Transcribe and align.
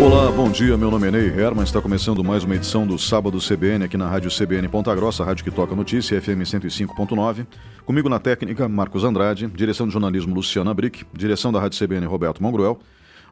Olá, 0.00 0.32
bom 0.32 0.50
dia. 0.50 0.78
Meu 0.78 0.90
nome 0.90 1.08
é 1.08 1.10
Ney 1.10 1.26
Herman. 1.28 1.62
Está 1.62 1.78
começando 1.78 2.24
mais 2.24 2.42
uma 2.42 2.56
edição 2.56 2.86
do 2.86 2.98
Sábado 2.98 3.36
CBN 3.38 3.84
aqui 3.84 3.98
na 3.98 4.08
Rádio 4.08 4.30
CBN 4.30 4.66
Ponta 4.66 4.94
Grossa, 4.94 5.22
rádio 5.22 5.44
que 5.44 5.50
toca 5.50 5.74
notícia, 5.74 6.18
FM 6.18 6.40
105.9. 6.40 7.46
Comigo 7.84 8.08
na 8.08 8.18
técnica, 8.18 8.66
Marcos 8.66 9.04
Andrade, 9.04 9.46
direção 9.48 9.86
de 9.86 9.92
jornalismo 9.92 10.34
Luciana 10.34 10.72
Brick, 10.72 11.04
direção 11.12 11.52
da 11.52 11.60
Rádio 11.60 11.78
CBN 11.78 12.06
Roberto 12.06 12.42
Mongruel. 12.42 12.78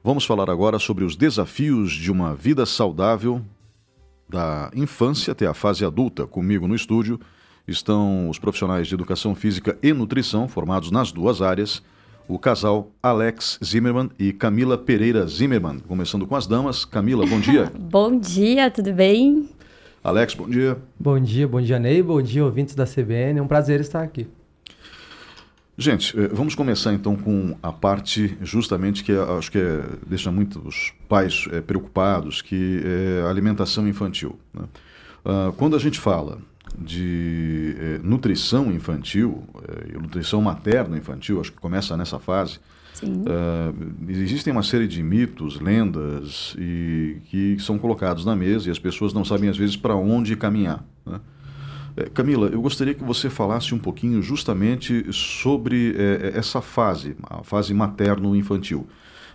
Vamos 0.05 0.27
falar 0.27 0.51
agora 0.51 0.79
sobre 0.79 1.05
os 1.05 1.17
desafios 1.17 1.91
de 1.91 2.13
uma 2.13 2.35
vida 2.35 2.67
saudável 2.67 3.41
da 4.29 4.71
infância 4.75 5.33
até 5.33 5.47
a 5.47 5.55
fase 5.55 5.87
adulta. 5.87 6.27
Comigo 6.27 6.69
no 6.69 6.75
estúdio 6.75 7.19
estão 7.67 8.29
os 8.29 8.39
profissionais 8.39 8.87
de 8.87 8.93
educação 8.93 9.35
física 9.35 9.79
e 9.83 9.95
nutrição, 9.95 10.47
formados 10.47 10.91
nas 10.91 11.13
duas 11.13 11.41
áreas 11.41 11.83
o 12.29 12.39
casal 12.39 12.93
Alex 13.03 13.59
Zimmermann 13.65 14.11
e 14.19 14.33
Camila 14.33 14.77
Pereira 14.77 15.27
Zimmermann. 15.27 15.79
Começando 15.81 16.27
com 16.27 16.37
as 16.37 16.47
damas. 16.47 16.85
Camila, 16.85 17.27
bom 17.27 17.41
dia. 17.41 17.73
bom 17.81 18.19
dia, 18.19 18.71
tudo 18.71 18.93
bem? 18.93 19.49
Alex, 20.05 20.35
bom 20.35 20.49
dia. 20.49 20.77
Bom 21.01 21.19
dia, 21.19 21.49
bom 21.49 21.61
dia, 21.61 21.79
Ney. 21.79 22.03
Bom 22.03 22.21
dia, 22.21 22.45
ouvintes 22.45 22.75
da 22.75 22.85
CBN. 22.85 23.39
É 23.39 23.43
um 23.43 23.49
prazer 23.49 23.81
estar 23.81 24.03
aqui. 24.03 24.27
Gente, 25.77 26.19
eh, 26.19 26.29
vamos 26.33 26.55
começar 26.55 26.93
então 26.93 27.17
com 27.17 27.57
a 27.63 27.73
parte 27.73 28.37
justamente 28.43 29.03
que 29.03 29.13
acho 29.13 29.51
que 29.51 29.59
é, 29.59 29.83
deixa 30.07 30.31
muitos 30.31 30.93
pais 31.09 31.47
é, 31.53 31.61
preocupados, 31.61 32.43
que 32.43 32.83
é 32.85 33.23
a 33.25 33.31
alimentação 33.31 33.87
infantil. 33.89 34.39
Né? 34.53 34.65
Uh, 35.25 35.53
quando 35.53 35.77
a 35.77 35.79
gente 35.79 35.99
fala 35.99 36.39
de 36.77 37.77
eh, 37.79 38.01
nutrição 38.03 38.73
infantil, 38.73 39.45
eh, 39.69 39.99
nutrição 39.99 40.43
materna 40.43 40.99
infantil, 40.99 41.41
acho 41.41 41.53
que 41.53 41.59
começa 41.59 41.97
nessa 41.97 42.19
fase. 42.19 42.59
Uh, 43.01 44.11
existem 44.11 44.53
uma 44.53 44.65
série 44.65 44.89
de 44.89 45.01
mitos, 45.05 45.61
lendas 45.61 46.57
e 46.59 47.19
que 47.27 47.57
são 47.61 47.79
colocados 47.79 48.25
na 48.25 48.35
mesa 48.35 48.67
e 48.69 48.73
as 48.73 48.79
pessoas 48.79 49.13
não 49.13 49.25
sabem 49.25 49.49
às 49.49 49.57
vezes 49.57 49.77
para 49.77 49.95
onde 49.95 50.35
caminhar. 50.35 50.85
Né? 51.07 51.21
Eh, 51.99 52.09
Camila, 52.15 52.49
eu 52.49 52.61
gostaria 52.61 52.95
que 52.95 53.03
você 53.03 53.29
falasse 53.29 53.75
um 53.75 53.79
pouquinho 53.79 54.23
justamente 54.23 55.13
sobre 55.13 55.95
eh, 55.97 56.33
essa 56.35 56.61
fase, 56.61 57.17
a 57.25 57.43
fase 57.43 57.75
materno-infantil 57.75 58.87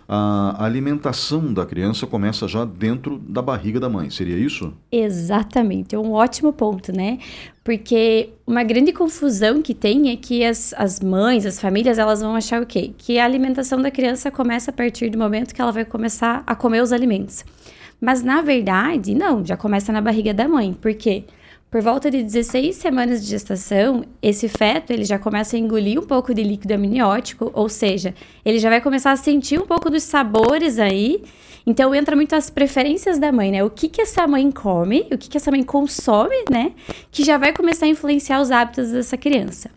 a 0.08 0.64
alimentação 0.64 1.52
da 1.52 1.64
criança 1.64 2.06
começa 2.06 2.46
já 2.46 2.64
dentro 2.64 3.18
da 3.18 3.40
barriga 3.40 3.80
da 3.80 3.88
mãe. 3.88 4.10
Seria 4.10 4.36
isso? 4.36 4.72
Exatamente. 4.92 5.94
É 5.94 5.98
um 5.98 6.12
ótimo 6.12 6.52
ponto, 6.52 6.92
né? 6.92 7.18
Porque 7.62 8.30
uma 8.46 8.62
grande 8.62 8.92
confusão 8.92 9.62
que 9.62 9.74
tem 9.74 10.10
é 10.10 10.16
que 10.16 10.44
as, 10.44 10.74
as 10.76 11.00
mães, 11.00 11.46
as 11.46 11.58
famílias, 11.58 11.98
elas 11.98 12.20
vão 12.20 12.34
achar 12.36 12.60
o 12.62 12.66
quê? 12.66 12.92
Que 12.96 13.18
a 13.18 13.24
alimentação 13.24 13.80
da 13.80 13.90
criança 13.90 14.30
começa 14.30 14.70
a 14.70 14.74
partir 14.74 15.08
do 15.08 15.18
momento 15.18 15.54
que 15.54 15.60
ela 15.60 15.72
vai 15.72 15.84
começar 15.84 16.42
a 16.46 16.54
comer 16.54 16.82
os 16.82 16.92
alimentos. 16.92 17.44
Mas 18.00 18.22
na 18.22 18.42
verdade, 18.42 19.14
não, 19.14 19.44
já 19.44 19.56
começa 19.56 19.90
na 19.92 20.02
barriga 20.02 20.34
da 20.34 20.46
mãe. 20.46 20.74
Por 20.74 20.92
quê? 20.94 21.24
Por 21.74 21.82
volta 21.82 22.08
de 22.08 22.22
16 22.22 22.76
semanas 22.76 23.20
de 23.20 23.30
gestação, 23.30 24.04
esse 24.22 24.48
feto 24.48 24.92
ele 24.92 25.04
já 25.04 25.18
começa 25.18 25.56
a 25.56 25.58
engolir 25.58 25.98
um 25.98 26.06
pouco 26.06 26.32
de 26.32 26.40
líquido 26.40 26.72
amniótico, 26.72 27.50
ou 27.52 27.68
seja, 27.68 28.14
ele 28.44 28.60
já 28.60 28.70
vai 28.70 28.80
começar 28.80 29.10
a 29.10 29.16
sentir 29.16 29.60
um 29.60 29.66
pouco 29.66 29.90
dos 29.90 30.04
sabores 30.04 30.78
aí. 30.78 31.24
Então 31.66 31.92
entra 31.92 32.14
muito 32.14 32.32
as 32.32 32.48
preferências 32.48 33.18
da 33.18 33.32
mãe, 33.32 33.50
né? 33.50 33.64
O 33.64 33.70
que 33.70 33.88
que 33.88 34.00
essa 34.00 34.24
mãe 34.24 34.52
come, 34.52 35.08
o 35.10 35.18
que 35.18 35.28
que 35.28 35.36
essa 35.36 35.50
mãe 35.50 35.64
consome, 35.64 36.44
né? 36.48 36.70
Que 37.10 37.24
já 37.24 37.38
vai 37.38 37.52
começar 37.52 37.86
a 37.86 37.88
influenciar 37.88 38.40
os 38.40 38.52
hábitos 38.52 38.92
dessa 38.92 39.16
criança. 39.16 39.68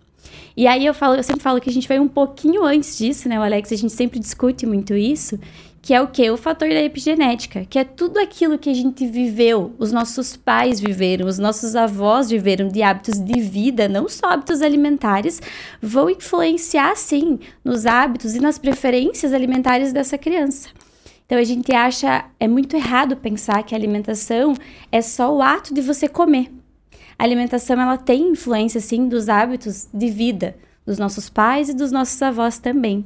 E 0.55 0.65
aí 0.65 0.85
eu 0.85 0.93
falo, 0.93 1.15
eu 1.15 1.23
sempre 1.23 1.41
falo 1.41 1.59
que 1.59 1.69
a 1.69 1.73
gente 1.73 1.87
vai 1.87 1.99
um 1.99 2.07
pouquinho 2.07 2.63
antes 2.63 2.97
disso, 2.97 3.29
né, 3.29 3.39
o 3.39 3.43
Alex? 3.43 3.71
A 3.71 3.75
gente 3.75 3.93
sempre 3.93 4.19
discute 4.19 4.65
muito 4.65 4.95
isso, 4.95 5.39
que 5.87 5.93
é 5.93 6.01
o 6.01 6.07
que? 6.09 6.29
O 6.29 6.35
fator 6.35 6.67
da 6.67 6.83
epigenética, 6.83 7.63
que 7.63 7.79
é 7.79 7.85
tudo 7.85 8.19
aquilo 8.19 8.57
que 8.57 8.69
a 8.69 8.73
gente 8.73 9.07
viveu, 9.07 9.73
os 9.79 9.89
nossos 9.89 10.35
pais 10.35 10.81
viveram, 10.81 11.25
os 11.25 11.39
nossos 11.39 11.77
avós 11.77 12.29
viveram 12.29 12.67
de 12.67 12.83
hábitos 12.83 13.17
de 13.17 13.39
vida, 13.39 13.87
não 13.87 14.09
só 14.09 14.31
hábitos 14.31 14.61
alimentares, 14.61 15.41
vão 15.81 16.09
influenciar 16.09 16.97
sim 16.97 17.39
nos 17.63 17.85
hábitos 17.85 18.35
e 18.35 18.41
nas 18.41 18.57
preferências 18.59 19.31
alimentares 19.31 19.93
dessa 19.93 20.17
criança. 20.17 20.67
Então 21.25 21.37
a 21.37 21.43
gente 21.45 21.73
acha 21.73 22.25
é 22.37 22.49
muito 22.49 22.75
errado 22.75 23.15
pensar 23.15 23.63
que 23.63 23.73
a 23.73 23.77
alimentação 23.77 24.55
é 24.91 25.01
só 25.01 25.33
o 25.33 25.41
ato 25.41 25.73
de 25.73 25.79
você 25.79 26.09
comer. 26.09 26.51
A 27.17 27.23
alimentação 27.23 27.79
ela 27.79 27.97
tem 27.97 28.31
influência 28.31 28.81
sim 28.81 29.07
dos 29.07 29.29
hábitos 29.29 29.87
de 29.93 30.09
vida 30.09 30.57
dos 30.85 30.99
nossos 30.99 31.29
pais 31.29 31.69
e 31.69 31.73
dos 31.73 31.93
nossos 31.93 32.21
avós 32.21 32.59
também. 32.59 33.05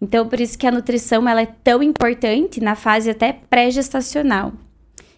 Então, 0.00 0.28
por 0.28 0.40
isso 0.40 0.58
que 0.58 0.66
a 0.66 0.72
nutrição 0.72 1.28
ela 1.28 1.42
é 1.42 1.46
tão 1.46 1.82
importante 1.82 2.60
na 2.60 2.74
fase 2.74 3.10
até 3.10 3.32
pré-gestacional. 3.32 4.52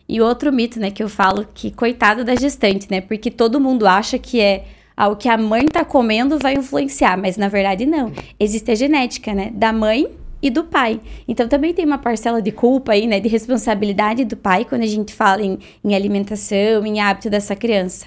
E 0.09 0.21
outro 0.21 0.53
mito, 0.53 0.79
né, 0.79 0.91
que 0.91 1.03
eu 1.03 1.09
falo 1.09 1.47
que 1.53 1.71
coitado 1.71 2.25
da 2.25 2.37
gestante, 2.37 2.87
né? 2.91 3.01
Porque 3.01 3.31
todo 3.31 3.61
mundo 3.61 3.87
acha 3.87 4.19
que 4.19 4.41
é 4.41 4.67
ah, 4.97 5.09
o 5.09 5.17
que 5.17 5.29
a 5.29 5.37
mãe 5.37 5.67
tá 5.67 5.85
comendo 5.85 6.39
vai 6.39 6.55
influenciar, 6.55 7.19
mas 7.19 7.37
na 7.37 7.49
verdade 7.49 7.85
não. 7.85 8.13
Existe 8.39 8.71
a 8.71 8.75
genética, 8.75 9.35
né, 9.35 9.51
da 9.53 9.73
mãe 9.73 10.09
e 10.41 10.49
do 10.49 10.65
pai. 10.65 11.01
Então 11.27 11.49
também 11.49 11.75
tem 11.75 11.85
uma 11.85 11.99
parcela 11.99 12.41
de 12.41 12.53
culpa 12.53 12.93
aí, 12.93 13.07
né, 13.07 13.21
de 13.21 13.29
responsabilidade 13.29 14.25
do 14.25 14.37
pai 14.37 14.65
quando 14.65 14.83
a 14.83 14.87
gente 14.87 15.13
fala 15.13 15.43
em, 15.43 15.59
em 15.85 15.95
alimentação, 15.95 16.87
em 16.87 17.01
hábito 17.01 17.29
dessa 17.29 17.57
criança. 17.57 18.07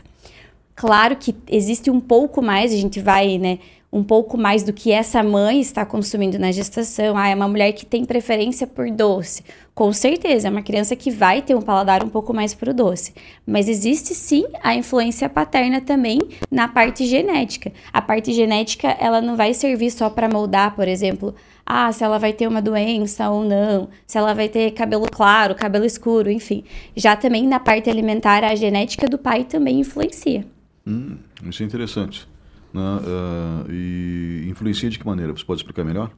Claro 0.75 1.17
que 1.17 1.35
existe 1.49 1.91
um 1.91 1.99
pouco 1.99 2.41
mais, 2.41 2.71
a 2.71 2.77
gente 2.77 3.01
vai, 3.01 3.37
né, 3.37 3.59
um 3.91 4.03
pouco 4.03 4.37
mais 4.37 4.61
do 4.63 4.71
que 4.71 4.91
essa 4.91 5.23
mãe 5.23 5.59
está 5.59 5.83
consumindo 5.83 6.37
na 6.37 6.51
gestação. 6.51 7.17
Ah, 7.17 7.27
é 7.27 7.35
uma 7.35 7.47
mulher 7.47 7.71
que 7.71 7.85
tem 7.85 8.05
preferência 8.05 8.67
por 8.67 8.89
doce. 8.91 9.43
Com 9.73 9.91
certeza, 9.91 10.47
é 10.47 10.51
uma 10.51 10.61
criança 10.61 10.95
que 10.95 11.09
vai 11.09 11.41
ter 11.41 11.55
um 11.55 11.61
paladar 11.61 12.03
um 12.03 12.09
pouco 12.09 12.33
mais 12.33 12.53
para 12.53 12.69
o 12.69 12.73
doce. 12.73 13.13
Mas 13.47 13.67
existe 13.67 14.13
sim 14.13 14.45
a 14.61 14.75
influência 14.75 15.27
paterna 15.27 15.81
também 15.81 16.19
na 16.51 16.67
parte 16.67 17.05
genética. 17.05 17.71
A 17.91 18.01
parte 18.01 18.31
genética, 18.31 18.89
ela 18.99 19.21
não 19.21 19.35
vai 19.35 19.53
servir 19.53 19.89
só 19.89 20.09
para 20.09 20.29
moldar, 20.29 20.75
por 20.75 20.87
exemplo, 20.87 21.33
ah, 21.65 21.91
se 21.91 22.03
ela 22.03 22.19
vai 22.19 22.33
ter 22.33 22.47
uma 22.47 22.61
doença 22.61 23.29
ou 23.29 23.43
não, 23.43 23.89
se 24.05 24.17
ela 24.17 24.33
vai 24.33 24.49
ter 24.49 24.71
cabelo 24.71 25.05
claro, 25.09 25.55
cabelo 25.55 25.85
escuro, 25.85 26.29
enfim. 26.29 26.63
Já 26.95 27.15
também 27.15 27.47
na 27.47 27.59
parte 27.59 27.89
alimentar, 27.89 28.43
a 28.43 28.53
genética 28.53 29.07
do 29.07 29.17
pai 29.17 29.45
também 29.45 29.79
influencia. 29.79 30.45
Hum, 30.85 31.17
isso 31.43 31.63
é 31.63 31.65
interessante. 31.65 32.27
Né? 32.73 32.81
Uh, 32.81 33.71
e 33.71 34.47
influencia 34.49 34.89
de 34.89 34.99
que 34.99 35.05
maneira? 35.05 35.33
Você 35.33 35.43
pode 35.43 35.61
explicar 35.61 35.83
melhor? 35.83 36.11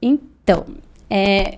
Então, 0.00 0.66
é, 1.10 1.54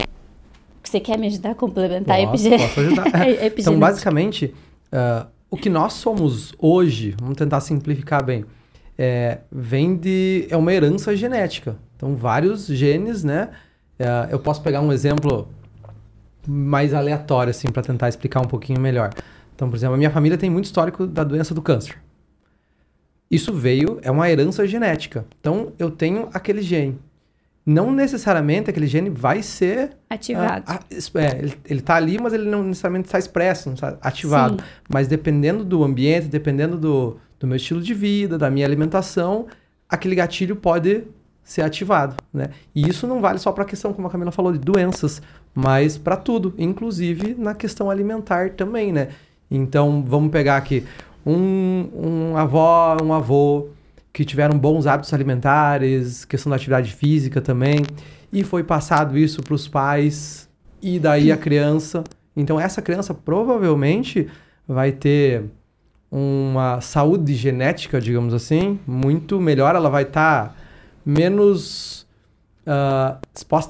você 0.82 1.00
quer 1.00 1.18
me 1.18 1.26
ajudar 1.26 1.50
a 1.50 1.54
complementar 1.54 2.16
posso, 2.16 2.28
a 2.28 2.34
epigenética? 2.34 2.68
Posso 2.68 2.80
ajudar. 2.80 3.26
É, 3.26 3.46
então, 3.46 3.78
basicamente, 3.78 4.54
uh, 4.92 5.26
o 5.50 5.56
que 5.56 5.68
nós 5.68 5.94
somos 5.94 6.52
hoje, 6.58 7.14
vamos 7.20 7.36
tentar 7.36 7.60
simplificar 7.60 8.24
bem, 8.24 8.44
é, 8.98 9.38
vem 9.50 9.96
de... 9.96 10.46
é 10.50 10.56
uma 10.56 10.72
herança 10.72 11.14
genética. 11.16 11.76
Então, 11.96 12.14
vários 12.14 12.66
genes, 12.66 13.24
né? 13.24 13.50
Uh, 13.98 14.30
eu 14.30 14.38
posso 14.38 14.62
pegar 14.62 14.80
um 14.80 14.92
exemplo 14.92 15.48
mais 16.46 16.94
aleatório, 16.94 17.50
assim, 17.50 17.68
para 17.68 17.82
tentar 17.82 18.08
explicar 18.08 18.40
um 18.40 18.48
pouquinho 18.48 18.80
melhor. 18.80 19.10
Então, 19.54 19.68
por 19.68 19.76
exemplo, 19.76 19.94
a 19.94 19.98
minha 19.98 20.10
família 20.10 20.38
tem 20.38 20.48
muito 20.48 20.64
histórico 20.64 21.06
da 21.06 21.22
doença 21.22 21.54
do 21.54 21.60
câncer. 21.60 21.96
Isso 23.30 23.52
veio, 23.52 23.98
é 24.02 24.10
uma 24.10 24.28
herança 24.28 24.66
genética. 24.66 25.24
Então, 25.40 25.72
eu 25.78 25.90
tenho 25.90 26.28
aquele 26.32 26.62
gene. 26.62 26.98
Não 27.64 27.92
necessariamente 27.92 28.70
aquele 28.70 28.86
gene 28.86 29.10
vai 29.10 29.42
ser 29.42 29.96
ativado. 30.08 30.64
Ah, 30.66 30.80
ah, 30.80 31.18
é, 31.20 31.38
ele, 31.38 31.54
ele 31.64 31.80
tá 31.80 31.94
ali, 31.94 32.18
mas 32.20 32.32
ele 32.32 32.48
não 32.48 32.64
necessariamente 32.64 33.06
está 33.06 33.18
expresso, 33.18 33.68
não 33.68 33.74
está 33.74 33.96
ativado. 34.00 34.60
Sim. 34.60 34.68
Mas 34.88 35.06
dependendo 35.06 35.64
do 35.64 35.84
ambiente, 35.84 36.26
dependendo 36.26 36.76
do, 36.76 37.18
do 37.38 37.46
meu 37.46 37.56
estilo 37.56 37.80
de 37.80 37.94
vida, 37.94 38.36
da 38.36 38.50
minha 38.50 38.66
alimentação, 38.66 39.46
aquele 39.88 40.16
gatilho 40.16 40.56
pode 40.56 41.04
ser 41.44 41.62
ativado, 41.62 42.16
né? 42.32 42.50
E 42.74 42.88
isso 42.88 43.06
não 43.06 43.20
vale 43.20 43.38
só 43.38 43.52
para 43.52 43.64
a 43.64 43.66
questão, 43.66 43.92
como 43.92 44.06
a 44.06 44.10
Camila 44.10 44.30
falou, 44.30 44.52
de 44.52 44.58
doenças, 44.58 45.20
mas 45.54 45.98
para 45.98 46.16
tudo, 46.16 46.54
inclusive 46.58 47.34
na 47.36 47.54
questão 47.54 47.90
alimentar 47.90 48.50
também, 48.50 48.92
né? 48.92 49.08
Então, 49.50 50.04
vamos 50.06 50.30
pegar 50.30 50.56
aqui 50.56 50.84
um, 51.24 51.88
um 51.94 52.36
avó, 52.36 52.96
um 53.02 53.12
avô 53.12 53.68
que 54.12 54.24
tiveram 54.24 54.58
bons 54.58 54.86
hábitos 54.86 55.12
alimentares, 55.14 56.24
questão 56.24 56.50
da 56.50 56.56
atividade 56.56 56.92
física 56.92 57.40
também, 57.40 57.82
e 58.32 58.42
foi 58.42 58.64
passado 58.64 59.16
isso 59.16 59.42
para 59.42 59.54
os 59.54 59.68
pais 59.68 60.48
e 60.82 60.98
daí 60.98 61.30
a 61.30 61.36
criança. 61.36 62.02
Então 62.36 62.58
essa 62.58 62.80
criança 62.80 63.14
provavelmente 63.14 64.28
vai 64.66 64.92
ter 64.92 65.44
uma 66.10 66.80
saúde 66.80 67.34
genética, 67.34 68.00
digamos 68.00 68.34
assim, 68.34 68.78
muito 68.86 69.40
melhor. 69.40 69.76
Ela 69.76 69.88
vai 69.88 70.02
estar 70.02 70.48
tá 70.48 70.54
menos 71.04 72.06
uh, 72.66 73.18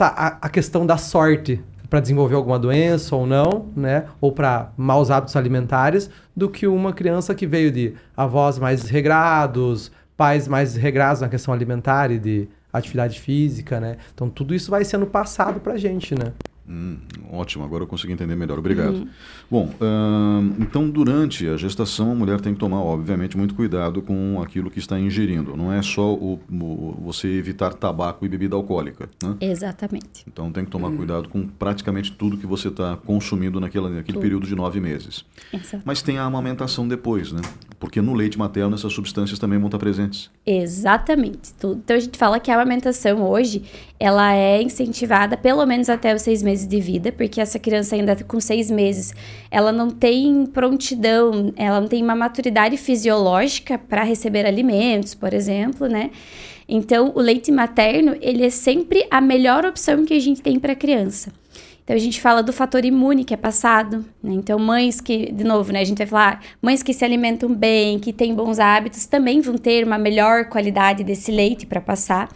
à, 0.00 0.38
à 0.40 0.48
questão 0.48 0.86
da 0.86 0.96
sorte, 0.96 1.62
para 1.90 2.00
desenvolver 2.00 2.36
alguma 2.36 2.58
doença 2.58 3.16
ou 3.16 3.26
não, 3.26 3.66
né? 3.76 4.04
Ou 4.20 4.30
para 4.30 4.72
maus 4.76 5.10
hábitos 5.10 5.34
alimentares, 5.34 6.08
do 6.34 6.48
que 6.48 6.66
uma 6.66 6.92
criança 6.92 7.34
que 7.34 7.46
veio 7.46 7.72
de 7.72 7.94
avós 8.16 8.58
mais 8.58 8.84
regrados, 8.84 9.90
pais 10.16 10.46
mais 10.46 10.76
regrados 10.76 11.20
na 11.20 11.28
questão 11.28 11.52
alimentar 11.52 12.12
e 12.12 12.18
de 12.18 12.48
atividade 12.72 13.20
física, 13.20 13.80
né? 13.80 13.96
Então 14.14 14.30
tudo 14.30 14.54
isso 14.54 14.70
vai 14.70 14.84
sendo 14.84 15.04
passado 15.04 15.58
para 15.58 15.72
a 15.72 15.76
gente, 15.76 16.14
né? 16.14 16.32
Hum, 16.70 16.98
ótimo, 17.32 17.64
agora 17.64 17.82
eu 17.82 17.86
consegui 17.88 18.12
entender 18.12 18.36
melhor. 18.36 18.56
Obrigado. 18.56 18.98
Uhum. 18.98 19.08
Bom, 19.50 19.74
uh, 19.80 20.62
então 20.62 20.88
durante 20.88 21.48
a 21.48 21.56
gestação 21.56 22.12
a 22.12 22.14
mulher 22.14 22.40
tem 22.40 22.54
que 22.54 22.60
tomar, 22.60 22.78
obviamente, 22.78 23.36
muito 23.36 23.56
cuidado 23.56 24.00
com 24.00 24.40
aquilo 24.40 24.70
que 24.70 24.78
está 24.78 24.96
ingerindo. 24.96 25.56
Não 25.56 25.72
é 25.72 25.82
só 25.82 26.14
o, 26.14 26.34
o 26.48 26.96
você 27.02 27.26
evitar 27.26 27.74
tabaco 27.74 28.24
e 28.24 28.28
bebida 28.28 28.54
alcoólica. 28.54 29.08
Né? 29.20 29.36
Exatamente. 29.40 30.24
Então 30.28 30.52
tem 30.52 30.64
que 30.64 30.70
tomar 30.70 30.88
uhum. 30.88 30.96
cuidado 30.98 31.28
com 31.28 31.44
praticamente 31.44 32.12
tudo 32.12 32.36
que 32.36 32.46
você 32.46 32.68
está 32.68 32.96
consumindo 32.96 33.58
naquela, 33.58 33.90
naquele 33.90 34.12
tudo. 34.12 34.22
período 34.22 34.46
de 34.46 34.54
nove 34.54 34.78
meses. 34.78 35.24
Exato. 35.52 35.82
Mas 35.84 36.02
tem 36.02 36.18
a 36.18 36.24
amamentação 36.24 36.86
depois, 36.86 37.32
né? 37.32 37.40
Porque 37.80 38.00
no 38.02 38.12
leite 38.12 38.38
materno 38.38 38.74
essas 38.76 38.92
substâncias 38.92 39.38
também 39.38 39.58
vão 39.58 39.68
estar 39.68 39.78
presentes. 39.78 40.30
Exatamente. 40.46 41.52
Então 41.58 41.96
a 41.96 41.98
gente 41.98 42.18
fala 42.18 42.38
que 42.38 42.50
a 42.50 42.54
amamentação 42.54 43.28
hoje 43.28 43.62
ela 43.98 44.34
é 44.34 44.62
incentivada 44.62 45.34
pelo 45.34 45.64
menos 45.64 45.88
até 45.88 46.14
os 46.14 46.20
seis 46.20 46.42
meses 46.42 46.68
de 46.68 46.78
vida, 46.78 47.10
porque 47.10 47.40
essa 47.40 47.58
criança 47.58 47.96
ainda 47.96 48.14
com 48.22 48.38
seis 48.38 48.70
meses 48.70 49.14
ela 49.50 49.72
não 49.72 49.88
tem 49.90 50.44
prontidão, 50.44 51.54
ela 51.56 51.80
não 51.80 51.88
tem 51.88 52.02
uma 52.02 52.14
maturidade 52.14 52.76
fisiológica 52.76 53.78
para 53.78 54.04
receber 54.04 54.44
alimentos, 54.44 55.14
por 55.14 55.32
exemplo, 55.32 55.86
né? 55.86 56.10
Então, 56.72 57.10
o 57.16 57.20
leite 57.20 57.50
materno, 57.50 58.16
ele 58.20 58.44
é 58.44 58.50
sempre 58.50 59.04
a 59.10 59.20
melhor 59.20 59.66
opção 59.66 60.04
que 60.04 60.14
a 60.14 60.20
gente 60.20 60.40
tem 60.40 60.56
para 60.56 60.72
a 60.72 60.76
criança. 60.76 61.32
Então, 61.90 61.96
a 61.96 62.00
gente 62.00 62.20
fala 62.20 62.40
do 62.40 62.52
fator 62.52 62.84
imune 62.84 63.24
que 63.24 63.34
é 63.34 63.36
passado, 63.36 64.04
né? 64.22 64.32
Então, 64.34 64.60
mães 64.60 65.00
que, 65.00 65.32
de 65.32 65.42
novo, 65.42 65.72
né? 65.72 65.80
A 65.80 65.84
gente 65.84 65.98
vai 65.98 66.06
falar, 66.06 66.40
mães 66.62 66.84
que 66.84 66.94
se 66.94 67.04
alimentam 67.04 67.52
bem, 67.52 67.98
que 67.98 68.12
têm 68.12 68.32
bons 68.32 68.60
hábitos, 68.60 69.06
também 69.06 69.40
vão 69.40 69.58
ter 69.58 69.84
uma 69.84 69.98
melhor 69.98 70.44
qualidade 70.44 71.02
desse 71.02 71.32
leite 71.32 71.66
para 71.66 71.80
passar. 71.80 72.28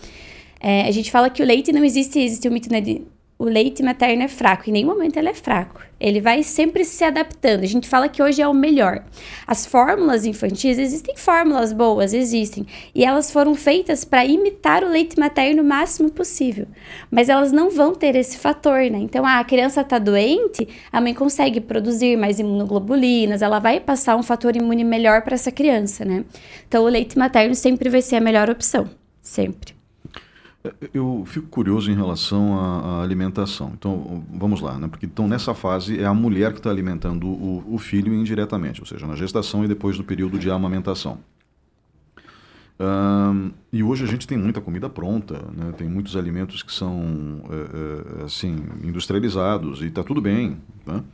É, 0.58 0.88
a 0.88 0.90
gente 0.90 1.08
fala 1.08 1.30
que 1.30 1.40
o 1.40 1.46
leite 1.46 1.70
não 1.70 1.84
existe, 1.84 2.18
existe 2.18 2.48
o 2.48 2.50
mito 2.50 2.68
né, 2.68 2.80
de 2.80 3.02
o 3.38 3.44
leite 3.44 3.82
materno 3.82 4.22
é 4.22 4.28
fraco. 4.28 4.68
Em 4.68 4.72
nenhum 4.72 4.88
momento 4.88 5.16
ele 5.16 5.28
é 5.28 5.34
fraco. 5.34 5.82
Ele 5.98 6.20
vai 6.20 6.42
sempre 6.42 6.84
se 6.84 7.02
adaptando. 7.02 7.62
A 7.62 7.66
gente 7.66 7.88
fala 7.88 8.08
que 8.08 8.22
hoje 8.22 8.40
é 8.40 8.46
o 8.46 8.54
melhor. 8.54 9.04
As 9.46 9.66
fórmulas 9.66 10.24
infantis, 10.24 10.78
existem 10.78 11.16
fórmulas 11.16 11.72
boas, 11.72 12.12
existem. 12.12 12.66
E 12.94 13.04
elas 13.04 13.30
foram 13.30 13.54
feitas 13.54 14.04
para 14.04 14.24
imitar 14.24 14.84
o 14.84 14.88
leite 14.88 15.18
materno 15.18 15.62
o 15.62 15.64
máximo 15.64 16.10
possível. 16.10 16.66
Mas 17.10 17.28
elas 17.28 17.52
não 17.52 17.70
vão 17.70 17.94
ter 17.94 18.14
esse 18.16 18.38
fator, 18.38 18.80
né? 18.90 18.98
Então, 18.98 19.24
ah, 19.24 19.38
a 19.38 19.44
criança 19.44 19.80
está 19.80 19.98
doente, 19.98 20.68
a 20.92 21.00
mãe 21.00 21.14
consegue 21.14 21.60
produzir 21.60 22.16
mais 22.16 22.38
imunoglobulinas, 22.38 23.42
ela 23.42 23.58
vai 23.58 23.80
passar 23.80 24.16
um 24.16 24.22
fator 24.22 24.54
imune 24.56 24.84
melhor 24.84 25.22
para 25.22 25.34
essa 25.34 25.50
criança, 25.50 26.04
né? 26.04 26.24
Então, 26.68 26.84
o 26.84 26.88
leite 26.88 27.18
materno 27.18 27.54
sempre 27.54 27.88
vai 27.88 28.02
ser 28.02 28.16
a 28.16 28.20
melhor 28.20 28.50
opção. 28.50 28.88
Sempre. 29.22 29.73
Eu 30.94 31.24
fico 31.26 31.46
curioso 31.48 31.90
em 31.90 31.94
relação 31.94 32.58
à, 32.58 32.80
à, 32.80 33.02
alimentação. 33.02 33.72
Então, 33.74 34.24
vamos 34.32 34.62
lá, 34.62 34.78
né? 34.78 34.88
Porque 34.88 35.04
então 35.04 35.28
nessa 35.28 35.52
fase 35.52 36.00
é 36.00 36.06
a 36.06 36.14
mulher 36.14 36.52
que 36.52 36.58
está 36.58 36.70
alimentando 36.70 37.26
o, 37.26 37.74
o, 37.74 37.76
filho 37.76 38.14
indiretamente, 38.14 38.80
ou 38.80 38.86
seja, 38.86 39.06
na 39.06 39.14
gestação 39.14 39.62
e 39.62 39.68
depois 39.68 39.98
no 39.98 40.04
período 40.04 40.38
de 40.38 40.50
amamentação. 40.50 41.18
Um, 42.80 43.50
e 43.70 43.82
hoje 43.82 44.04
a 44.04 44.06
gente 44.06 44.26
tem 44.26 44.38
muita 44.38 44.60
comida 44.60 44.88
pronta, 44.88 45.34
né? 45.54 45.72
tem 45.76 45.88
muitos 45.88 46.16
alimentos 46.16 46.62
que 46.62 46.72
são 46.72 47.42
é, 47.50 48.22
é, 48.22 48.24
assim 48.24 48.56
industrializados 48.82 49.82
e 49.82 49.86
está 49.86 50.02
tudo 50.02 50.20
bem. 50.20 50.56
Né? 50.86 51.04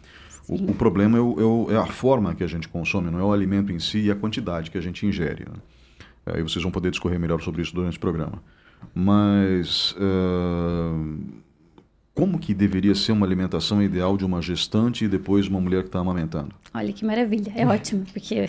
O, 0.48 0.70
o, 0.70 0.74
problema 0.74 1.18
é, 1.18 1.20
o, 1.20 1.66
é, 1.70 1.76
a 1.76 1.86
forma 1.86 2.34
que 2.36 2.44
a 2.44 2.46
gente 2.46 2.68
consome, 2.68 3.10
não 3.10 3.18
é 3.18 3.24
o 3.24 3.32
alimento 3.32 3.72
em 3.72 3.80
si 3.80 3.98
e 3.98 4.10
a 4.12 4.14
quantidade 4.14 4.70
que 4.70 4.78
a 4.78 4.80
gente 4.80 5.04
ingere. 5.04 5.44
Né? 5.44 5.56
Aí 6.34 6.42
vocês 6.42 6.62
vão 6.62 6.70
poder 6.70 6.90
discorrer 6.90 7.18
melhor 7.18 7.40
sobre 7.42 7.62
isso 7.62 7.74
durante 7.74 7.98
o 7.98 8.00
programa. 8.00 8.40
Mas 8.94 9.92
uh, 9.92 11.18
como 12.14 12.38
que 12.38 12.52
deveria 12.52 12.94
ser 12.94 13.12
uma 13.12 13.24
alimentação 13.24 13.82
ideal 13.82 14.16
de 14.16 14.24
uma 14.24 14.42
gestante 14.42 15.04
e 15.04 15.08
depois 15.08 15.46
uma 15.48 15.60
mulher 15.60 15.82
que 15.82 15.88
está 15.88 16.00
amamentando? 16.00 16.54
Olha 16.74 16.92
que 16.92 17.04
maravilha, 17.04 17.52
é 17.56 17.66
ótimo, 17.66 18.04
porque 18.12 18.48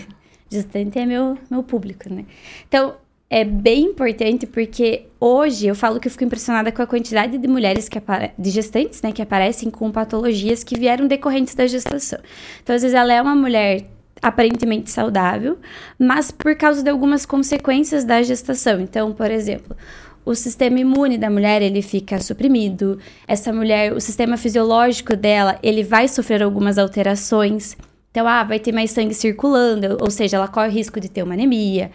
gestante 0.49 0.99
é 0.99 1.05
meu, 1.05 1.37
meu 1.49 1.63
público, 1.63 2.13
né? 2.13 2.25
Então, 2.67 2.95
é 3.29 3.45
bem 3.45 3.85
importante 3.85 4.45
porque 4.45 5.05
hoje 5.17 5.67
eu 5.67 5.73
falo 5.73 6.01
que 6.01 6.07
eu 6.09 6.11
fico 6.11 6.25
impressionada 6.25 6.69
com 6.69 6.81
a 6.81 6.85
quantidade 6.85 7.37
de 7.37 7.47
mulheres 7.47 7.87
que 7.87 7.97
de 8.37 8.49
gestantes, 8.49 9.01
né, 9.01 9.13
que 9.13 9.21
aparecem 9.21 9.71
com 9.71 9.89
patologias 9.89 10.65
que 10.65 10.77
vieram 10.77 11.07
decorrentes 11.07 11.55
da 11.55 11.65
gestação. 11.65 12.19
Então, 12.61 12.75
às 12.75 12.81
vezes 12.81 12.93
ela 12.93 13.13
é 13.13 13.21
uma 13.21 13.33
mulher 13.33 13.85
aparentemente 14.21 14.91
saudável, 14.91 15.57
mas 15.97 16.29
por 16.29 16.55
causa 16.55 16.83
de 16.83 16.89
algumas 16.89 17.25
consequências 17.25 18.03
da 18.03 18.21
gestação. 18.21 18.81
Então, 18.81 19.13
por 19.13 19.31
exemplo, 19.31 19.77
o 20.25 20.35
sistema 20.35 20.79
imune 20.79 21.17
da 21.17 21.29
mulher 21.29 21.61
ele 21.61 21.81
fica 21.81 22.19
suprimido. 22.19 22.99
Essa 23.27 23.51
mulher, 23.51 23.93
o 23.93 23.99
sistema 23.99 24.37
fisiológico 24.37 25.15
dela, 25.15 25.57
ele 25.63 25.83
vai 25.83 26.07
sofrer 26.07 26.43
algumas 26.43 26.77
alterações. 26.77 27.75
Então, 28.11 28.27
ah, 28.27 28.43
vai 28.43 28.59
ter 28.59 28.71
mais 28.71 28.91
sangue 28.91 29.13
circulando, 29.13 29.97
ou 30.01 30.11
seja, 30.11 30.37
ela 30.37 30.47
corre 30.47 30.69
risco 30.69 30.99
de 30.99 31.09
ter 31.09 31.23
uma 31.23 31.33
anemia. 31.33 31.91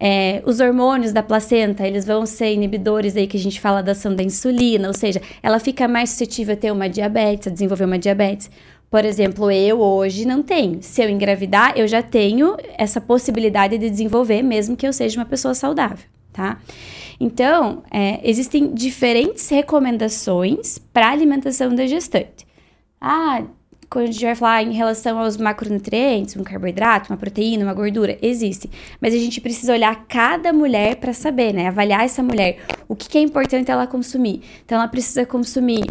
É, 0.00 0.42
os 0.46 0.60
hormônios 0.60 1.12
da 1.12 1.22
placenta, 1.22 1.86
eles 1.86 2.04
vão 2.04 2.24
ser 2.24 2.52
inibidores 2.52 3.16
aí 3.16 3.26
que 3.26 3.36
a 3.36 3.40
gente 3.40 3.60
fala 3.60 3.82
da 3.82 3.92
ação 3.92 4.14
da 4.14 4.22
insulina, 4.22 4.86
ou 4.88 4.94
seja, 4.94 5.20
ela 5.42 5.58
fica 5.58 5.88
mais 5.88 6.10
suscetível 6.10 6.54
a 6.54 6.56
ter 6.56 6.70
uma 6.70 6.88
diabetes, 6.88 7.48
a 7.48 7.50
desenvolver 7.50 7.84
uma 7.84 7.98
diabetes. 7.98 8.50
Por 8.90 9.04
exemplo, 9.04 9.50
eu 9.50 9.80
hoje 9.80 10.24
não 10.24 10.42
tenho. 10.42 10.78
Se 10.82 11.02
eu 11.02 11.10
engravidar, 11.10 11.74
eu 11.76 11.86
já 11.86 12.02
tenho 12.02 12.56
essa 12.78 13.00
possibilidade 13.00 13.76
de 13.76 13.90
desenvolver, 13.90 14.42
mesmo 14.42 14.76
que 14.76 14.86
eu 14.86 14.92
seja 14.92 15.20
uma 15.20 15.26
pessoa 15.26 15.52
saudável, 15.52 16.06
tá? 16.32 16.58
Então, 17.20 17.82
é, 17.90 18.20
existem 18.22 18.72
diferentes 18.72 19.48
recomendações 19.48 20.78
para 20.78 21.10
alimentação 21.10 21.74
da 21.74 21.86
gestante. 21.86 22.46
Ah, 23.00 23.42
quando 23.90 24.08
a 24.08 24.12
gente 24.12 24.24
vai 24.24 24.34
falar 24.34 24.62
em 24.62 24.72
relação 24.72 25.18
aos 25.18 25.36
macronutrientes, 25.36 26.36
um 26.36 26.44
carboidrato, 26.44 27.10
uma 27.10 27.16
proteína, 27.16 27.64
uma 27.64 27.74
gordura, 27.74 28.18
existe. 28.20 28.70
Mas 29.00 29.14
a 29.14 29.18
gente 29.18 29.40
precisa 29.40 29.72
olhar 29.72 30.04
cada 30.06 30.52
mulher 30.52 30.96
para 30.96 31.12
saber, 31.12 31.54
né? 31.54 31.68
Avaliar 31.68 32.04
essa 32.04 32.22
mulher, 32.22 32.58
o 32.86 32.94
que, 32.94 33.08
que 33.08 33.18
é 33.18 33.20
importante 33.20 33.70
ela 33.70 33.86
consumir. 33.86 34.42
Então, 34.64 34.78
ela 34.78 34.88
precisa 34.88 35.24
consumir 35.24 35.86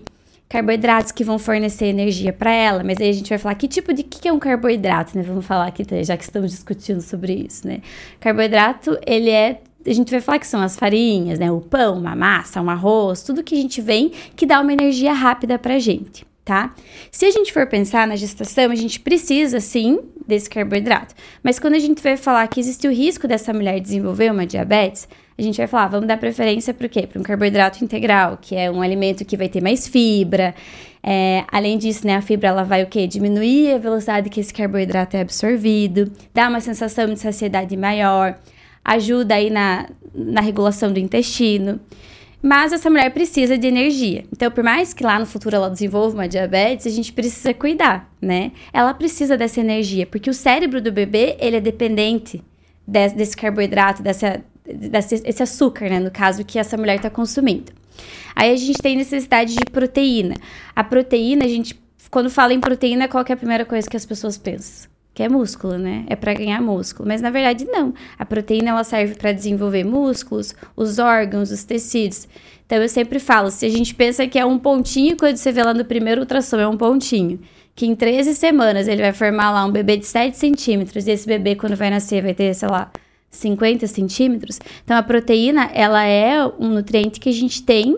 carboidratos 0.47 1.11
que 1.11 1.23
vão 1.23 1.37
fornecer 1.37 1.87
energia 1.87 2.31
para 2.31 2.53
ela, 2.53 2.83
mas 2.83 3.01
aí 3.01 3.09
a 3.09 3.13
gente 3.13 3.29
vai 3.29 3.37
falar 3.37 3.55
que 3.55 3.67
tipo 3.67 3.93
de 3.93 4.03
que 4.03 4.27
é 4.27 4.31
um 4.31 4.39
carboidrato, 4.39 5.17
né? 5.17 5.23
Vamos 5.23 5.45
falar 5.45 5.67
aqui, 5.67 5.83
já 6.03 6.15
que 6.15 6.23
estamos 6.23 6.51
discutindo 6.51 7.01
sobre 7.01 7.33
isso, 7.33 7.67
né? 7.67 7.81
Carboidrato, 8.19 8.97
ele 9.05 9.29
é 9.29 9.61
a 9.87 9.93
gente 9.93 10.11
vai 10.11 10.19
falar 10.19 10.39
que 10.39 10.47
são 10.47 10.61
as 10.61 10.75
farinhas, 10.75 11.39
né? 11.39 11.51
O 11.51 11.61
pão, 11.61 11.97
uma 11.97 12.15
massa, 12.15 12.61
um 12.61 12.69
arroz, 12.69 13.23
tudo 13.23 13.43
que 13.43 13.55
a 13.55 13.61
gente 13.61 13.81
vem 13.81 14.11
que 14.35 14.45
dá 14.45 14.59
uma 14.59 14.73
energia 14.73 15.13
rápida 15.13 15.57
pra 15.57 15.79
gente, 15.79 16.25
tá? 16.43 16.73
Se 17.09 17.25
a 17.25 17.31
gente 17.31 17.53
for 17.53 17.65
pensar 17.67 18.05
na 18.05 18.15
gestação, 18.15 18.69
a 18.69 18.75
gente 18.75 18.99
precisa 18.99 19.59
sim 19.59 19.99
desse 20.27 20.49
carboidrato. 20.49 21.15
Mas 21.41 21.57
quando 21.57 21.75
a 21.75 21.79
gente 21.79 22.03
vai 22.03 22.17
falar 22.17 22.45
que 22.47 22.59
existe 22.59 22.87
o 22.87 22.91
risco 22.91 23.27
dessa 23.27 23.53
mulher 23.53 23.79
desenvolver 23.79 24.29
uma 24.29 24.45
diabetes, 24.45 25.07
a 25.37 25.41
gente 25.41 25.57
vai 25.57 25.67
falar, 25.67 25.87
vamos 25.87 26.07
dar 26.07 26.17
preferência 26.17 26.73
para 26.73 26.87
o 26.87 26.89
quê? 26.89 27.07
Para 27.07 27.19
um 27.19 27.23
carboidrato 27.23 27.83
integral, 27.83 28.37
que 28.41 28.55
é 28.55 28.69
um 28.69 28.81
alimento 28.81 29.23
que 29.23 29.37
vai 29.37 29.47
ter 29.47 29.61
mais 29.61 29.87
fibra. 29.87 30.53
É, 31.01 31.45
além 31.49 31.77
disso, 31.77 32.05
né, 32.05 32.15
a 32.15 32.21
fibra 32.21 32.49
ela 32.49 32.63
vai 32.63 32.83
o 32.83 32.87
quê? 32.87 33.07
Diminuir 33.07 33.75
a 33.75 33.77
velocidade 33.77 34.29
que 34.29 34.39
esse 34.39 34.53
carboidrato 34.53 35.15
é 35.15 35.21
absorvido, 35.21 36.11
dá 36.33 36.49
uma 36.49 36.59
sensação 36.59 37.05
de 37.05 37.19
saciedade 37.19 37.77
maior 37.77 38.35
ajuda 38.87 39.35
aí 39.35 39.49
na, 39.49 39.85
na 40.15 40.39
regulação 40.39 40.91
do 40.91 40.97
intestino. 40.97 41.79
Mas 42.41 42.71
essa 42.71 42.89
mulher 42.89 43.11
precisa 43.11 43.57
de 43.57 43.67
energia. 43.67 44.23
Então, 44.31 44.49
por 44.49 44.63
mais 44.63 44.93
que 44.93 45.03
lá 45.03 45.19
no 45.19 45.25
futuro 45.25 45.55
ela 45.55 45.69
desenvolva 45.69 46.15
uma 46.15 46.27
diabetes, 46.27 46.87
a 46.87 46.89
gente 46.89 47.11
precisa 47.11 47.53
cuidar, 47.53 48.09
né? 48.21 48.51
Ela 48.71 48.93
precisa 48.93 49.35
dessa 49.35 49.59
energia, 49.59 50.05
porque 50.05 50.29
o 50.29 50.33
cérebro 50.33 50.79
do 50.81 50.91
bebê, 50.91 51.35
ele 51.39 51.57
é 51.57 51.59
dependente 51.59 52.41
desse, 52.87 53.15
desse 53.15 53.35
carboidrato, 53.35 54.01
dessa, 54.01 54.41
desse 54.63 55.21
esse 55.25 55.43
açúcar, 55.43 55.89
né? 55.89 55.99
No 55.99 56.11
caso, 56.11 56.45
que 56.45 56.57
essa 56.57 56.77
mulher 56.77 56.97
está 56.97 57.09
consumindo. 57.09 57.73
Aí 58.35 58.51
a 58.51 58.55
gente 58.55 58.77
tem 58.77 58.95
necessidade 58.95 59.55
de 59.55 59.65
proteína. 59.65 60.35
A 60.75 60.83
proteína, 60.83 61.43
a 61.43 61.47
gente, 61.47 61.77
quando 62.09 62.29
fala 62.29 62.53
em 62.53 62.59
proteína, 62.59 63.07
qual 63.07 63.25
é 63.27 63.33
a 63.33 63.37
primeira 63.37 63.65
coisa 63.65 63.89
que 63.89 63.97
as 63.97 64.05
pessoas 64.05 64.37
pensam? 64.37 64.96
Que 65.17 65.23
é 65.23 65.27
músculo, 65.27 65.79
né? 65.79 66.05
É 66.05 66.15
para 66.15 66.31
ganhar 66.35 66.61
músculo. 66.61 67.09
Mas 67.09 67.23
na 67.23 67.31
verdade 67.31 67.65
não. 67.65 67.91
A 68.19 68.23
proteína 68.23 68.69
ela 68.69 68.83
serve 68.83 69.15
para 69.15 69.31
desenvolver 69.31 69.83
músculos, 69.83 70.53
os 70.75 70.99
órgãos, 70.99 71.49
os 71.49 71.63
tecidos. 71.63 72.27
Então 72.67 72.77
eu 72.77 72.87
sempre 72.87 73.17
falo, 73.17 73.49
se 73.49 73.65
a 73.65 73.69
gente 73.69 73.95
pensa 73.95 74.27
que 74.27 74.37
é 74.37 74.45
um 74.45 74.59
pontinho 74.59 75.17
quando 75.17 75.37
você 75.37 75.51
vê 75.51 75.63
lá 75.63 75.73
no 75.73 75.83
primeiro 75.83 76.21
ultrassom 76.21 76.59
é 76.59 76.67
um 76.67 76.77
pontinho, 76.77 77.39
que 77.75 77.87
em 77.87 77.95
13 77.95 78.35
semanas 78.35 78.87
ele 78.87 79.01
vai 79.01 79.11
formar 79.11 79.49
lá 79.49 79.65
um 79.65 79.71
bebê 79.71 79.97
de 79.97 80.05
7 80.05 80.37
centímetros 80.37 81.07
e 81.07 81.11
esse 81.11 81.25
bebê 81.25 81.55
quando 81.55 81.75
vai 81.75 81.89
nascer 81.89 82.21
vai 82.21 82.35
ter, 82.35 82.53
sei 82.53 82.69
lá, 82.69 82.91
50 83.31 83.87
centímetros. 83.87 84.59
Então 84.83 84.95
a 84.95 85.01
proteína 85.01 85.71
ela 85.73 86.05
é 86.05 86.45
um 86.59 86.69
nutriente 86.69 87.19
que 87.19 87.29
a 87.29 87.33
gente 87.33 87.63
tem 87.63 87.97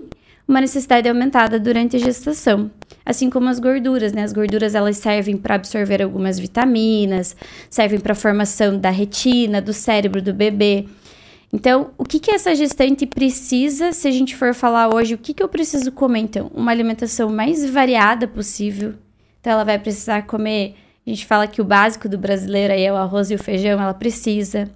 uma 0.49 0.59
necessidade 0.59 1.07
aumentada 1.07 1.59
durante 1.59 1.95
a 1.95 1.99
gestação. 1.99 2.71
Assim 3.05 3.29
como 3.29 3.47
as 3.47 3.59
gorduras, 3.59 4.11
né? 4.11 4.23
As 4.23 4.33
gorduras 4.33 4.73
elas 4.73 4.97
servem 4.97 5.37
para 5.37 5.53
absorver 5.53 6.01
algumas 6.01 6.39
vitaminas, 6.39 7.35
servem 7.69 7.99
para 7.99 8.13
a 8.13 8.15
formação 8.15 8.75
da 8.77 8.89
retina, 8.89 9.61
do 9.61 9.71
cérebro 9.71 10.23
do 10.23 10.33
bebê. 10.33 10.87
Então, 11.53 11.91
o 11.97 12.03
que, 12.03 12.19
que 12.19 12.31
essa 12.31 12.55
gestante 12.55 13.05
precisa, 13.05 13.91
se 13.91 14.07
a 14.07 14.11
gente 14.11 14.35
for 14.35 14.53
falar 14.55 14.93
hoje, 14.93 15.13
o 15.13 15.17
que, 15.19 15.35
que 15.35 15.41
eu 15.41 15.47
preciso 15.47 15.91
comer? 15.91 16.19
Então, 16.19 16.51
uma 16.53 16.71
alimentação 16.71 17.29
mais 17.29 17.67
variada 17.69 18.27
possível. 18.27 18.95
Então, 19.39 19.53
ela 19.53 19.63
vai 19.63 19.77
precisar 19.77 20.23
comer. 20.23 20.75
A 21.05 21.09
gente 21.09 21.27
fala 21.27 21.47
que 21.47 21.61
o 21.61 21.65
básico 21.65 22.09
do 22.09 22.17
brasileiro 22.17 22.73
aí 22.73 22.83
é 22.83 22.91
o 22.91 22.95
arroz 22.95 23.29
e 23.29 23.35
o 23.35 23.39
feijão, 23.39 23.79
ela 23.79 23.93
precisa. 23.93 24.69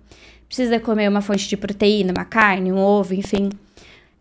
Precisa 0.48 0.80
comer 0.80 1.10
uma 1.10 1.22
fonte 1.22 1.48
de 1.48 1.58
proteína, 1.58 2.14
uma 2.16 2.26
carne, 2.26 2.72
um 2.72 2.78
ovo, 2.78 3.16
enfim. 3.16 3.50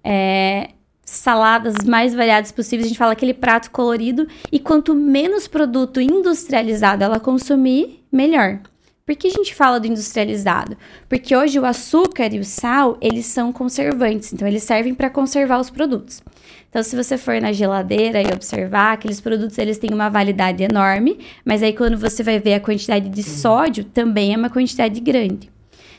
É, 0.03 0.71
saladas 1.12 1.85
mais 1.85 2.14
variadas 2.14 2.50
possíveis. 2.50 2.87
A 2.87 2.88
gente 2.88 2.99
fala 2.99 3.12
aquele 3.12 3.35
prato 3.35 3.71
colorido. 3.71 4.26
E 4.50 4.59
quanto 4.59 4.95
menos 4.95 5.47
produto 5.47 6.00
industrializado 6.00 7.04
ela 7.04 7.21
consumir, 7.21 8.04
melhor. 8.11 8.61
Por 9.04 9.16
que 9.16 9.26
a 9.26 9.31
gente 9.31 9.54
fala 9.54 9.81
do 9.81 9.87
industrializado? 9.88 10.76
Porque 11.09 11.37
hoje 11.37 11.59
o 11.59 11.66
açúcar 11.66 12.33
e 12.33 12.38
o 12.38 12.45
sal, 12.45 12.97
eles 13.00 13.26
são 13.26 13.52
conservantes, 13.52 14.33
então 14.33 14.47
eles 14.47 14.62
servem 14.62 14.95
para 14.95 15.11
conservar 15.11 15.61
os 15.61 15.71
produtos. 15.71 16.23
Então, 16.71 16.83
se 16.85 16.97
você 16.97 17.19
for 17.19 17.40
na 17.40 17.52
geladeira 17.52 18.23
e 18.23 18.33
observar, 18.33 18.92
aqueles 18.92 19.21
produtos 19.21 19.59
eles 19.59 19.76
têm 19.76 19.92
uma 19.92 20.09
validade 20.09 20.62
enorme, 20.62 21.19
mas 21.45 21.62
aí 21.62 21.73
quando 21.73 21.99
você 21.99 22.23
vai 22.23 22.38
ver 22.38 22.54
a 22.54 22.61
quantidade 22.61 23.09
de 23.09 23.23
sódio, 23.25 23.85
também 23.85 24.33
é 24.33 24.37
uma 24.37 24.49
quantidade 24.49 25.00
grande. 25.00 25.50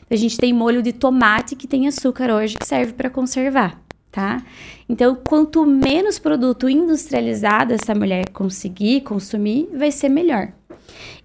Então, 0.05 0.15
a 0.15 0.15
gente 0.15 0.38
tem 0.38 0.53
molho 0.53 0.82
de 0.82 0.93
tomate 0.93 1.58
que 1.58 1.67
tem 1.67 1.88
açúcar 1.88 2.32
hoje 2.32 2.58
que 2.58 2.65
serve 2.65 2.93
para 2.93 3.10
conservar, 3.10 3.79
tá? 4.13 4.46
Então, 4.88 5.17
quanto 5.27 5.65
menos 5.65 6.20
produto 6.20 6.70
industrializado 6.70 7.74
essa 7.74 7.96
mulher 7.96 8.29
conseguir 8.29 9.01
consumir, 9.01 9.67
vai 9.74 9.91
ser 9.91 10.08
melhor. 10.08 10.53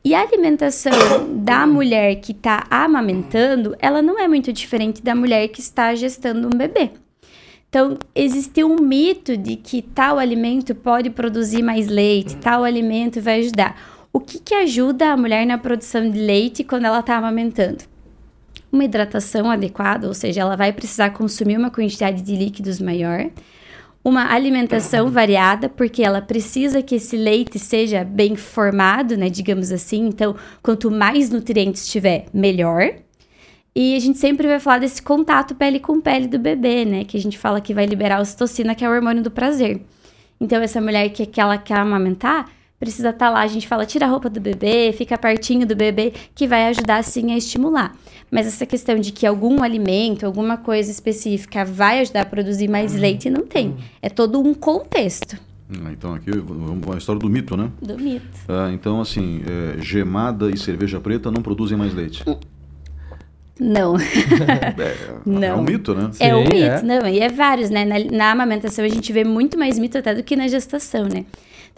E 0.03 0.15
a 0.15 0.23
alimentação 0.23 0.93
da 1.37 1.67
mulher 1.67 2.17
que 2.17 2.33
está 2.33 2.67
amamentando, 2.71 3.77
ela 3.79 4.01
não 4.01 4.19
é 4.19 4.27
muito 4.27 4.51
diferente 4.55 5.03
da 5.03 5.15
mulher 5.15 5.49
que 5.49 5.61
está 5.61 5.95
gestando 5.95 6.49
um 6.49 6.57
bebê. 6.57 6.93
Então, 7.69 7.99
existe 8.15 8.65
um 8.65 8.77
mito 8.77 9.37
de 9.37 9.57
que 9.57 9.83
tal 9.83 10.19
alimento 10.19 10.75
pode 10.75 11.11
produzir 11.11 11.63
mais 11.63 11.89
leite, 11.89 12.39
tal 12.39 12.65
alimento 12.65 13.21
vai 13.21 13.41
ajudar. 13.41 13.79
O 14.11 14.19
que, 14.19 14.39
que 14.39 14.55
ajuda 14.55 15.13
a 15.13 15.17
mulher 15.17 15.47
na 15.47 15.59
produção 15.59 16.11
de 16.11 16.19
leite 16.19 16.65
quando 16.65 16.87
ela 16.87 17.01
está 17.01 17.19
amamentando? 17.19 17.85
Uma 18.71 18.85
hidratação 18.85 19.51
adequada, 19.51 20.07
ou 20.07 20.15
seja, 20.15 20.43
ela 20.43 20.57
vai 20.57 20.73
precisar 20.73 21.11
consumir 21.11 21.57
uma 21.57 21.71
quantidade 21.71 22.23
de 22.23 22.37
líquidos 22.37 22.81
maior 22.81 23.31
uma 24.05 24.33
alimentação 24.33 25.11
variada, 25.11 25.69
porque 25.69 26.03
ela 26.03 26.23
precisa 26.23 26.83
que 26.83 26.95
esse 26.95 27.17
leite 27.17 27.59
seja 27.59 28.05
bem 28.05 28.37
formado, 28.37 29.17
né, 29.17 29.29
digamos 29.29 29.71
assim. 29.71 30.07
Então, 30.07 30.35
quanto 30.63 30.91
mais 30.91 31.31
nutrientes 31.31 31.87
tiver, 31.87 32.27
melhor. 32.33 32.95
E 33.75 33.95
a 33.95 34.01
gente 34.01 34.19
sempre 34.19 34.49
vai 34.49 34.59
falar 34.59 34.79
desse 34.79 35.03
contato 35.03 35.55
pele 35.55 35.79
com 35.79 36.01
pele 36.01 36.27
do 36.27 36.39
bebê, 36.39 36.85
né, 36.85 37.05
que 37.05 37.17
a 37.17 37.21
gente 37.21 37.39
fala 37.39 37.61
que 37.61 37.75
vai 37.75 37.87
liberar 37.87 38.17
a 38.17 38.21
ocitocina, 38.21 38.75
que 38.75 38.85
é 38.85 38.89
o 38.89 38.93
hormônio 38.93 39.23
do 39.23 39.31
prazer. 39.31 39.83
Então, 40.41 40.63
essa 40.63 40.81
mulher 40.81 41.09
que, 41.11 41.27
que 41.27 41.41
ela 41.41 41.59
quer 41.59 41.79
amamentar, 41.79 42.49
precisa 42.79 43.11
estar 43.11 43.27
tá 43.27 43.31
lá. 43.31 43.43
A 43.43 43.47
gente 43.47 43.67
fala, 43.67 43.85
tira 43.85 44.07
a 44.07 44.09
roupa 44.09 44.31
do 44.31 44.41
bebê, 44.41 44.93
fica 44.93 45.19
pertinho 45.19 45.67
do 45.67 45.75
bebê, 45.75 46.13
que 46.35 46.47
vai 46.47 46.67
ajudar 46.69 47.03
sim 47.03 47.33
a 47.33 47.37
estimular. 47.37 47.95
Mas 48.31 48.47
essa 48.47 48.67
questão 48.67 48.99
de 48.99 49.13
que 49.13 49.27
algum 49.27 49.63
alimento, 49.63 50.27
alguma 50.27 50.57
coisa 50.57 50.91
específica 50.91 51.65
vai 51.65 52.01
ajudar 52.01 52.23
a 52.23 52.27
produzir 52.27 52.69
mais 52.69 52.95
uhum. 52.95 53.01
leite, 53.01 53.31
não 53.31 53.47
tem. 53.47 53.69
Uhum. 53.69 53.77
É 54.03 54.09
todo 54.09 54.41
um 54.41 54.55
contexto. 54.55 55.39
Ah, 55.71 55.93
então 55.93 56.15
aqui 56.15 56.31
vamos 56.31 56.95
a 56.95 56.97
história 56.99 57.21
do 57.21 57.29
mito, 57.29 57.57
né? 57.57 57.71
Do 57.83 57.99
mito. 57.99 58.27
Ah, 58.49 58.71
então, 58.73 59.01
assim, 59.01 59.43
é, 59.47 59.83
gemada 59.83 60.51
e 60.51 60.57
cerveja 60.57 60.99
preta 60.99 61.31
não 61.31 61.43
produzem 61.43 61.77
mais 61.77 61.93
leite. 61.93 62.25
Não. 63.61 63.97
é, 64.01 65.19
não. 65.27 65.43
É 65.43 65.55
um 65.55 65.63
mito, 65.63 65.95
né? 65.95 66.11
é 66.21 66.35
um 66.35 66.45
mito, 66.45 66.55
é. 66.55 66.83
não. 66.83 67.09
E 67.09 67.19
é 67.19 67.29
vários, 67.29 67.71
né? 67.71 67.85
Na, 67.85 67.99
na 67.99 68.31
amamentação 68.31 68.85
a 68.85 68.89
gente 68.89 69.13
vê 69.13 69.25
muito 69.25 69.59
mais 69.59 69.79
mito 69.79 69.99
até 69.99 70.15
do 70.15 70.23
que 70.23 70.37
na 70.37 70.49
gestação, 70.49 71.05
né? 71.05 71.27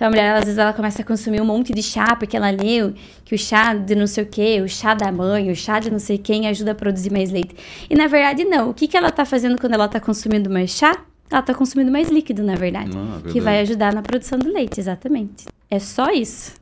Então 0.01 0.09
a 0.09 0.11
mulher, 0.13 0.35
às 0.35 0.45
vezes, 0.47 0.57
ela 0.57 0.73
começa 0.73 1.03
a 1.03 1.05
consumir 1.05 1.43
um 1.43 1.45
monte 1.45 1.75
de 1.75 1.83
chá, 1.83 2.17
porque 2.17 2.35
ela 2.35 2.49
leu 2.49 2.95
que 3.23 3.35
o 3.35 3.39
chá 3.39 3.75
de 3.75 3.95
não 3.95 4.07
sei 4.07 4.25
o 4.25 4.27
quê, 4.27 4.63
o 4.65 4.67
chá 4.67 4.95
da 4.95 5.13
mãe, 5.13 5.51
o 5.51 5.55
chá 5.55 5.79
de 5.79 5.91
não 5.91 5.99
sei 5.99 6.17
quem 6.17 6.49
ajuda 6.49 6.71
a 6.71 6.75
produzir 6.75 7.13
mais 7.13 7.31
leite. 7.31 7.55
E 7.91 7.95
na 7.95 8.07
verdade, 8.07 8.43
não. 8.45 8.71
O 8.71 8.73
que, 8.73 8.89
que 8.89 8.97
ela 8.97 9.11
tá 9.11 9.27
fazendo 9.27 9.61
quando 9.61 9.75
ela 9.75 9.87
tá 9.89 10.01
consumindo 10.01 10.49
mais 10.49 10.71
chá? 10.71 11.05
Ela 11.31 11.43
tá 11.43 11.53
consumindo 11.53 11.93
mais 11.93 12.09
líquido, 12.09 12.43
na 12.43 12.55
verdade. 12.55 12.97
Ah, 12.97 13.03
verdade. 13.03 13.33
Que 13.35 13.43
vai 13.43 13.61
ajudar 13.61 13.93
na 13.93 14.01
produção 14.01 14.39
do 14.39 14.51
leite, 14.51 14.81
exatamente. 14.81 15.45
É 15.71 15.79
só 15.79 16.11
isso. 16.11 16.55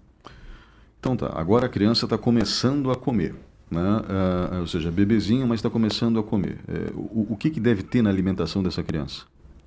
Então 0.99 1.17
tá, 1.17 1.31
agora 1.37 1.67
a 1.67 1.69
criança 1.69 2.07
está 2.07 2.19
começando 2.19 2.91
a 2.91 2.97
comer. 2.97 3.37
Né? 3.71 3.81
Uh, 3.81 4.61
ou 4.63 4.67
seja, 4.67 4.91
bebezinho, 4.91 5.47
mas 5.47 5.61
está 5.61 5.71
começando 5.71 6.19
a 6.19 6.25
comer. 6.25 6.59
Uh, 6.69 6.99
o, 6.99 7.27
o 7.35 7.37
que, 7.37 7.51
que 7.51 7.61
deve 7.61 7.85
ter 7.85 8.03
na 8.03 8.11
alimentação 8.11 8.65
dessa 8.65 8.83
criança? 8.83 9.27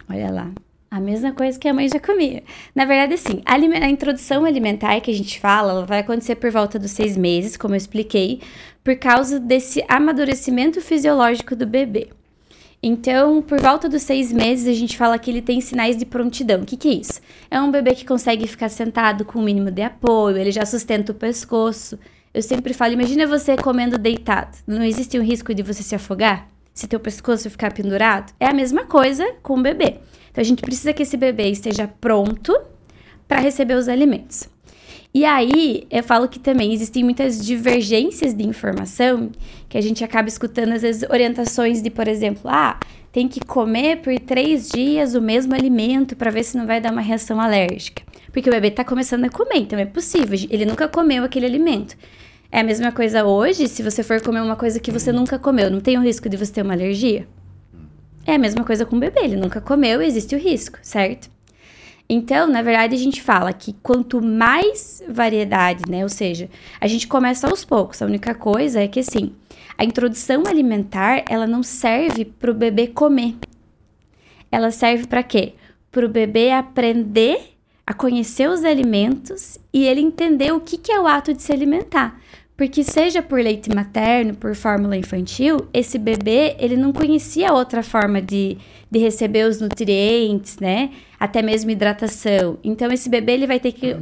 Olha 0.10 0.30
lá, 0.30 0.52
a 0.92 1.00
mesma 1.00 1.32
coisa 1.32 1.58
que 1.58 1.70
a 1.70 1.74
mãe 1.74 1.88
já 1.88 2.02
comia. 2.02 2.44
Na 2.76 2.84
verdade, 2.84 3.14
assim, 3.14 3.42
a, 3.46 3.54
a, 3.54 3.90
introdução 3.90 4.44
alimentar 4.44 5.00
que 5.00 5.10
a 5.10 5.14
gente 5.14 5.40
fala, 5.40 5.86
vai 5.86 6.00
acontecer 6.00 6.36
por 6.36 6.52
volta 6.52 6.78
dos 6.78 6.92
seis 6.92 7.16
meses, 7.16 7.56
como 7.56 7.74
eu 7.74 7.78
expliquei, 7.78 8.42
por 8.84 8.98
causa 8.98 9.40
desse 9.40 9.82
amadurecimento 9.88 10.82
fisiológico 10.82 11.56
do 11.56 11.66
bebê. 11.66 12.10
Então, 12.84 13.42
por 13.42 13.62
volta 13.62 13.88
dos 13.88 14.02
seis 14.02 14.34
meses, 14.34 14.68
a 14.68 14.78
gente 14.78 14.98
fala 14.98 15.18
que 15.18 15.32
ele 15.32 15.42
tem 15.42 15.62
sinais 15.62 15.96
de 15.96 16.06
prontidão. 16.06 16.62
O 16.62 16.66
que, 16.66 16.76
que 16.76 16.90
é 16.90 16.94
isso? 16.94 17.22
É 17.50 17.62
um 17.62 17.72
bebê 17.72 17.96
que 17.96 18.04
consegue 18.04 18.46
ficar 18.46 18.68
sentado 18.68 19.24
com 19.24 19.40
o 19.40 19.42
um 19.42 19.46
mínimo 19.46 19.72
de 19.72 19.84
apoio, 19.84 20.36
ele 20.36 20.52
já 20.52 20.66
sustenta 20.66 21.14
o 21.14 21.16
pescoço. 21.16 21.98
Eu 22.34 22.42
sempre 22.42 22.74
falo, 22.74 22.94
imagina 22.94 23.26
você 23.26 23.56
comendo 23.56 23.98
deitado. 23.98 24.58
Não 24.68 24.84
existe 24.84 25.18
um 25.18 25.24
risco 25.24 25.54
de 25.54 25.64
você 25.64 25.84
se 25.84 25.96
afogar? 25.96 26.50
Se 26.74 26.88
teu 26.88 27.00
pescoço 27.00 27.50
ficar 27.50 27.72
pendurado? 27.72 28.34
É 28.38 28.48
a 28.48 28.54
mesma 28.54 28.86
coisa 28.86 29.36
com 29.42 29.58
o 29.58 29.62
bebê. 29.62 30.00
Então 30.32 30.42
a 30.42 30.46
gente 30.46 30.62
precisa 30.62 30.94
que 30.94 31.04
esse 31.04 31.18
bebê 31.18 31.50
esteja 31.50 31.88
pronto 31.88 32.58
para 33.28 33.40
receber 33.40 33.76
os 33.76 33.88
alimentos. 33.88 34.50
E 35.14 35.26
aí, 35.26 35.86
eu 35.92 36.02
falo 36.02 36.30
que 36.30 36.40
também 36.40 36.74
existem 36.74 37.04
muitas 37.04 37.46
divergências 37.46 38.34
de 38.34 38.48
informação 38.48 39.30
que 39.68 39.78
a 39.78 39.82
gente 39.82 40.06
acaba 40.06 40.30
escutando, 40.30 40.72
às 40.72 40.84
vezes, 40.84 41.08
orientações 41.10 41.82
de, 41.82 41.90
por 41.90 42.08
exemplo, 42.08 42.44
ah, 42.46 42.80
tem 43.12 43.28
que 43.28 43.42
comer 43.42 43.98
por 43.98 44.18
três 44.20 44.70
dias 44.70 45.14
o 45.14 45.22
mesmo 45.22 45.54
alimento 45.54 46.16
para 46.16 46.32
ver 46.32 46.44
se 46.44 46.58
não 46.58 46.66
vai 46.66 46.80
dar 46.80 46.94
uma 46.94 47.02
reação 47.02 47.42
alérgica. 47.42 48.04
Porque 48.32 48.50
o 48.50 48.54
bebê 48.54 48.70
está 48.70 48.86
começando 48.86 49.26
a 49.26 49.30
comer, 49.30 49.58
então 49.58 49.78
é 49.78 49.86
possível, 49.86 50.40
ele 50.50 50.64
nunca 50.66 50.88
comeu 50.88 51.26
aquele 51.26 51.46
alimento. 51.46 51.98
É 52.50 52.62
a 52.62 52.64
mesma 52.64 52.94
coisa 52.94 53.26
hoje, 53.26 53.68
se 53.68 53.84
você 53.84 54.04
for 54.04 54.22
comer 54.22 54.42
uma 54.42 54.56
coisa 54.56 54.80
que 54.80 54.92
você 54.92 55.12
nunca 55.12 55.38
comeu, 55.38 55.70
não 55.70 55.82
tem 55.82 55.98
o 55.98 56.02
risco 56.02 56.30
de 56.30 56.38
você 56.38 56.54
ter 56.54 56.62
uma 56.62 56.74
alergia? 56.74 57.28
É 58.26 58.36
a 58.36 58.40
mesma 58.40 58.64
coisa 58.64 58.86
com 58.86 58.96
o 58.96 59.00
bebê, 59.00 59.22
ele 59.22 59.36
nunca 59.36 59.60
comeu, 59.60 60.02
existe 60.02 60.36
o 60.36 60.40
risco, 60.40 60.78
certo? 60.82 61.30
Então, 62.14 62.46
na 62.46 62.62
verdade, 62.62 62.94
a 62.94 62.98
gente 62.98 63.22
fala 63.22 63.54
que 63.54 63.74
quanto 63.82 64.22
mais 64.22 65.02
variedade, 65.08 65.84
né? 65.90 66.04
Ou 66.04 66.10
seja, 66.10 66.50
a 66.80 66.86
gente 66.86 67.08
começa 67.08 67.48
aos 67.48 67.64
poucos. 67.64 68.02
A 68.02 68.06
única 68.06 68.36
coisa 68.36 68.82
é 68.82 68.88
que, 68.88 69.00
assim, 69.00 69.32
a 69.78 69.86
introdução 69.86 70.44
alimentar, 70.46 71.24
ela 71.30 71.48
não 71.48 71.64
serve 71.64 72.26
para 72.26 72.52
o 72.52 72.54
bebê 72.54 72.88
comer. 72.88 73.36
Ela 74.52 74.72
serve 74.72 75.08
para 75.08 75.24
quê? 75.24 75.54
Para 75.90 76.06
o 76.06 76.10
bebê 76.10 76.52
aprender 76.52 77.56
a 77.88 77.94
conhecer 77.94 78.50
os 78.50 78.66
alimentos 78.66 79.58
e 79.74 79.86
ele 79.86 80.02
entender 80.02 80.52
o 80.54 80.60
que, 80.60 80.78
que 80.78 80.92
é 80.92 81.00
o 81.00 81.08
ato 81.08 81.34
de 81.34 81.42
se 81.42 81.52
alimentar. 81.54 82.20
Porque 82.56 82.84
seja 82.84 83.24
por 83.24 83.40
leite 83.42 83.74
materno, 83.74 84.36
por 84.36 84.56
fórmula 84.56 84.96
infantil, 84.96 85.68
esse 85.74 85.98
bebê, 85.98 86.56
ele 86.60 86.78
não 86.78 86.94
conhecia 86.94 87.52
outra 87.54 87.82
forma 87.82 88.22
de, 88.22 88.58
de 88.90 89.00
receber 89.00 89.48
os 89.48 89.60
nutrientes, 89.60 90.60
né? 90.60 90.92
Até 91.20 91.42
mesmo 91.42 91.72
hidratação. 91.72 92.60
Então, 92.64 92.92
esse 92.92 93.10
bebê, 93.10 93.34
ele 93.34 93.48
vai 93.48 93.60
ter 93.60 93.72
que... 93.72 93.96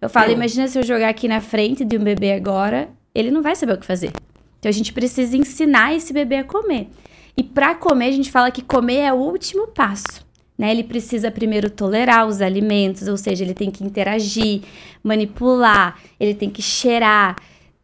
Eu 0.00 0.08
falo, 0.08 0.32
imagina 0.32 0.66
se 0.66 0.78
eu 0.78 0.82
jogar 0.82 1.08
aqui 1.08 1.28
na 1.28 1.40
frente 1.40 1.84
de 1.84 1.96
um 1.96 2.02
bebê 2.02 2.32
agora, 2.32 2.88
ele 3.14 3.30
não 3.30 3.42
vai 3.42 3.54
saber 3.54 3.74
o 3.74 3.78
que 3.78 3.86
fazer. 3.86 4.10
Então, 4.58 4.68
a 4.68 4.72
gente 4.72 4.92
precisa 4.92 5.36
ensinar 5.36 5.94
esse 5.94 6.12
bebê 6.12 6.36
a 6.36 6.44
comer. 6.44 6.88
E 7.36 7.42
para 7.42 7.74
comer, 7.74 8.06
a 8.06 8.12
gente 8.12 8.30
fala 8.30 8.50
que 8.50 8.62
comer 8.62 8.98
é 8.98 9.12
o 9.12 9.16
último 9.16 9.68
passo. 9.68 10.26
Né? 10.58 10.72
Ele 10.72 10.84
precisa 10.84 11.30
primeiro 11.30 11.70
tolerar 11.70 12.26
os 12.26 12.42
alimentos, 12.42 13.08
ou 13.08 13.16
seja, 13.16 13.44
ele 13.44 13.54
tem 13.54 13.70
que 13.70 13.82
interagir, 13.82 14.60
manipular, 15.02 15.98
ele 16.18 16.34
tem 16.34 16.50
que 16.50 16.60
cheirar, 16.60 17.36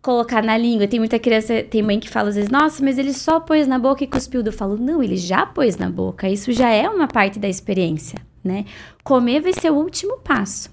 colocar 0.06 0.40
na 0.40 0.56
língua. 0.56 0.86
Tem 0.86 1.00
muita 1.00 1.18
criança, 1.18 1.64
tem 1.64 1.82
mãe 1.82 1.98
que 1.98 2.08
fala 2.08 2.28
às 2.28 2.36
vezes, 2.36 2.48
nossa, 2.48 2.82
mas 2.84 2.96
ele 2.96 3.12
só 3.12 3.40
pôs 3.40 3.66
na 3.66 3.76
boca 3.76 4.04
e 4.04 4.06
cuspiu. 4.06 4.40
Eu 4.40 4.52
falo, 4.52 4.76
não, 4.78 5.02
ele 5.02 5.16
já 5.16 5.44
pôs 5.44 5.76
na 5.76 5.90
boca. 5.90 6.28
Isso 6.28 6.52
já 6.52 6.70
é 6.70 6.88
uma 6.88 7.08
parte 7.08 7.40
da 7.40 7.48
experiência, 7.48 8.16
né? 8.44 8.64
Comer 9.02 9.40
vai 9.40 9.52
ser 9.52 9.72
o 9.72 9.74
último 9.74 10.18
passo. 10.18 10.70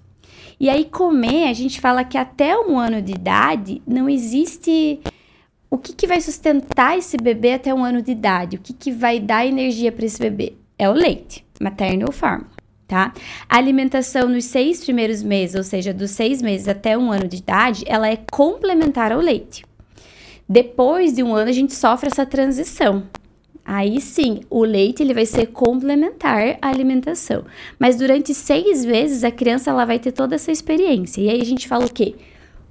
E 0.60 0.70
aí, 0.70 0.86
comer, 0.86 1.50
a 1.50 1.54
gente 1.54 1.82
fala 1.82 2.04
que 2.04 2.16
até 2.16 2.56
um 2.56 2.78
ano 2.78 3.02
de 3.02 3.14
idade 3.14 3.82
não 3.88 4.08
existe. 4.08 5.02
O 5.68 5.80
que, 5.80 5.94
que 5.94 6.06
vai 6.06 6.22
sustentar 6.22 6.96
esse 6.96 7.18
bebê 7.18 7.54
até 7.54 7.74
um 7.74 7.84
ano 7.84 8.04
de 8.04 8.12
idade? 8.12 8.58
O 8.58 8.60
que, 8.60 8.72
que 8.72 8.92
vai 8.92 9.20
dar 9.20 9.48
energia 9.48 9.92
para 9.92 10.06
esse 10.06 10.20
bebê? 10.20 10.54
É 10.78 10.88
o 10.88 10.94
leite, 10.94 11.44
materno 11.60 12.06
ou 12.06 12.14
fórmula 12.14 12.53
tá? 12.94 13.12
A 13.50 13.58
alimentação 13.58 14.30
nos 14.30 14.46
seis 14.46 14.84
primeiros 14.84 15.24
meses, 15.24 15.56
ou 15.56 15.64
seja, 15.64 15.92
dos 15.92 16.12
seis 16.12 16.44
meses 16.44 16.68
até 16.68 16.96
um 16.96 17.12
ano 17.12 17.28
de 17.28 17.38
idade, 17.38 17.84
ela 17.88 18.08
é 18.08 18.16
complementar 18.32 19.12
ao 19.12 19.20
leite. 19.20 19.66
Depois 20.48 21.14
de 21.14 21.24
um 21.24 21.34
ano, 21.34 21.50
a 21.50 21.54
gente 21.54 21.74
sofre 21.74 22.10
essa 22.12 22.24
transição. 22.24 23.04
Aí 23.66 24.00
sim, 24.00 24.42
o 24.48 24.64
leite 24.64 25.02
ele 25.02 25.14
vai 25.14 25.26
ser 25.26 25.48
complementar 25.48 26.60
à 26.62 26.68
alimentação. 26.70 27.46
Mas 27.80 27.96
durante 27.96 28.32
seis 28.32 28.86
vezes 28.86 29.24
a 29.24 29.32
criança 29.32 29.72
ela 29.72 29.86
vai 29.86 29.98
ter 29.98 30.12
toda 30.12 30.36
essa 30.36 30.52
experiência. 30.52 31.20
E 31.20 31.30
aí 31.30 31.42
a 31.42 31.46
gente 31.46 31.68
fala 31.68 31.86
o 31.86 31.92
quê? 31.92 32.14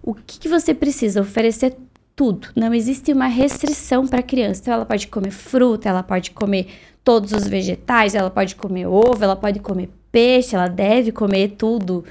O 0.03 0.15
que, 0.15 0.39
que 0.39 0.49
você 0.49 0.73
precisa 0.73 1.21
oferecer 1.21 1.77
tudo. 2.15 2.49
Não 2.55 2.75
existe 2.75 3.13
uma 3.13 3.27
restrição 3.27 4.07
para 4.07 4.21
a 4.21 4.23
criança. 4.23 4.61
Então, 4.61 4.75
ela 4.75 4.85
pode 4.85 5.09
comer 5.09 5.31
fruta, 5.31 5.89
ela 5.89 6.03
pode 6.03 6.31
comer 6.33 6.69
todos 7.03 7.33
os 7.33 7.49
vegetais, 7.49 8.15
ela 8.15 8.31
pode 8.31 8.55
comer 8.55 8.87
ovo, 8.87 9.25
ela 9.25 9.35
pode 9.35 9.61
comer 9.61 9.89
peixe, 10.13 10.55
ela 10.55 10.69
deve 10.69 11.11
comer 11.11 11.55
tudo. 11.59 12.05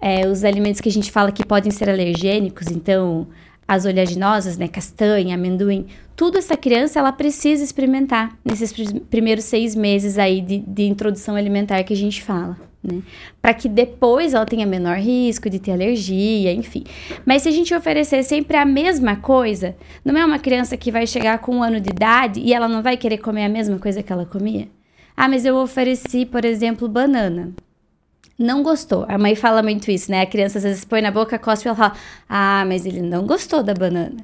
É, 0.00 0.26
os 0.26 0.44
alimentos 0.44 0.80
que 0.80 0.88
a 0.88 0.92
gente 0.92 1.10
fala 1.10 1.30
que 1.30 1.44
podem 1.44 1.70
ser 1.70 1.88
alergênicos, 1.88 2.66
então 2.68 3.28
as 3.66 3.84
oleaginosas, 3.84 4.56
né, 4.58 4.68
castanha, 4.68 5.34
amendoim, 5.34 5.86
tudo 6.14 6.38
essa 6.38 6.56
criança 6.56 6.98
ela 6.98 7.12
precisa 7.12 7.62
experimentar 7.62 8.36
nesses 8.44 8.72
primeiros 9.10 9.44
seis 9.44 9.74
meses 9.74 10.18
aí 10.18 10.40
de, 10.40 10.58
de 10.58 10.84
introdução 10.84 11.34
alimentar 11.36 11.82
que 11.82 11.92
a 11.92 11.96
gente 11.96 12.22
fala 12.22 12.56
né? 12.86 13.02
Para 13.42 13.52
que 13.52 13.68
depois 13.68 14.32
ela 14.32 14.46
tenha 14.46 14.66
menor 14.66 14.96
risco 14.96 15.50
de 15.50 15.58
ter 15.58 15.72
alergia, 15.72 16.52
enfim. 16.52 16.84
Mas 17.24 17.42
se 17.42 17.48
a 17.48 17.52
gente 17.52 17.74
oferecer 17.74 18.22
sempre 18.22 18.56
a 18.56 18.64
mesma 18.64 19.16
coisa, 19.16 19.74
não 20.04 20.16
é 20.16 20.24
uma 20.24 20.38
criança 20.38 20.76
que 20.76 20.92
vai 20.92 21.06
chegar 21.06 21.38
com 21.38 21.56
um 21.56 21.62
ano 21.62 21.80
de 21.80 21.90
idade 21.90 22.40
e 22.40 22.54
ela 22.54 22.68
não 22.68 22.82
vai 22.82 22.96
querer 22.96 23.18
comer 23.18 23.44
a 23.44 23.48
mesma 23.48 23.78
coisa 23.78 24.02
que 24.02 24.12
ela 24.12 24.24
comia? 24.24 24.68
Ah, 25.16 25.28
mas 25.28 25.44
eu 25.46 25.56
ofereci, 25.56 26.26
por 26.26 26.44
exemplo, 26.44 26.88
banana. 26.88 27.52
Não 28.38 28.62
gostou. 28.62 29.06
A 29.08 29.16
mãe 29.16 29.34
fala 29.34 29.62
muito 29.62 29.90
isso, 29.90 30.10
né? 30.10 30.20
A 30.20 30.26
criança 30.26 30.58
às 30.58 30.64
vezes 30.64 30.84
põe 30.84 31.00
na 31.00 31.10
boca, 31.10 31.38
cospe 31.38 31.66
e 31.66 31.68
ela 31.68 31.76
fala: 31.76 31.94
Ah, 32.28 32.64
mas 32.68 32.84
ele 32.84 33.00
não 33.00 33.26
gostou 33.26 33.62
da 33.62 33.72
banana. 33.72 34.16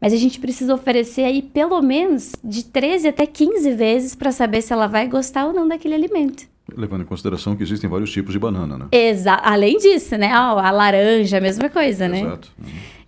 Mas 0.00 0.12
a 0.12 0.16
gente 0.16 0.40
precisa 0.40 0.74
oferecer 0.74 1.22
aí 1.22 1.42
pelo 1.42 1.80
menos 1.82 2.32
de 2.42 2.64
13 2.64 3.08
até 3.08 3.26
15 3.26 3.72
vezes 3.74 4.14
para 4.14 4.32
saber 4.32 4.62
se 4.62 4.72
ela 4.72 4.86
vai 4.86 5.06
gostar 5.06 5.46
ou 5.46 5.52
não 5.52 5.68
daquele 5.68 5.94
alimento. 5.94 6.48
Levando 6.74 7.02
em 7.02 7.06
consideração 7.06 7.54
que 7.54 7.62
existem 7.62 7.88
vários 7.88 8.10
tipos 8.10 8.32
de 8.32 8.38
banana, 8.38 8.78
né? 8.78 8.86
Exato. 8.90 9.42
Além 9.44 9.76
disso, 9.76 10.16
né? 10.16 10.30
Oh, 10.32 10.58
a 10.58 10.70
laranja, 10.70 11.36
a 11.36 11.40
mesma 11.40 11.68
coisa, 11.68 12.08
né? 12.08 12.20
Exato. 12.22 12.50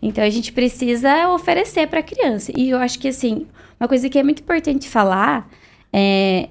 Então 0.00 0.22
a 0.22 0.30
gente 0.30 0.52
precisa 0.52 1.28
oferecer 1.30 1.86
para 1.88 2.00
a 2.00 2.02
criança. 2.02 2.52
E 2.54 2.70
eu 2.70 2.78
acho 2.78 2.98
que 2.98 3.08
assim, 3.08 3.46
uma 3.80 3.88
coisa 3.88 4.08
que 4.08 4.18
é 4.18 4.22
muito 4.22 4.42
importante 4.42 4.88
falar 4.88 5.48
é 5.92 6.48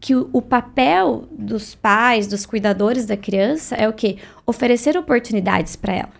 que 0.00 0.14
o, 0.14 0.40
papel 0.40 1.28
dos 1.32 1.74
pais, 1.74 2.26
dos 2.26 2.46
cuidadores 2.46 3.06
da 3.06 3.16
criança 3.16 3.74
é 3.74 3.88
o 3.88 3.92
quê? 3.92 4.16
Oferecer 4.46 4.96
oportunidades 4.96 5.76
para 5.76 5.94
ela 5.94 6.12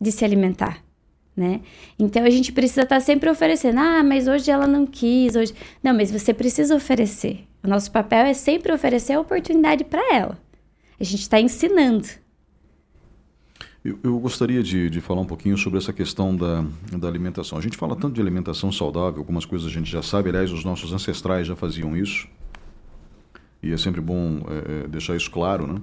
de 0.00 0.10
se 0.10 0.24
alimentar 0.24 0.82
né? 1.36 1.60
Então 1.98 2.24
a 2.24 2.30
gente 2.30 2.52
precisa 2.52 2.82
estar 2.82 2.96
tá 2.96 3.00
sempre 3.00 3.30
oferecendo. 3.30 3.78
Ah, 3.78 4.02
mas 4.02 4.28
hoje 4.28 4.50
ela 4.50 4.66
não 4.66 4.86
quis, 4.86 5.34
hoje. 5.34 5.54
Não, 5.82 5.94
mas 5.94 6.10
você 6.10 6.32
precisa 6.32 6.74
oferecer. 6.74 7.44
O 7.62 7.68
nosso 7.68 7.90
papel 7.90 8.26
é 8.26 8.34
sempre 8.34 8.72
oferecer 8.72 9.14
a 9.14 9.20
oportunidade 9.20 9.84
para 9.84 10.14
ela. 10.14 10.38
A 11.00 11.04
gente 11.04 11.20
está 11.20 11.40
ensinando. 11.40 12.06
Eu, 13.84 13.98
eu 14.02 14.18
gostaria 14.18 14.62
de, 14.62 14.88
de, 14.88 15.00
falar 15.00 15.22
um 15.22 15.26
pouquinho 15.26 15.56
sobre 15.56 15.78
essa 15.78 15.92
questão 15.92 16.36
da, 16.36 16.64
da 16.96 17.08
alimentação. 17.08 17.58
A 17.58 17.60
gente 17.60 17.76
fala 17.76 17.96
tanto 17.96 18.14
de 18.14 18.20
alimentação 18.20 18.70
saudável, 18.70 19.18
algumas 19.18 19.44
coisas 19.44 19.66
a 19.66 19.70
gente 19.70 19.90
já 19.90 20.02
sabe, 20.02 20.28
aliás, 20.28 20.52
os 20.52 20.64
nossos 20.64 20.92
ancestrais 20.92 21.48
já 21.48 21.56
faziam 21.56 21.96
isso. 21.96 22.28
E 23.62 23.72
é 23.72 23.76
sempre 23.76 24.00
bom 24.00 24.40
é, 24.48 24.88
deixar 24.88 25.16
isso 25.16 25.30
claro, 25.30 25.66
né? 25.66 25.80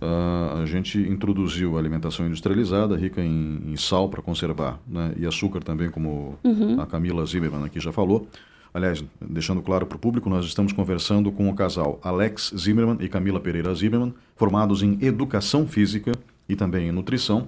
Uh, 0.00 0.62
a 0.62 0.66
gente 0.66 0.98
introduziu 0.98 1.76
a 1.76 1.78
alimentação 1.78 2.26
industrializada, 2.26 2.96
rica 2.96 3.20
em, 3.20 3.60
em 3.66 3.76
sal 3.76 4.08
para 4.08 4.22
conservar, 4.22 4.80
né? 4.88 5.12
e 5.18 5.26
açúcar 5.26 5.60
também, 5.60 5.90
como 5.90 6.38
uhum. 6.42 6.80
a 6.80 6.86
Camila 6.86 7.24
Zimmermann 7.26 7.64
aqui 7.66 7.78
já 7.78 7.92
falou. 7.92 8.26
Aliás, 8.72 9.04
deixando 9.20 9.60
claro 9.60 9.84
para 9.84 9.96
o 9.96 9.98
público, 9.98 10.30
nós 10.30 10.46
estamos 10.46 10.72
conversando 10.72 11.30
com 11.30 11.50
o 11.50 11.54
casal 11.54 12.00
Alex 12.02 12.54
Zimmermann 12.56 12.96
e 13.00 13.08
Camila 13.08 13.40
Pereira 13.40 13.74
Zimmermann, 13.74 14.14
formados 14.36 14.82
em 14.82 14.96
educação 15.02 15.66
física 15.66 16.12
e 16.48 16.56
também 16.56 16.88
em 16.88 16.92
nutrição. 16.92 17.46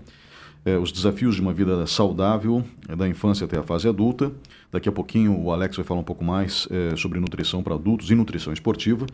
É, 0.64 0.78
os 0.78 0.92
desafios 0.92 1.34
de 1.34 1.40
uma 1.40 1.52
vida 1.52 1.86
saudável, 1.86 2.64
é, 2.88 2.94
da 2.94 3.08
infância 3.08 3.44
até 3.44 3.58
a 3.58 3.62
fase 3.62 3.88
adulta. 3.88 4.32
Daqui 4.70 4.88
a 4.88 4.92
pouquinho 4.92 5.38
o 5.38 5.52
Alex 5.52 5.76
vai 5.76 5.84
falar 5.84 6.00
um 6.00 6.04
pouco 6.04 6.24
mais 6.24 6.68
é, 6.70 6.94
sobre 6.96 7.18
nutrição 7.18 7.62
para 7.62 7.74
adultos 7.74 8.10
e 8.10 8.14
nutrição 8.14 8.52
esportiva. 8.52 9.06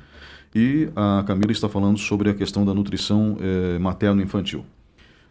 E 0.54 0.88
a 0.94 1.24
Camila 1.26 1.52
está 1.52 1.68
falando 1.68 1.98
sobre 1.98 2.30
a 2.30 2.34
questão 2.34 2.64
da 2.64 2.74
nutrição 2.74 3.36
é, 3.40 3.78
materno-infantil. 3.78 4.64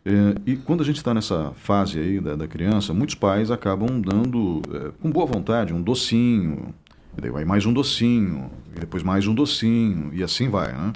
É, 0.06 0.36
e 0.46 0.56
quando 0.56 0.82
a 0.82 0.86
gente 0.86 0.98
está 0.98 1.14
nessa 1.14 1.52
fase 1.56 2.00
aí 2.00 2.22
da, 2.22 2.36
da, 2.36 2.48
criança, 2.48 2.94
muitos 2.94 3.16
pais 3.16 3.52
acabam 3.52 4.00
dando, 4.00 4.62
é, 4.74 4.92
com 5.02 5.12
boa 5.12 5.26
vontade, 5.26 5.74
um 5.74 5.82
docinho, 5.82 6.74
e 7.18 7.22
daí 7.22 7.30
vai 7.30 7.44
mais 7.44 7.66
um 7.66 7.74
docinho, 7.74 8.50
e 8.74 8.80
depois 8.80 9.04
mais 9.04 9.28
um 9.28 9.36
docinho, 9.36 10.12
e 10.14 10.24
assim 10.24 10.50
vai, 10.50 10.72
né? 10.72 10.94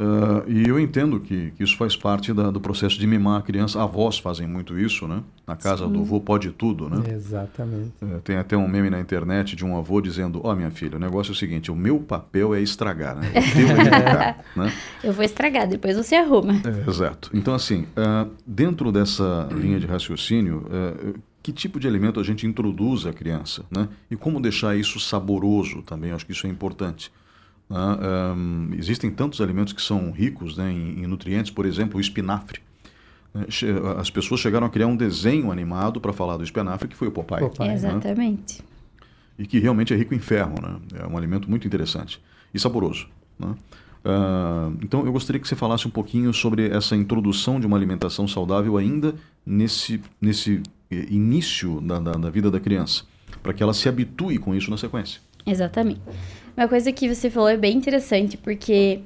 Uh, 0.00 0.50
e 0.50 0.66
eu 0.66 0.80
entendo 0.80 1.20
que, 1.20 1.50
que 1.50 1.62
isso 1.62 1.76
faz 1.76 1.94
parte 1.94 2.32
da, 2.32 2.50
do 2.50 2.58
processo 2.58 2.98
de 2.98 3.06
mimar 3.06 3.40
a 3.40 3.42
criança. 3.42 3.82
Avós 3.82 4.18
fazem 4.18 4.46
muito 4.46 4.78
isso, 4.78 5.06
né? 5.06 5.22
Na 5.46 5.54
casa 5.56 5.84
Sim. 5.86 5.92
do 5.92 6.00
avô 6.00 6.18
pode 6.18 6.50
tudo, 6.52 6.88
né? 6.88 7.02
Exatamente. 7.12 7.92
Uh, 8.00 8.18
tem 8.24 8.36
até 8.36 8.56
um 8.56 8.66
meme 8.66 8.88
na 8.88 8.98
internet 8.98 9.54
de 9.54 9.62
um 9.62 9.76
avô 9.76 10.00
dizendo: 10.00 10.40
Ó, 10.42 10.50
oh, 10.50 10.56
minha 10.56 10.70
filha, 10.70 10.96
o 10.96 10.98
negócio 10.98 11.32
é 11.32 11.34
o 11.34 11.36
seguinte: 11.36 11.70
o 11.70 11.76
meu 11.76 11.98
papel 11.98 12.54
é 12.54 12.62
estragar, 12.62 13.14
né? 13.14 13.28
O 13.28 13.32
teu 13.32 13.68
é 13.68 13.72
educar, 13.72 14.44
né? 14.56 14.72
Eu 15.04 15.12
vou 15.12 15.22
estragar, 15.22 15.68
depois 15.68 15.98
você 15.98 16.14
arruma. 16.14 16.54
É, 16.54 16.88
exato. 16.88 17.30
Então, 17.34 17.52
assim, 17.52 17.82
uh, 17.82 18.30
dentro 18.46 18.90
dessa 18.90 19.50
linha 19.52 19.78
de 19.78 19.86
raciocínio, 19.86 20.64
que 21.42 21.52
tipo 21.52 21.78
de 21.78 21.86
alimento 21.86 22.18
a 22.18 22.22
gente 22.22 22.46
introduz 22.46 23.04
à 23.04 23.12
criança, 23.12 23.64
né? 23.70 23.86
E 24.10 24.16
como 24.16 24.40
deixar 24.40 24.76
isso 24.76 24.98
saboroso 24.98 25.82
também, 25.82 26.12
acho 26.12 26.24
que 26.24 26.32
isso 26.32 26.46
é 26.46 26.50
importante. 26.50 27.12
Um, 27.70 28.70
existem 28.76 29.10
tantos 29.10 29.40
alimentos 29.40 29.72
que 29.72 29.80
são 29.80 30.10
ricos 30.10 30.56
né, 30.56 30.72
em, 30.72 31.04
em, 31.04 31.06
nutrientes, 31.06 31.52
por 31.52 31.64
exemplo, 31.64 31.98
o 31.98 32.00
espinafre. 32.00 32.60
Né, 33.32 33.46
as 33.96 34.10
pessoas 34.10 34.40
chegaram 34.40 34.66
a 34.66 34.70
criar 34.70 34.88
um 34.88 34.96
desenho 34.96 35.52
animado 35.52 36.00
para 36.00 36.12
falar 36.12 36.36
do 36.36 36.42
espinafre, 36.42 36.88
que 36.88 36.96
foi 36.96 37.06
o 37.06 37.12
Popeye. 37.12 37.40
Popeye 37.40 37.68
né? 37.68 37.74
Exatamente. 37.74 38.60
E 39.38 39.46
que 39.46 39.60
realmente 39.60 39.94
é 39.94 39.96
rico 39.96 40.14
em 40.14 40.18
ferro, 40.18 40.54
né? 40.60 40.76
É 41.00 41.06
um 41.06 41.16
alimento 41.16 41.48
muito 41.48 41.66
interessante 41.66 42.20
e 42.52 42.58
saboroso. 42.58 43.08
Né? 43.38 43.54
Uh, 44.04 44.76
então, 44.82 45.06
eu 45.06 45.12
gostaria 45.12 45.40
que 45.40 45.46
você 45.46 45.56
falasse 45.56 45.86
um 45.86 45.90
pouquinho 45.90 46.32
sobre 46.34 46.68
essa 46.68 46.96
introdução 46.96 47.60
de 47.60 47.66
uma 47.66 47.76
alimentação 47.76 48.26
saudável 48.26 48.76
ainda 48.76 49.14
nesse, 49.46 50.00
nesse 50.20 50.62
eh, 50.90 51.06
início 51.10 51.80
da, 51.80 51.98
da, 51.98 52.12
da 52.12 52.30
vida 52.30 52.50
da 52.50 52.58
criança, 52.58 53.04
para 53.42 53.52
que 53.52 53.62
ela 53.62 53.72
se 53.72 53.88
habitue 53.88 54.38
com 54.38 54.54
isso 54.54 54.70
na 54.70 54.76
sequência. 54.76 55.20
Exatamente. 55.46 56.00
Uma 56.60 56.68
coisa 56.68 56.92
que 56.92 57.08
você 57.08 57.30
falou 57.30 57.48
é 57.48 57.56
bem 57.56 57.74
interessante, 57.74 58.36
porque 58.36 59.00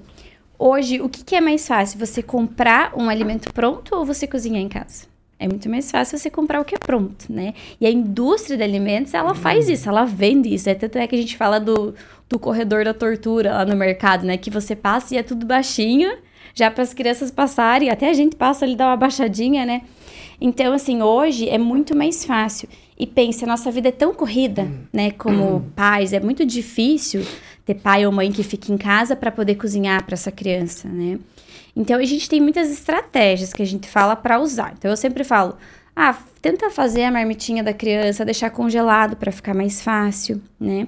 hoje 0.58 1.00
o 1.00 1.08
que, 1.08 1.22
que 1.22 1.36
é 1.36 1.40
mais 1.40 1.64
fácil? 1.68 2.00
Você 2.00 2.20
comprar 2.20 2.92
um 2.96 3.08
alimento 3.08 3.54
pronto 3.54 3.94
ou 3.94 4.04
você 4.04 4.26
cozinhar 4.26 4.60
em 4.60 4.68
casa? 4.68 5.06
É 5.38 5.46
muito 5.46 5.70
mais 5.70 5.88
fácil 5.88 6.18
você 6.18 6.28
comprar 6.28 6.60
o 6.60 6.64
que 6.64 6.74
é 6.74 6.78
pronto, 6.78 7.32
né? 7.32 7.54
E 7.80 7.86
a 7.86 7.90
indústria 7.92 8.56
de 8.56 8.64
alimentos, 8.64 9.14
ela 9.14 9.36
faz 9.36 9.68
isso, 9.68 9.88
ela 9.88 10.04
vende 10.04 10.52
isso. 10.52 10.68
É 10.68 10.74
tanto 10.74 10.98
é 10.98 11.06
que 11.06 11.14
a 11.14 11.18
gente 11.18 11.36
fala 11.36 11.60
do, 11.60 11.94
do 12.28 12.40
corredor 12.40 12.84
da 12.84 12.92
tortura 12.92 13.52
lá 13.52 13.64
no 13.64 13.76
mercado, 13.76 14.26
né? 14.26 14.36
Que 14.36 14.50
você 14.50 14.74
passa 14.74 15.14
e 15.14 15.18
é 15.18 15.22
tudo 15.22 15.46
baixinho, 15.46 16.12
já 16.56 16.72
para 16.72 16.82
as 16.82 16.92
crianças 16.92 17.30
passarem, 17.30 17.88
até 17.88 18.10
a 18.10 18.14
gente 18.14 18.34
passa 18.34 18.64
ali, 18.64 18.74
dá 18.74 18.88
uma 18.88 18.96
baixadinha, 18.96 19.64
né? 19.64 19.82
Então, 20.40 20.72
assim, 20.72 21.02
hoje 21.02 21.48
é 21.48 21.58
muito 21.58 21.96
mais 21.96 22.24
fácil. 22.24 22.68
E 22.98 23.06
pense, 23.06 23.44
a 23.44 23.46
nossa 23.46 23.70
vida 23.70 23.88
é 23.88 23.92
tão 23.92 24.14
corrida, 24.14 24.70
né? 24.92 25.10
Como 25.10 25.64
pais, 25.74 26.12
é 26.12 26.20
muito 26.20 26.44
difícil 26.46 27.24
ter 27.64 27.74
pai 27.74 28.06
ou 28.06 28.12
mãe 28.12 28.30
que 28.30 28.42
fique 28.42 28.72
em 28.72 28.76
casa 28.76 29.16
para 29.16 29.32
poder 29.32 29.56
cozinhar 29.56 30.04
para 30.04 30.14
essa 30.14 30.30
criança, 30.30 30.88
né? 30.88 31.18
Então 31.74 31.98
a 31.98 32.04
gente 32.04 32.28
tem 32.28 32.40
muitas 32.40 32.70
estratégias 32.70 33.52
que 33.52 33.62
a 33.62 33.66
gente 33.66 33.88
fala 33.88 34.14
para 34.14 34.40
usar. 34.40 34.74
Então 34.78 34.90
eu 34.90 34.96
sempre 34.96 35.24
falo: 35.24 35.56
ah, 35.96 36.16
tenta 36.40 36.70
fazer 36.70 37.04
a 37.04 37.10
marmitinha 37.10 37.64
da 37.64 37.72
criança, 37.72 38.24
deixar 38.24 38.50
congelado 38.50 39.16
para 39.16 39.32
ficar 39.32 39.54
mais 39.54 39.80
fácil, 39.80 40.40
né? 40.58 40.86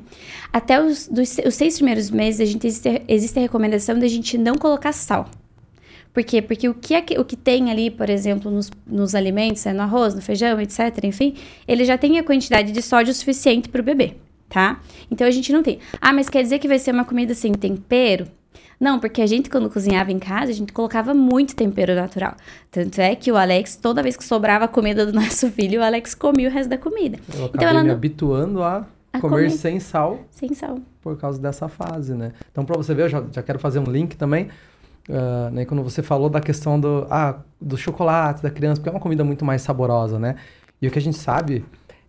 Até 0.53 0.81
os, 0.81 1.09
dos, 1.09 1.39
os 1.45 1.55
seis 1.55 1.77
primeiros 1.77 2.11
meses, 2.11 2.41
a 2.41 2.45
gente 2.45 2.67
existe, 2.67 3.03
existe 3.09 3.39
a 3.39 3.43
recomendação 3.43 3.99
da 3.99 4.07
gente 4.07 4.39
não 4.39 4.55
colocar 4.57 4.93
sal. 4.93 5.29
Por 6.17 6.25
quê? 6.25 6.41
Porque 6.41 6.67
o 6.67 6.73
que, 6.73 6.95
é 6.95 7.03
que, 7.03 7.19
o 7.19 7.25
que 7.27 7.37
tem 7.37 7.71
ali, 7.71 7.91
por 7.91 8.09
exemplo, 8.09 8.51
nos, 8.51 8.71
nos 8.87 9.15
alimentos, 9.15 9.67
é 9.67 9.75
no 9.75 9.83
arroz, 9.83 10.15
no 10.15 10.23
feijão, 10.23 10.59
etc., 10.59 11.05
enfim, 11.05 11.35
ele 11.69 11.85
já 11.85 11.99
tem 11.99 12.19
a 12.19 12.25
quantidade 12.25 12.73
de 12.73 12.81
sódio 12.81 13.13
suficiente 13.13 13.69
para 13.69 13.83
o 13.83 13.85
bebê, 13.85 14.15
tá? 14.49 14.81
Então 15.11 15.27
a 15.27 15.31
gente 15.31 15.53
não 15.53 15.63
tem. 15.63 15.79
Ah, 16.01 16.15
mas 16.15 16.31
quer 16.31 16.43
dizer 16.43 16.59
que 16.59 16.67
vai 16.67 16.79
ser 16.79 16.93
uma 16.93 17.05
comida 17.05 17.35
sem 17.35 17.53
tempero? 17.53 18.27
Não, 18.81 18.99
porque 18.99 19.21
a 19.21 19.27
gente, 19.27 19.51
quando 19.51 19.69
cozinhava 19.69 20.11
em 20.11 20.19
casa, 20.19 20.53
a 20.53 20.55
gente 20.55 20.73
colocava 20.73 21.13
muito 21.13 21.55
tempero 21.55 21.95
natural. 21.95 22.35
Tanto 22.71 22.99
é 22.99 23.15
que 23.15 23.31
o 23.31 23.37
Alex, 23.37 23.77
toda 23.77 24.03
vez 24.03 24.17
que 24.17 24.25
sobrava 24.25 24.65
a 24.65 24.69
comida 24.69 25.05
do 25.05 25.13
nosso 25.21 25.51
filho, 25.51 25.83
o 25.83 25.85
Alex 25.85 26.15
comia 26.15 26.49
o 26.49 26.51
resto 26.51 26.71
da 26.71 26.79
comida. 26.79 27.19
Eu 27.35 27.51
então 27.55 27.69
ela 27.69 27.83
me 27.83 27.89
não... 27.89 27.95
habituando 27.95 28.63
a, 28.63 28.87
a 29.13 29.21
comer, 29.21 29.35
comer, 29.35 29.51
sem 29.51 29.79
sal. 29.81 30.21
Sem 30.31 30.55
sal. 30.55 30.79
Por 31.03 31.19
causa 31.19 31.39
dessa 31.39 31.69
fase, 31.69 32.15
né? 32.15 32.33
Então, 32.51 32.65
para 32.65 32.75
você 32.75 32.95
ver, 32.95 33.03
eu 33.03 33.09
já, 33.11 33.23
já 33.31 33.43
quero 33.43 33.59
fazer 33.59 33.81
um 33.81 33.85
link 33.85 34.17
também. 34.17 34.49
Uh, 35.09 35.51
né, 35.53 35.65
quando 35.65 35.85
você 35.85 36.03
falou 36.03 36.29
da 36.29 36.41
questão 36.41 36.81
do, 36.81 37.07
ah, 37.09 37.39
do 37.61 37.77
chocolate 37.77 38.43
da 38.43 38.51
criança, 38.51 38.81
porque 38.81 38.89
é 38.89 38.93
uma 38.93 39.01
comida 39.01 39.23
muito 39.23 39.45
mais 39.45 39.63
saborosa, 39.63 40.19
né? 40.19 40.35
E 40.83 40.89
o 40.89 40.91
que 40.91 40.99
a 40.99 41.03
gente 41.03 41.17
sabe 41.17 41.65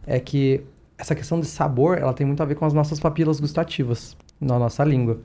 é 0.05 0.19
que 0.19 0.63
essa 0.97 1.13
questão 1.13 1.39
de 1.39 1.45
sabor, 1.45 1.97
ela 1.97 2.13
tem 2.13 2.25
muito 2.25 2.41
a 2.41 2.45
ver 2.45 2.55
com 2.55 2.65
as 2.65 2.73
nossas 2.73 2.99
papilas 2.99 3.39
gustativas 3.39 4.17
na 4.41 4.57
nossa 4.57 4.83
língua. 4.83 5.19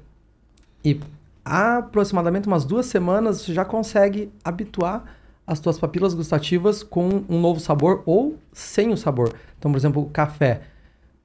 E 0.84 1.00
há 1.44 1.78
aproximadamente 1.78 2.46
umas 2.46 2.64
duas 2.64 2.86
semanas 2.86 3.40
você 3.40 3.54
já 3.54 3.64
consegue 3.64 4.30
habituar 4.44 5.04
as 5.46 5.60
tuas 5.60 5.78
papilas 5.78 6.14
gustativas 6.14 6.82
com 6.82 7.24
um 7.28 7.40
novo 7.40 7.58
sabor 7.58 8.02
ou 8.06 8.36
sem 8.52 8.92
o 8.92 8.96
sabor. 8.96 9.34
Então, 9.58 9.70
por 9.70 9.78
exemplo, 9.78 10.10
café. 10.12 10.62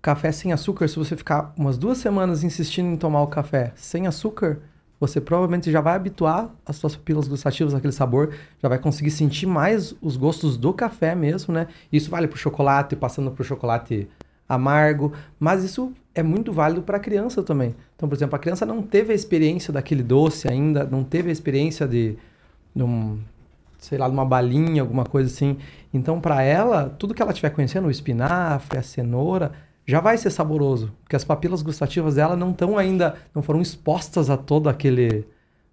Café 0.01 0.31
sem 0.31 0.53
açúcar, 0.53 0.87
se 0.87 0.95
você 0.95 1.15
ficar 1.15 1.53
umas 1.57 1.77
duas 1.77 1.97
semanas 1.97 2.43
insistindo 2.43 2.87
em 2.87 2.97
tomar 2.97 3.21
o 3.21 3.27
café 3.27 3.73
sem 3.75 4.07
açúcar, 4.07 4.59
você 4.99 5.21
provavelmente 5.21 5.71
já 5.71 5.79
vai 5.81 5.95
habituar 5.95 6.49
as 6.65 6.75
suas 6.77 6.95
papilas 6.95 7.27
gustativas 7.27 7.73
àquele 7.73 7.93
sabor, 7.93 8.33
já 8.61 8.67
vai 8.67 8.79
conseguir 8.79 9.11
sentir 9.11 9.45
mais 9.45 9.95
os 10.01 10.17
gostos 10.17 10.57
do 10.57 10.73
café 10.73 11.13
mesmo, 11.13 11.53
né? 11.53 11.67
Isso 11.91 12.09
vale 12.09 12.27
para 12.27 12.35
o 12.35 12.39
chocolate, 12.39 12.95
passando 12.95 13.31
para 13.31 13.41
o 13.41 13.45
chocolate 13.45 14.07
amargo, 14.47 15.13
mas 15.39 15.63
isso 15.63 15.91
é 16.15 16.23
muito 16.23 16.51
válido 16.51 16.81
para 16.81 16.97
a 16.97 16.99
criança 16.99 17.43
também. 17.43 17.75
Então, 17.95 18.07
por 18.09 18.15
exemplo, 18.15 18.35
a 18.35 18.39
criança 18.39 18.65
não 18.65 18.81
teve 18.81 19.11
a 19.11 19.15
experiência 19.15 19.71
daquele 19.71 20.01
doce 20.01 20.49
ainda, 20.49 20.83
não 20.85 21.03
teve 21.03 21.29
a 21.29 21.31
experiência 21.31 21.87
de, 21.87 22.17
de 22.75 22.81
um, 22.83 23.19
sei 23.77 23.97
lá, 23.97 24.07
de 24.07 24.13
uma 24.13 24.25
balinha, 24.25 24.81
alguma 24.81 25.03
coisa 25.03 25.29
assim. 25.29 25.57
Então, 25.93 26.19
para 26.19 26.41
ela, 26.41 26.89
tudo 26.97 27.13
que 27.13 27.21
ela 27.21 27.31
estiver 27.31 27.49
conhecendo, 27.51 27.87
o 27.87 27.91
espinafre, 27.91 28.79
a 28.79 28.81
cenoura, 28.81 29.51
já 29.87 30.01
vai 30.01 30.17
ser 30.17 30.29
saboroso, 30.29 30.91
porque 31.03 31.15
as 31.15 31.23
papilas 31.23 31.61
gustativas 31.61 32.15
dela 32.15 32.35
não 32.35 32.51
estão 32.51 32.77
ainda, 32.77 33.15
não 33.33 33.41
foram 33.41 33.61
expostas 33.61 34.29
a 34.29 34.35
todo 34.35 34.67
aquele 34.67 35.25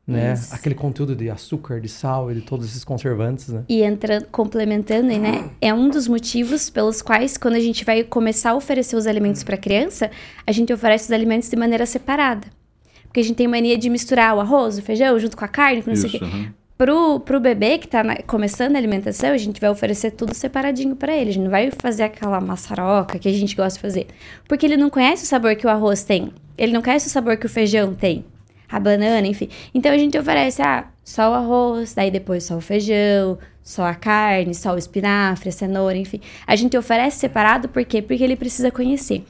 né? 0.07 0.35
Isso. 0.35 0.55
Aquele 0.55 0.74
conteúdo 0.74 1.16
de 1.16 1.31
açúcar, 1.31 1.81
de 1.81 1.88
sal 1.88 2.31
e 2.31 2.35
de 2.35 2.42
todos 2.42 2.66
esses 2.66 2.85
conservantes, 2.85 3.48
né? 3.48 3.64
E 3.68 3.83
entrando, 3.83 4.27
complementando, 4.27 5.09
né? 5.09 5.50
É 5.61 5.72
um 5.72 5.88
dos 5.88 6.07
motivos 6.07 6.68
pelos 6.68 7.00
quais, 7.00 7.38
quando 7.38 7.55
a 7.55 7.61
gente 7.61 7.85
vai 7.85 8.05
começar 8.05 8.50
a 8.50 8.55
oferecer 8.55 8.96
os 8.96 9.07
alimentos 9.07 9.42
para 9.42 9.55
a 9.55 9.59
criança, 9.59 10.11
a 10.46 10.53
gente 10.53 10.72
oferece 10.72 11.07
os 11.07 11.11
alimentos 11.11 11.48
de 11.48 11.57
maneira 11.57 11.87
separada. 11.87 12.46
Porque 13.05 13.20
a 13.20 13.22
gente 13.22 13.37
tem 13.37 13.48
mania 13.48 13.79
de 13.79 13.88
misturar 13.88 14.37
o 14.37 14.40
arroz, 14.40 14.77
o 14.77 14.83
feijão, 14.83 15.18
junto 15.18 15.37
com 15.37 15.44
a 15.44 15.48
carne, 15.48 15.83
com 15.83 15.90
não 15.90 15.96
sei 15.96 16.11
o 16.11 16.12
quê. 16.12 16.24
Uhum. 16.24 16.53
Pro, 16.85 17.18
pro 17.18 17.40
bebê 17.40 17.79
que 17.79 17.88
tá 17.88 18.05
na, 18.05 18.16
começando 18.16 18.77
a 18.77 18.79
alimentação, 18.79 19.31
a 19.31 19.38
gente 19.38 19.59
vai 19.59 19.70
oferecer 19.70 20.11
tudo 20.11 20.35
separadinho 20.35 20.94
para 20.94 21.16
ele. 21.16 21.31
A 21.31 21.33
gente 21.33 21.44
não 21.44 21.51
vai 21.51 21.70
fazer 21.70 22.03
aquela 22.03 22.38
maçaroca 22.42 23.18
que 23.18 23.27
a 23.27 23.33
gente 23.33 23.57
gosta 23.57 23.79
de 23.79 23.81
fazer. 23.81 24.07
Porque 24.47 24.66
ele 24.66 24.77
não 24.77 24.90
conhece 24.90 25.25
o 25.25 25.27
sabor 25.27 25.57
que 25.57 25.66
o 25.66 25.70
arroz 25.70 26.05
tem. 26.05 26.31
Ele 26.59 26.75
não 26.75 26.83
conhece 26.83 27.07
o 27.07 27.11
sabor 27.11 27.38
que 27.38 27.47
o 27.47 27.49
feijão 27.49 27.94
tem 27.94 28.23
a 28.68 28.79
banana, 28.79 29.27
enfim. 29.27 29.49
Então 29.75 29.90
a 29.92 29.97
gente 29.97 30.18
oferece 30.18 30.61
ah, 30.61 30.85
só 31.03 31.31
o 31.31 31.33
arroz, 31.33 31.94
daí 31.94 32.11
depois 32.11 32.44
só 32.44 32.59
o 32.59 32.61
feijão, 32.61 33.38
só 33.62 33.87
a 33.87 33.94
carne, 33.94 34.55
só 34.55 34.75
o 34.75 34.77
espinafre, 34.77 35.49
a 35.49 35.53
cenoura, 35.53 35.97
enfim. 35.97 36.20
A 36.47 36.55
gente 36.55 36.77
oferece 36.77 37.18
separado 37.18 37.66
por 37.66 37.83
quê? 37.87 38.03
Porque 38.03 38.23
ele 38.23 38.37
precisa 38.37 38.70
conhecer. 38.70 39.25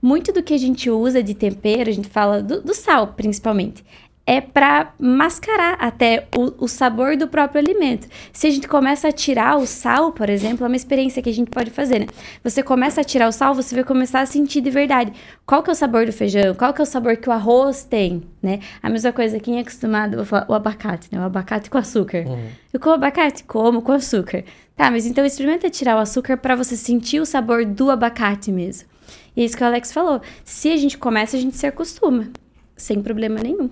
Muito 0.00 0.32
do 0.32 0.44
que 0.44 0.54
a 0.54 0.58
gente 0.58 0.88
usa 0.88 1.24
de 1.24 1.34
tempero, 1.34 1.90
a 1.90 1.92
gente 1.92 2.08
fala 2.08 2.40
do, 2.40 2.62
do 2.62 2.72
sal, 2.72 3.08
principalmente, 3.08 3.84
é 4.26 4.40
para 4.40 4.94
mascarar 4.98 5.76
até 5.80 6.28
o, 6.36 6.64
o, 6.64 6.68
sabor 6.68 7.16
do 7.16 7.26
próprio 7.26 7.60
alimento. 7.60 8.06
Se 8.32 8.46
a 8.46 8.50
gente 8.50 8.68
começa 8.68 9.08
a 9.08 9.12
tirar 9.12 9.56
o 9.56 9.66
sal, 9.66 10.12
por 10.12 10.30
exemplo, 10.30 10.64
é 10.64 10.68
uma 10.68 10.76
experiência 10.76 11.20
que 11.20 11.28
a 11.28 11.32
gente 11.32 11.50
pode 11.50 11.70
fazer, 11.70 12.00
né? 12.00 12.06
Você 12.44 12.62
começa 12.62 13.00
a 13.00 13.04
tirar 13.04 13.28
o 13.28 13.32
sal, 13.32 13.54
você 13.54 13.74
vai 13.74 13.82
começar 13.82 14.20
a 14.20 14.26
sentir 14.26 14.60
de 14.60 14.70
verdade 14.70 15.12
qual 15.44 15.62
que 15.62 15.70
é 15.70 15.72
o 15.72 15.76
sabor 15.76 16.06
do 16.06 16.12
feijão, 16.12 16.54
qual 16.54 16.72
que 16.72 16.80
é 16.80 16.84
o 16.84 16.86
sabor 16.86 17.16
que 17.16 17.28
o 17.28 17.32
arroz 17.32 17.82
tem, 17.82 18.22
né? 18.42 18.60
A 18.82 18.88
mesma 18.88 19.12
coisa, 19.12 19.40
quem 19.40 19.58
é 19.58 19.62
acostumado, 19.62 20.16
vou 20.16 20.24
falar, 20.24 20.46
o 20.48 20.54
abacate, 20.54 21.08
né? 21.10 21.18
O 21.18 21.24
abacate 21.24 21.68
com 21.68 21.78
açúcar. 21.78 22.24
Uhum. 22.26 22.48
Eu 22.72 22.78
como 22.78 22.94
abacate? 22.94 23.42
Como 23.44 23.82
com 23.82 23.92
açúcar. 23.92 24.44
Tá, 24.76 24.90
mas 24.90 25.06
então 25.06 25.24
experimenta 25.24 25.68
tirar 25.68 25.96
o 25.96 25.98
açúcar 25.98 26.36
para 26.36 26.54
você 26.54 26.76
sentir 26.76 27.20
o 27.20 27.26
sabor 27.26 27.64
do 27.64 27.90
abacate 27.90 28.52
mesmo. 28.52 28.88
E 29.36 29.42
é 29.42 29.44
isso 29.44 29.56
que 29.56 29.62
o 29.62 29.66
Alex 29.66 29.92
falou. 29.92 30.20
Se 30.44 30.70
a 30.70 30.76
gente 30.76 30.96
começa, 30.96 31.36
a 31.36 31.40
gente 31.40 31.56
se 31.56 31.66
acostuma, 31.66 32.28
sem 32.76 33.02
problema 33.02 33.40
nenhum. 33.42 33.68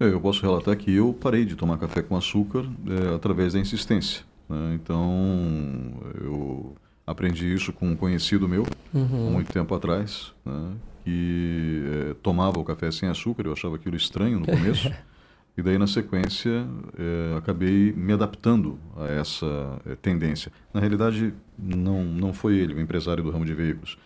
É, 0.00 0.06
eu 0.06 0.18
posso 0.18 0.40
relatar 0.40 0.74
que 0.78 0.94
eu 0.94 1.12
parei 1.12 1.44
de 1.44 1.54
tomar 1.54 1.76
café 1.76 2.00
com 2.00 2.16
açúcar 2.16 2.64
é, 2.88 3.14
através 3.14 3.52
da 3.52 3.58
insistência. 3.58 4.24
Né? 4.48 4.72
Então, 4.74 5.92
eu 6.18 6.74
aprendi 7.06 7.52
isso 7.52 7.70
com 7.70 7.90
um 7.90 7.94
conhecido 7.94 8.48
meu, 8.48 8.66
uhum. 8.94 9.30
muito 9.32 9.52
tempo 9.52 9.74
atrás, 9.74 10.32
né? 10.42 10.72
que 11.04 11.82
é, 11.84 12.14
tomava 12.22 12.58
o 12.58 12.64
café 12.64 12.90
sem 12.90 13.10
açúcar, 13.10 13.46
eu 13.46 13.52
achava 13.52 13.76
aquilo 13.76 13.94
estranho 13.94 14.40
no 14.40 14.46
começo. 14.46 14.90
e 15.54 15.60
daí, 15.60 15.76
na 15.76 15.86
sequência, 15.86 16.66
é, 16.98 17.36
acabei 17.36 17.92
me 17.92 18.14
adaptando 18.14 18.78
a 18.96 19.06
essa 19.06 19.46
é, 19.84 19.96
tendência. 19.96 20.50
Na 20.72 20.80
realidade, 20.80 21.34
não, 21.58 22.02
não 22.02 22.32
foi 22.32 22.56
ele, 22.56 22.72
o 22.72 22.80
empresário 22.80 23.22
do 23.22 23.30
ramo 23.30 23.44
de 23.44 23.52
veículos 23.52 23.98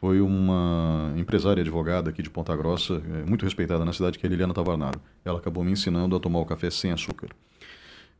foi 0.00 0.20
uma 0.20 1.12
empresária 1.16 1.60
advogada 1.60 2.08
aqui 2.08 2.22
de 2.22 2.30
Ponta 2.30 2.56
Grossa, 2.56 3.02
é, 3.14 3.28
muito 3.28 3.44
respeitada 3.44 3.84
na 3.84 3.92
cidade, 3.92 4.18
que 4.18 4.26
é 4.26 4.28
a 4.28 4.30
Liliana 4.30 4.54
Tavarnado. 4.54 4.98
Ela 5.24 5.38
acabou 5.38 5.62
me 5.62 5.70
ensinando 5.70 6.16
a 6.16 6.20
tomar 6.20 6.38
o 6.38 6.46
café 6.46 6.70
sem 6.70 6.90
açúcar. 6.90 7.28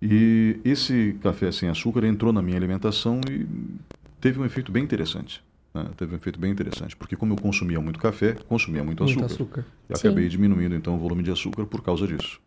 E 0.01 0.61
esse 0.63 1.17
café 1.23 1.51
sem 1.51 1.71
açúcar 1.71 2.05
entrou 2.05 2.33
na 2.33 2.43
minha 2.43 2.57
alimentação 2.57 3.21
e 3.31 3.47
teve 4.21 4.39
um 4.39 4.45
efeito 4.45 4.71
bem 4.71 4.85
interessante. 4.85 5.43
Né? 5.73 5.87
Teve 5.97 6.13
um 6.13 6.17
efeito 6.17 6.39
bem 6.39 6.53
interessante, 6.53 6.95
porque 6.95 7.17
como 7.17 7.33
eu 7.33 7.37
consumia 7.39 7.81
muito 7.81 7.99
café, 7.99 8.35
consumia 8.47 8.85
muito, 8.85 9.03
muito 9.03 9.25
açúcar. 9.25 9.61
açúcar. 9.61 9.67
E 9.89 9.95
acabei 9.95 10.29
diminuindo 10.29 10.75
então 10.75 10.97
o 10.97 10.99
volume 10.99 11.23
de 11.23 11.31
açúcar 11.31 11.65
por 11.65 11.83
causa 11.83 12.07
disso. 12.07 12.39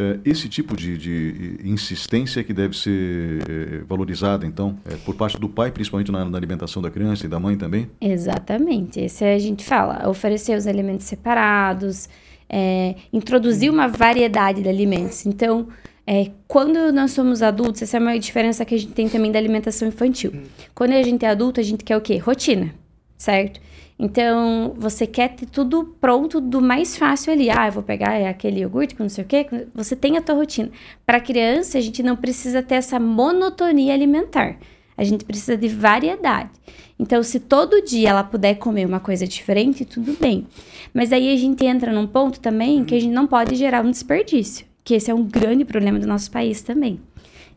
É, 0.00 0.20
esse 0.24 0.48
tipo 0.48 0.76
de, 0.76 0.96
de, 0.96 1.58
insistência 1.64 2.44
que 2.44 2.52
deve 2.52 2.76
ser 2.76 3.42
é, 3.50 3.78
valorizada, 3.78 4.46
então, 4.46 4.78
é, 4.88 4.94
por 4.94 5.16
parte 5.16 5.36
do 5.36 5.48
pai, 5.48 5.72
principalmente 5.72 6.12
na, 6.12 6.24
na, 6.24 6.38
alimentação 6.38 6.80
da 6.80 6.88
criança 6.88 7.26
e 7.26 7.28
da 7.28 7.40
mãe 7.40 7.56
também? 7.56 7.90
Exatamente. 8.00 9.00
Esse 9.00 9.24
a 9.24 9.38
gente 9.40 9.64
fala, 9.64 10.08
oferecer 10.08 10.56
os 10.56 10.68
alimentos 10.68 11.04
separados, 11.06 12.08
é, 12.48 12.94
introduzir 13.12 13.72
uma 13.72 13.88
variedade 13.88 14.62
de 14.62 14.68
alimentos. 14.68 15.26
Então, 15.26 15.66
é, 16.06 16.30
quando 16.46 16.92
nós 16.92 17.10
somos 17.10 17.42
adultos, 17.42 17.82
essa 17.82 17.96
é 17.96 18.00
uma 18.00 18.16
diferença 18.20 18.64
que 18.64 18.76
a 18.76 18.78
gente 18.78 18.92
tem 18.92 19.08
também 19.08 19.32
da 19.32 19.38
alimentação 19.40 19.88
infantil. 19.88 20.32
Quando 20.76 20.92
a 20.92 21.02
gente 21.02 21.24
é 21.24 21.28
adulto, 21.28 21.58
a 21.58 21.64
gente 21.64 21.82
quer 21.82 21.96
o 21.96 22.00
quê? 22.00 22.18
Rotina, 22.18 22.72
certo? 23.16 23.60
Então, 23.98 24.74
você 24.76 25.08
quer 25.08 25.34
ter 25.34 25.46
tudo 25.46 25.96
pronto 26.00 26.40
do 26.40 26.60
mais 26.60 26.96
fácil 26.96 27.32
ali. 27.32 27.50
Ah, 27.50 27.66
eu 27.66 27.72
vou 27.72 27.82
pegar 27.82 28.28
aquele 28.28 28.60
iogurte 28.60 28.94
com 28.94 29.02
não 29.02 29.10
sei 29.10 29.24
o 29.24 29.26
quê. 29.26 29.46
Você 29.74 29.96
tem 29.96 30.16
a 30.16 30.22
tua 30.22 30.36
rotina. 30.36 30.70
Para 31.04 31.20
criança, 31.20 31.78
a 31.78 31.80
gente 31.80 32.00
não 32.02 32.14
precisa 32.14 32.62
ter 32.62 32.76
essa 32.76 33.00
monotonia 33.00 33.92
alimentar. 33.92 34.56
A 34.96 35.02
gente 35.02 35.24
precisa 35.24 35.56
de 35.56 35.66
variedade. 35.66 36.50
Então, 36.96 37.22
se 37.22 37.40
todo 37.40 37.82
dia 37.82 38.10
ela 38.10 38.22
puder 38.22 38.54
comer 38.54 38.86
uma 38.86 39.00
coisa 39.00 39.26
diferente, 39.26 39.84
tudo 39.84 40.16
bem. 40.20 40.46
Mas 40.94 41.12
aí 41.12 41.32
a 41.32 41.36
gente 41.36 41.64
entra 41.66 41.92
num 41.92 42.06
ponto 42.06 42.38
também 42.38 42.84
que 42.84 42.94
a 42.94 43.00
gente 43.00 43.12
não 43.12 43.26
pode 43.26 43.56
gerar 43.56 43.84
um 43.84 43.90
desperdício, 43.90 44.66
que 44.84 44.94
esse 44.94 45.10
é 45.10 45.14
um 45.14 45.24
grande 45.24 45.64
problema 45.64 45.98
do 45.98 46.06
nosso 46.06 46.30
país 46.30 46.62
também. 46.62 47.00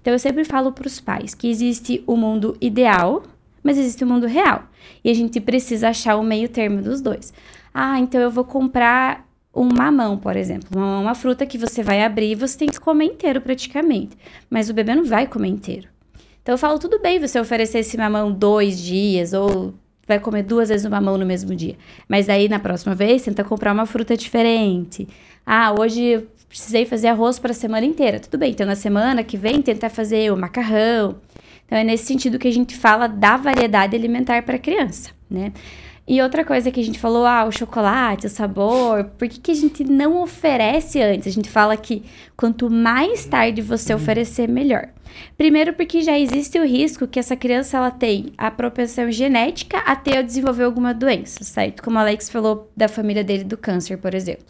Então, 0.01 0.11
eu 0.13 0.19
sempre 0.19 0.43
falo 0.43 0.71
para 0.71 0.87
os 0.87 0.99
pais 0.99 1.35
que 1.35 1.47
existe 1.47 2.03
o 2.07 2.15
mundo 2.15 2.57
ideal, 2.59 3.23
mas 3.63 3.77
existe 3.77 4.03
o 4.03 4.07
mundo 4.07 4.25
real. 4.25 4.63
E 5.03 5.09
a 5.09 5.13
gente 5.13 5.39
precisa 5.39 5.89
achar 5.89 6.15
o 6.15 6.23
meio 6.23 6.49
termo 6.49 6.81
dos 6.81 7.01
dois. 7.01 7.33
Ah, 7.73 7.99
então 7.99 8.19
eu 8.19 8.29
vou 8.29 8.43
comprar 8.43 9.25
um 9.53 9.65
mamão, 9.65 10.17
por 10.17 10.35
exemplo. 10.35 10.69
Uma, 10.75 10.99
uma 10.99 11.15
fruta 11.15 11.45
que 11.45 11.57
você 11.57 11.83
vai 11.83 12.03
abrir 12.03 12.31
e 12.31 12.35
você 12.35 12.57
tem 12.57 12.69
que 12.69 12.79
comer 12.79 13.05
inteiro 13.05 13.41
praticamente. 13.41 14.17
Mas 14.49 14.69
o 14.69 14.73
bebê 14.73 14.95
não 14.95 15.03
vai 15.03 15.27
comer 15.27 15.49
inteiro. 15.49 15.87
Então 16.41 16.53
eu 16.53 16.57
falo, 16.57 16.79
tudo 16.79 16.99
bem 16.99 17.19
você 17.19 17.39
oferecer 17.39 17.79
esse 17.79 17.97
mamão 17.97 18.31
dois 18.31 18.79
dias 18.79 19.33
ou 19.33 19.73
vai 20.07 20.19
comer 20.19 20.43
duas 20.43 20.69
vezes 20.69 20.85
o 20.85 20.89
mamão 20.89 21.17
no 21.17 21.25
mesmo 21.25 21.55
dia. 21.55 21.75
Mas 22.07 22.29
aí 22.29 22.49
na 22.49 22.59
próxima 22.59 22.95
vez 22.95 23.23
tenta 23.23 23.43
comprar 23.43 23.73
uma 23.73 23.85
fruta 23.85 24.17
diferente. 24.17 25.07
Ah, 25.45 25.73
hoje 25.77 26.25
precisei 26.47 26.85
fazer 26.85 27.07
arroz 27.07 27.39
para 27.39 27.51
a 27.51 27.53
semana 27.53 27.85
inteira. 27.85 28.19
Tudo 28.19 28.37
bem, 28.37 28.51
então 28.51 28.65
na 28.65 28.75
semana 28.75 29.23
que 29.23 29.37
vem 29.37 29.61
tentar 29.61 29.89
fazer 29.89 30.31
o 30.33 30.37
macarrão. 30.37 31.15
Então 31.71 31.79
é 31.79 31.85
nesse 31.85 32.03
sentido 32.03 32.37
que 32.37 32.49
a 32.49 32.51
gente 32.51 32.75
fala 32.75 33.07
da 33.07 33.37
variedade 33.37 33.95
alimentar 33.95 34.43
para 34.43 34.59
criança, 34.59 35.11
né? 35.29 35.53
E 36.05 36.21
outra 36.21 36.43
coisa 36.43 36.69
que 36.69 36.81
a 36.81 36.83
gente 36.83 36.99
falou, 36.99 37.25
ah, 37.25 37.45
o 37.45 37.51
chocolate, 37.51 38.25
o 38.25 38.29
sabor, 38.29 39.05
por 39.17 39.29
que, 39.29 39.39
que 39.39 39.51
a 39.51 39.55
gente 39.55 39.85
não 39.85 40.21
oferece 40.21 41.01
antes? 41.01 41.29
A 41.29 41.31
gente 41.31 41.49
fala 41.49 41.77
que 41.77 42.03
quanto 42.35 42.69
mais 42.69 43.23
tarde 43.23 43.61
você 43.61 43.93
oferecer, 43.93 44.49
melhor. 44.49 44.89
Primeiro 45.37 45.71
porque 45.71 46.01
já 46.01 46.19
existe 46.19 46.59
o 46.59 46.65
risco 46.65 47.07
que 47.07 47.17
essa 47.17 47.37
criança 47.37 47.77
ela 47.77 47.89
tem 47.89 48.33
a 48.37 48.51
propensão 48.51 49.09
genética 49.09 49.77
a 49.77 49.95
ter 49.95 50.17
ou 50.17 50.23
desenvolver 50.23 50.65
alguma 50.65 50.93
doença, 50.93 51.41
certo? 51.45 51.81
Como 51.81 51.97
a 51.97 52.01
Alex 52.01 52.29
falou 52.29 52.69
da 52.75 52.89
família 52.89 53.23
dele 53.23 53.45
do 53.45 53.55
câncer, 53.55 53.97
por 53.97 54.13
exemplo. 54.13 54.45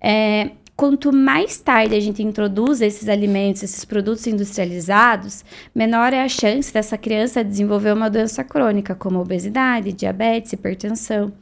É, 0.00 0.50
Quanto 0.76 1.10
mais 1.10 1.56
tarde 1.58 1.94
a 1.94 2.00
gente 2.00 2.22
introduz 2.22 2.82
esses 2.82 3.08
alimentos, 3.08 3.62
esses 3.62 3.82
produtos 3.82 4.26
industrializados, 4.26 5.42
menor 5.74 6.12
é 6.12 6.22
a 6.22 6.28
chance 6.28 6.70
dessa 6.70 6.98
criança 6.98 7.42
desenvolver 7.42 7.94
uma 7.94 8.10
doença 8.10 8.44
crônica, 8.44 8.94
como 8.94 9.18
obesidade, 9.18 9.94
diabetes, 9.94 10.52
hipertensão. 10.52 11.32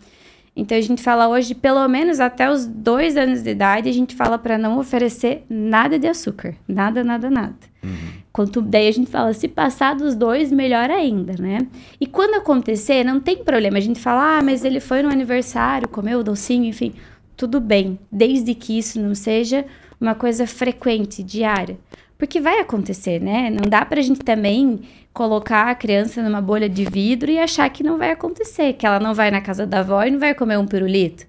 Então 0.57 0.79
a 0.79 0.81
gente 0.81 1.03
fala 1.03 1.27
hoje, 1.27 1.53
pelo 1.53 1.87
menos 1.89 2.21
até 2.21 2.49
os 2.49 2.65
dois 2.65 3.17
anos 3.17 3.43
de 3.43 3.51
idade, 3.51 3.89
a 3.89 3.93
gente 3.93 4.15
fala 4.15 4.39
para 4.39 4.57
não 4.57 4.79
oferecer 4.79 5.45
nada 5.51 5.99
de 5.99 6.07
açúcar. 6.07 6.55
Nada, 6.69 7.03
nada, 7.03 7.29
nada. 7.29 7.57
Uhum. 7.83 8.23
Quanto, 8.33 8.63
daí 8.63 8.87
a 8.87 8.93
gente 8.93 9.11
fala, 9.11 9.33
se 9.33 9.49
passar 9.49 9.97
dos 9.97 10.15
dois, 10.15 10.53
melhor 10.53 10.91
ainda, 10.91 11.35
né? 11.41 11.67
E 12.01 12.07
quando 12.07 12.35
acontecer, 12.35 13.05
não 13.05 13.19
tem 13.19 13.39
problema. 13.39 13.79
A 13.79 13.81
gente 13.81 14.01
fala, 14.01 14.39
ah, 14.39 14.43
mas 14.43 14.65
ele 14.65 14.79
foi 14.79 15.03
no 15.03 15.09
aniversário, 15.09 15.89
comeu 15.89 16.21
o 16.21 16.25
docinho, 16.25 16.65
enfim, 16.65 16.95
tudo 17.37 17.61
bem, 17.61 17.99
desde 18.11 18.55
que 18.55 18.79
isso 18.79 19.01
não 19.01 19.15
seja 19.15 19.65
uma 20.01 20.15
coisa 20.15 20.47
frequente, 20.47 21.23
diária. 21.23 21.79
Porque 22.17 22.41
vai 22.41 22.61
acontecer, 22.61 23.21
né? 23.21 23.51
Não 23.51 23.69
dá 23.69 23.85
pra 23.85 24.01
gente 24.01 24.21
também 24.21 24.83
colocar 25.13 25.69
a 25.69 25.75
criança 25.75 26.23
numa 26.23 26.41
bolha 26.41 26.69
de 26.69 26.85
vidro 26.85 27.31
e 27.31 27.39
achar 27.39 27.69
que 27.71 27.83
não 27.83 27.99
vai 27.99 28.11
acontecer, 28.11 28.75
que 28.75 28.87
ela 28.87 29.01
não 29.01 29.15
vai 29.15 29.31
na 29.31 29.41
casa 29.41 29.67
da 29.67 29.81
avó 29.81 30.03
e 30.05 30.11
não 30.11 30.19
vai 30.19 30.35
comer 30.35 30.59
um 30.59 30.67
pirulito. 30.67 31.27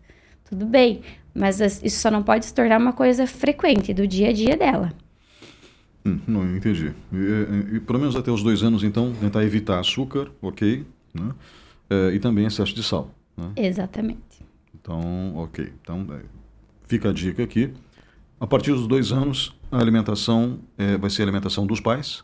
Tudo 0.49 0.65
bem, 0.65 1.01
mas 1.33 1.59
isso 1.59 1.99
só 1.99 2.11
não 2.11 2.23
pode 2.23 2.45
se 2.45 2.53
tornar 2.53 2.79
uma 2.79 2.93
coisa 2.93 3.25
frequente 3.25 3.93
do 3.93 4.07
dia 4.07 4.29
a 4.29 4.33
dia 4.33 4.55
dela. 4.55 4.93
Hum, 6.05 6.19
não 6.27 6.55
entendi. 6.55 6.93
E, 7.11 7.75
e, 7.75 7.79
pelo 7.79 7.99
menos 7.99 8.15
até 8.15 8.31
os 8.31 8.43
dois 8.43 8.61
anos, 8.61 8.83
então, 8.83 9.11
tentar 9.13 9.43
evitar 9.43 9.79
açúcar, 9.79 10.31
ok, 10.39 10.85
né? 11.13 11.31
É, 11.89 12.11
e 12.13 12.19
também 12.19 12.45
excesso 12.45 12.75
de 12.75 12.83
sal. 12.83 13.09
Né? 13.35 13.51
Exatamente. 13.55 14.34
Então, 14.85 15.35
ok. 15.35 15.73
Então, 15.81 16.05
é, 16.11 16.21
fica 16.87 17.09
a 17.09 17.13
dica 17.13 17.41
aqui. 17.41 17.73
A 18.39 18.45
partir 18.45 18.71
dos 18.71 18.85
dois 18.85 19.11
anos, 19.11 19.55
a 19.71 19.79
alimentação 19.79 20.59
é, 20.77 20.95
vai 20.95 21.09
ser 21.09 21.23
a 21.23 21.25
alimentação 21.25 21.65
dos 21.65 21.79
pais, 21.79 22.21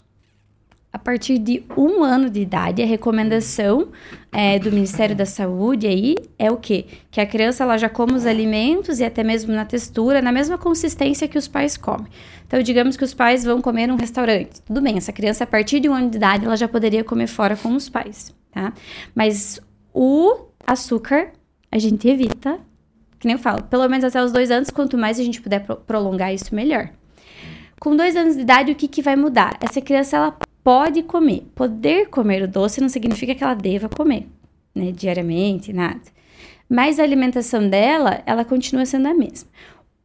a 0.94 1.00
partir 1.00 1.38
de 1.38 1.64
um 1.78 2.04
ano 2.04 2.30
de 2.30 2.42
idade, 2.42 2.82
a 2.82 2.86
recomendação 2.86 3.88
é, 4.30 4.60
do 4.60 4.70
Ministério 4.70 5.16
da 5.16 5.26
Saúde 5.26 5.88
aí 5.88 6.16
é 6.38 6.52
o 6.52 6.58
quê? 6.58 6.86
Que 7.10 7.22
a 7.22 7.26
criança 7.26 7.64
ela 7.64 7.78
já 7.78 7.88
come 7.88 8.14
os 8.14 8.26
alimentos 8.26 9.00
e 9.00 9.06
até 9.06 9.24
mesmo 9.24 9.54
na 9.54 9.64
textura, 9.64 10.22
na 10.22 10.34
mesma 10.34 10.58
consistência 10.58 11.30
que 11.30 11.38
os 11.38 11.48
pais 11.48 11.78
comem. 11.78 12.08
Então, 12.46 12.62
digamos 12.62 12.98
que 12.98 13.06
os 13.06 13.14
pais 13.14 13.46
vão 13.46 13.62
comer 13.62 13.88
num 13.88 13.96
restaurante. 13.96 14.62
Tudo 14.64 14.82
bem, 14.82 14.98
essa 14.98 15.14
criança, 15.14 15.46
a 15.46 15.48
partir 15.48 15.80
de 15.80 15.88
um 15.88 15.94
ano 15.94 16.10
de 16.10 16.18
idade, 16.18 16.44
ela 16.44 16.58
já 16.58 16.68
poderia 16.68 17.06
comer 17.06 17.28
fora 17.28 17.56
com 17.56 17.74
os 17.74 17.88
pais, 17.88 18.36
tá? 18.52 18.74
Mas 19.16 19.62
o 19.94 20.48
açúcar, 20.68 21.32
a 21.72 21.78
gente 21.80 22.08
evita, 22.08 22.60
que 23.20 23.26
nem 23.26 23.36
eu 23.36 23.40
falo, 23.40 23.64
pelo 23.64 23.88
menos 23.88 24.04
até 24.04 24.22
os 24.22 24.32
dois 24.32 24.52
anos, 24.52 24.70
quanto 24.70 24.98
mais 24.98 25.20
a 25.20 25.24
gente 25.24 25.42
puder 25.42 25.66
prolongar 25.88 26.34
isso, 26.34 26.54
melhor. 26.54 26.90
Com 27.80 27.96
dois 27.96 28.16
anos 28.16 28.36
de 28.36 28.42
idade, 28.42 28.72
o 28.72 28.76
que, 28.76 28.88
que 28.88 29.02
vai 29.02 29.16
mudar? 29.16 29.58
Essa 29.62 29.82
criança, 29.82 30.18
ela 30.18 30.38
pode 30.64 31.04
comer. 31.04 31.44
Poder 31.56 32.10
comer 32.10 32.44
o 32.44 32.48
doce 32.48 32.82
não 32.82 32.90
significa 32.90 33.34
que 33.34 33.44
ela 33.44 33.54
deva 33.54 33.90
comer, 33.90 34.28
né, 34.76 34.92
diariamente, 34.92 35.72
nada. 35.74 36.02
Mas 36.70 37.00
a 37.00 37.04
alimentação 37.04 37.68
dela, 37.68 38.22
ela 38.26 38.46
continua 38.46 38.86
sendo 38.86 39.08
a 39.08 39.14
mesma. 39.14 39.50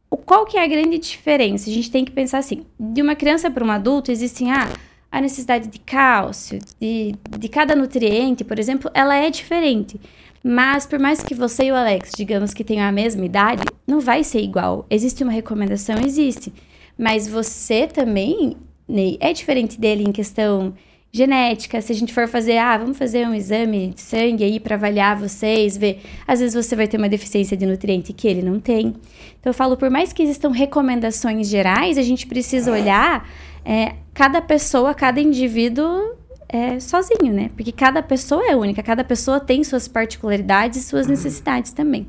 O, 0.09 0.17
qual 0.17 0.45
que 0.45 0.57
é 0.57 0.63
a 0.63 0.67
grande 0.67 0.97
diferença? 0.97 1.69
A 1.69 1.73
gente 1.73 1.91
tem 1.91 2.05
que 2.05 2.11
pensar 2.11 2.39
assim, 2.39 2.65
de 2.79 3.01
uma 3.01 3.15
criança 3.15 3.51
para 3.51 3.63
um 3.63 3.71
adulto, 3.71 4.11
existem 4.11 4.51
ah, 4.51 4.69
a 5.11 5.21
necessidade 5.21 5.67
de 5.67 5.79
cálcio, 5.79 6.59
de, 6.79 7.15
de 7.37 7.49
cada 7.49 7.75
nutriente, 7.75 8.43
por 8.43 8.59
exemplo, 8.59 8.91
ela 8.93 9.15
é 9.15 9.29
diferente. 9.29 9.99
Mas 10.47 10.85
por 10.85 10.97
mais 10.97 11.21
que 11.21 11.35
você 11.35 11.65
e 11.65 11.71
o 11.71 11.75
Alex, 11.75 12.11
digamos 12.15 12.53
que 12.53 12.63
tenham 12.63 12.87
a 12.87 12.91
mesma 12.91 13.25
idade, 13.25 13.63
não 13.85 13.99
vai 13.99 14.23
ser 14.23 14.39
igual. 14.39 14.85
Existe 14.89 15.21
uma 15.21 15.31
recomendação? 15.31 15.97
Existe. 15.99 16.53
Mas 16.97 17.27
você 17.27 17.85
também 17.85 18.55
Ney, 18.87 19.17
é 19.19 19.33
diferente 19.33 19.77
dele 19.77 20.05
em 20.07 20.11
questão 20.13 20.73
genética. 21.11 21.81
Se 21.81 21.91
a 21.91 21.95
gente 21.95 22.13
for 22.13 22.27
fazer, 22.27 22.57
ah, 22.57 22.77
vamos 22.77 22.97
fazer 22.97 23.27
um 23.27 23.33
exame 23.33 23.89
de 23.89 23.99
sangue 23.99 24.45
aí 24.45 24.59
para 24.59 24.75
avaliar 24.75 25.17
vocês, 25.17 25.75
ver, 25.75 26.01
às 26.25 26.39
vezes 26.39 26.55
você 26.55 26.75
vai 26.75 26.87
ter 26.87 26.97
uma 26.97 27.09
deficiência 27.09 27.57
de 27.57 27.65
nutriente 27.65 28.13
que 28.13 28.27
ele 28.27 28.41
não 28.41 28.59
tem. 28.59 28.95
Então 29.39 29.49
eu 29.49 29.53
falo, 29.53 29.75
por 29.75 29.89
mais 29.89 30.13
que 30.13 30.23
existam 30.23 30.51
recomendações 30.51 31.49
gerais, 31.49 31.97
a 31.97 32.01
gente 32.01 32.25
precisa 32.25 32.71
olhar 32.71 33.29
é, 33.65 33.95
cada 34.13 34.41
pessoa, 34.41 34.93
cada 34.93 35.19
indivíduo 35.19 36.15
é, 36.49 36.79
sozinho, 36.79 37.33
né? 37.33 37.49
Porque 37.55 37.71
cada 37.71 38.01
pessoa 38.01 38.45
é 38.45 38.55
única, 38.55 38.81
cada 38.81 39.03
pessoa 39.03 39.39
tem 39.39 39.63
suas 39.63 39.87
particularidades 39.87 40.79
e 40.79 40.83
suas 40.83 41.07
necessidades 41.07 41.71
também. 41.71 42.07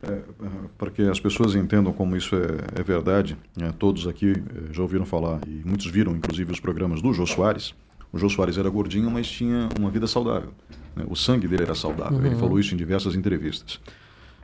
É, 0.00 0.20
para 0.76 0.90
que 0.90 1.02
as 1.02 1.18
pessoas 1.18 1.56
entendam 1.56 1.92
como 1.92 2.16
isso 2.16 2.36
é, 2.36 2.80
é 2.80 2.82
verdade, 2.84 3.36
né, 3.56 3.74
todos 3.76 4.06
aqui 4.06 4.30
é, 4.32 4.72
já 4.72 4.80
ouviram 4.80 5.04
falar, 5.04 5.40
e 5.44 5.60
muitos 5.64 5.86
viram 5.86 6.12
inclusive 6.12 6.52
os 6.52 6.60
programas 6.60 7.02
do 7.02 7.12
Jô 7.12 7.26
Soares. 7.26 7.74
O 8.12 8.18
Jô 8.18 8.28
Soares 8.28 8.56
era 8.56 8.70
gordinho, 8.70 9.10
mas 9.10 9.28
tinha 9.28 9.68
uma 9.78 9.90
vida 9.90 10.06
saudável. 10.06 10.50
Né, 10.94 11.04
o 11.08 11.16
sangue 11.16 11.48
dele 11.48 11.64
era 11.64 11.74
saudável. 11.74 12.16
Uhum. 12.16 12.26
Ele 12.26 12.36
falou 12.36 12.60
isso 12.60 12.74
em 12.74 12.76
diversas 12.76 13.16
entrevistas. 13.16 13.80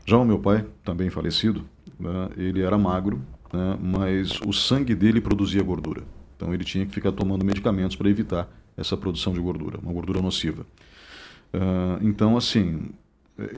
Já 0.04 0.18
o 0.18 0.24
meu 0.24 0.40
pai, 0.40 0.66
também 0.82 1.08
falecido, 1.08 1.64
né, 2.00 2.28
ele 2.36 2.60
era 2.60 2.76
magro, 2.76 3.22
né, 3.52 3.78
mas 3.80 4.40
o 4.44 4.52
sangue 4.52 4.94
dele 4.94 5.20
produzia 5.20 5.62
gordura. 5.62 6.02
Então 6.36 6.52
ele 6.52 6.64
tinha 6.64 6.84
que 6.84 6.92
ficar 6.92 7.12
tomando 7.12 7.44
medicamentos 7.44 7.96
para 7.96 8.08
evitar 8.08 8.48
essa 8.76 8.96
produção 8.96 9.32
de 9.32 9.40
gordura, 9.40 9.78
uma 9.82 9.92
gordura 9.92 10.20
nociva. 10.20 10.66
Uh, 11.52 12.02
então, 12.02 12.36
assim, 12.36 12.90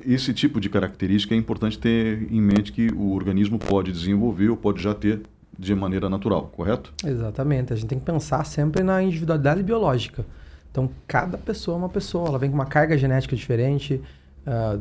esse 0.05 0.33
tipo 0.33 0.61
de 0.61 0.69
característica 0.69 1.35
é 1.35 1.39
importante 1.39 1.79
ter 1.79 2.31
em 2.31 2.41
mente 2.41 2.73
que 2.73 2.89
o 2.93 3.13
organismo 3.13 3.59
pode 3.59 3.93
desenvolver 3.93 4.51
ou 4.51 4.57
pode 4.57 4.83
já 4.83 4.95
ter 4.95 5.23
de 5.59 5.75
maneira 5.75 6.09
natural, 6.09 6.51
correto? 6.55 6.93
Exatamente. 7.05 7.73
A 7.73 7.77
gente 7.77 7.89
tem 7.89 7.99
que 7.99 8.05
pensar 8.05 8.45
sempre 8.45 8.83
na 8.83 9.03
individualidade 9.03 9.63
biológica. 9.63 10.25
Então, 10.71 10.91
cada 11.07 11.39
pessoa 11.39 11.77
é 11.77 11.79
uma 11.79 11.89
pessoa, 11.89 12.29
ela 12.29 12.39
vem 12.39 12.51
com 12.51 12.57
uma 12.57 12.67
carga 12.67 12.99
genética 12.99 13.35
diferente, 13.35 14.01
uh, 14.47 14.79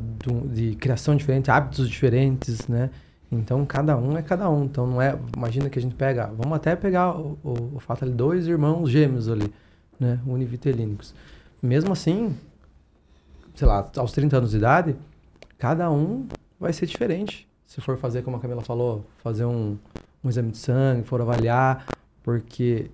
de, 0.52 0.72
de, 0.72 0.76
criação 0.76 1.16
diferente, 1.16 1.50
hábitos 1.50 1.90
diferentes, 1.90 2.68
né? 2.68 2.90
Então, 3.32 3.66
cada 3.66 3.98
um 3.98 4.18
é 4.18 4.22
cada 4.22 4.50
um. 4.50 4.66
Então, 4.66 4.86
não 4.88 5.02
é... 5.02 5.18
Imagina 5.36 5.70
que 5.70 5.80
a 5.80 5.82
gente 5.82 5.96
pega... 5.96 6.28
Vamos 6.28 6.54
até 6.56 6.76
pegar 6.76 7.18
o, 7.18 7.38
o, 7.44 7.76
o 7.76 7.80
fato 7.80 8.06
de 8.06 8.12
dois 8.12 8.48
irmãos 8.48 8.90
gêmeos 8.90 9.28
ali, 9.30 9.52
né? 10.00 10.20
Univitelínicos. 10.26 11.14
Mesmo 11.62 11.92
assim, 11.92 12.36
sei 13.56 13.68
lá, 13.68 13.90
aos 13.98 14.12
30 14.12 14.38
anos 14.38 14.52
de 14.52 14.58
idade, 14.58 14.96
cada 15.58 15.90
um 15.92 16.28
vai 16.60 16.72
ser 16.72 16.86
diferente. 16.86 17.48
Se 17.66 17.82
for 17.82 17.98
fazer, 17.98 18.22
como 18.22 18.38
a 18.38 18.40
Camila 18.40 18.62
falou, 18.62 19.06
fazer 19.18 19.46
um, 19.46 19.78
um 20.24 20.30
exame 20.30 20.52
de 20.52 20.58
sangue, 20.58 21.04
for 21.04 21.22
avaliar, 21.22 21.86
porque 22.24 22.90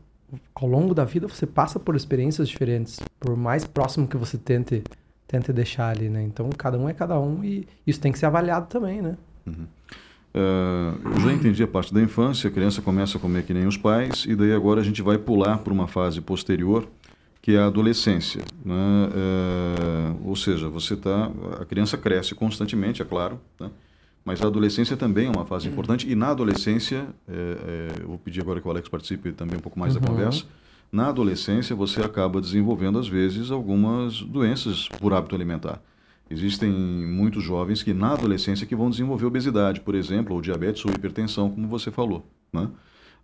ao 0.56 0.68
longo 0.68 0.94
da 0.94 1.04
vida 1.04 1.28
você 1.28 1.46
passa 1.46 1.80
por 1.80 1.96
experiências 1.96 2.48
diferentes, 2.48 3.00
por 3.20 3.36
mais 3.36 3.66
próximo 3.66 4.08
que 4.08 4.18
você 4.18 4.38
tente 4.38 4.84
tente 5.28 5.54
deixar 5.54 5.90
ali, 5.90 6.10
né? 6.10 6.22
Então 6.24 6.50
cada 6.50 6.78
um 6.78 6.90
é 6.90 6.94
cada 6.94 7.18
um 7.18 7.42
e 7.44 7.66
isso 7.88 8.02
tem 8.02 8.12
que 8.12 8.20
ser 8.20 8.26
avaliado 8.26 8.68
também, 8.68 9.02
né? 9.02 9.18
Uhum. 9.48 9.66
Uh, 10.34 11.10
eu 11.16 11.20
já 11.22 11.34
entendi 11.34 11.62
a 11.62 11.68
parte 11.68 11.94
da 11.94 12.02
infância, 12.02 12.50
a 12.50 12.52
criança 12.52 12.82
começa 12.82 13.18
a 13.18 13.22
comer 13.22 13.44
que 13.44 13.54
nem 13.54 13.68
os 13.68 13.76
pais 13.76 14.26
e 14.26 14.34
daí 14.34 14.54
agora 14.54 14.80
a 14.80 14.84
gente 14.84 15.02
vai 15.02 15.18
pular 15.18 15.58
para 15.58 15.74
uma 15.74 15.88
fase 15.88 16.22
posterior 16.22 16.88
que 17.42 17.56
é 17.56 17.60
a 17.60 17.66
adolescência. 17.66 18.44
Né? 18.64 19.10
É, 19.14 20.16
ou 20.24 20.36
seja, 20.36 20.70
você 20.70 20.96
tá, 20.96 21.32
a 21.60 21.66
criança 21.66 21.98
cresce 21.98 22.36
constantemente, 22.36 23.02
é 23.02 23.06
claro, 23.06 23.42
né? 23.60 23.72
mas 24.24 24.42
a 24.42 24.48
adolescência 24.48 24.96
também 24.96 25.28
é 25.28 25.30
uma 25.30 25.46
fase 25.46 25.66
uhum. 25.66 25.74
importante. 25.74 26.10
E 26.10 26.14
na 26.14 26.30
adolescência, 26.30 27.08
é, 27.28 27.34
é, 27.34 28.02
eu 28.02 28.08
vou 28.10 28.20
pedir 28.20 28.42
agora 28.42 28.62
que 28.62 28.68
o 28.68 28.72
Alex 28.72 28.88
participe 28.88 29.32
também 29.32 29.58
um 29.58 29.62
pouco 29.62 29.80
mais 29.80 29.96
uhum. 29.96 30.02
da 30.02 30.08
conversa. 30.08 30.44
Na 30.92 31.08
adolescência, 31.08 31.76
você 31.76 32.02
acaba 32.02 32.40
desenvolvendo, 32.40 33.00
às 33.00 33.08
vezes, 33.08 33.50
algumas 33.50 34.22
doenças 34.22 34.88
por 35.00 35.14
hábito 35.14 35.34
alimentar. 35.34 35.82
Existem 36.32 36.72
muitos 36.72 37.44
jovens 37.44 37.84
que, 37.84 37.94
na 37.94 38.14
adolescência, 38.14 38.66
que 38.66 38.74
vão 38.74 38.90
desenvolver 38.90 39.26
obesidade, 39.26 39.82
por 39.82 39.96
exemplo, 39.96 40.34
ou 40.34 40.42
diabetes 40.42 40.86
ou 40.86 40.92
hipertensão, 40.92 41.52
como 41.52 41.68
você 41.68 41.92
falou. 41.92 42.26
Né? 42.54 42.70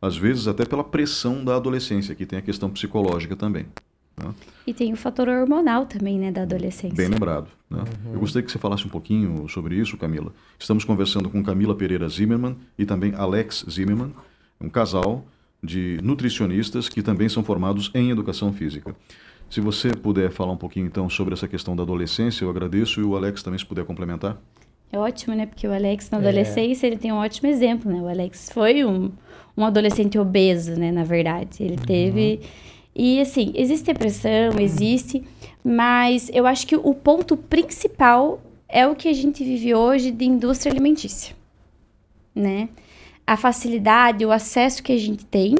Às 0.01 0.17
vezes, 0.17 0.45
até 0.45 0.65
pela 0.65 0.83
pressão 0.83 1.43
da 1.43 1.55
adolescência, 1.55 2.13
que 2.13 2.25
tem 2.25 2.37
a 2.37 2.41
questão 2.41 2.69
psicológica 2.69 3.33
também. 3.33 3.65
Né? 4.17 4.33
E 4.67 4.73
tem 4.73 4.91
o 4.91 4.97
fator 4.97 5.29
hormonal 5.29 5.85
também, 5.85 6.19
né, 6.19 6.33
da 6.33 6.41
adolescência. 6.41 6.97
Bem 6.97 7.07
lembrado. 7.07 7.47
Né? 7.69 7.79
Uhum. 7.79 8.13
Eu 8.13 8.19
gostaria 8.19 8.45
que 8.45 8.51
você 8.51 8.59
falasse 8.59 8.85
um 8.85 8.89
pouquinho 8.89 9.47
sobre 9.47 9.75
isso, 9.75 9.95
Camila. 9.95 10.33
Estamos 10.59 10.83
conversando 10.83 11.29
com 11.29 11.41
Camila 11.41 11.75
Pereira 11.75 12.09
Zimmermann 12.09 12.57
e 12.77 12.85
também 12.85 13.13
Alex 13.15 13.65
Zimmermann, 13.69 14.11
um 14.59 14.67
casal 14.67 15.25
de 15.63 15.97
nutricionistas 16.03 16.89
que 16.89 17.01
também 17.01 17.29
são 17.29 17.41
formados 17.41 17.89
em 17.93 18.11
educação 18.11 18.51
física. 18.51 18.93
Se 19.49 19.61
você 19.61 19.89
puder 19.89 20.31
falar 20.31 20.51
um 20.51 20.57
pouquinho 20.57 20.85
então 20.85 21.09
sobre 21.09 21.33
essa 21.33 21.47
questão 21.47 21.75
da 21.75 21.83
adolescência, 21.83 22.43
eu 22.43 22.49
agradeço 22.49 22.99
e 22.99 23.03
o 23.03 23.15
Alex 23.15 23.41
também 23.41 23.57
se 23.57 23.65
puder 23.65 23.85
complementar. 23.85 24.37
É 24.91 24.97
ótimo, 24.97 25.35
né? 25.35 25.45
Porque 25.45 25.67
o 25.67 25.73
Alex 25.73 26.09
na 26.09 26.17
é. 26.17 26.21
adolescência 26.21 26.85
é. 26.85 26.89
ele 26.89 26.97
tem 26.97 27.11
um 27.11 27.17
ótimo 27.17 27.49
exemplo, 27.49 27.91
né? 27.91 28.01
O 28.01 28.07
Alex 28.07 28.49
foi 28.53 28.83
um, 28.85 29.11
um 29.55 29.65
adolescente 29.65 30.17
obeso, 30.17 30.77
né? 30.77 30.91
Na 30.91 31.03
verdade, 31.03 31.63
ele 31.63 31.75
uhum. 31.77 31.85
teve 31.85 32.41
e 32.99 33.21
assim, 33.21 33.51
existe 33.53 33.85
depressão, 33.85 34.59
existe, 34.59 35.23
mas 35.63 36.31
eu 36.33 36.47
acho 36.47 36.65
que 36.65 36.75
o 36.75 36.95
ponto 36.95 37.37
principal 37.37 38.41
é 38.67 38.87
o 38.87 38.95
que 38.95 39.07
a 39.07 39.13
gente 39.13 39.43
vive 39.43 39.75
hoje 39.75 40.09
de 40.09 40.25
indústria 40.25 40.71
alimentícia, 40.71 41.35
né? 42.33 42.69
A 43.25 43.37
facilidade, 43.37 44.25
o 44.25 44.31
acesso 44.31 44.81
que 44.81 44.91
a 44.91 44.97
gente 44.97 45.23
tem 45.25 45.55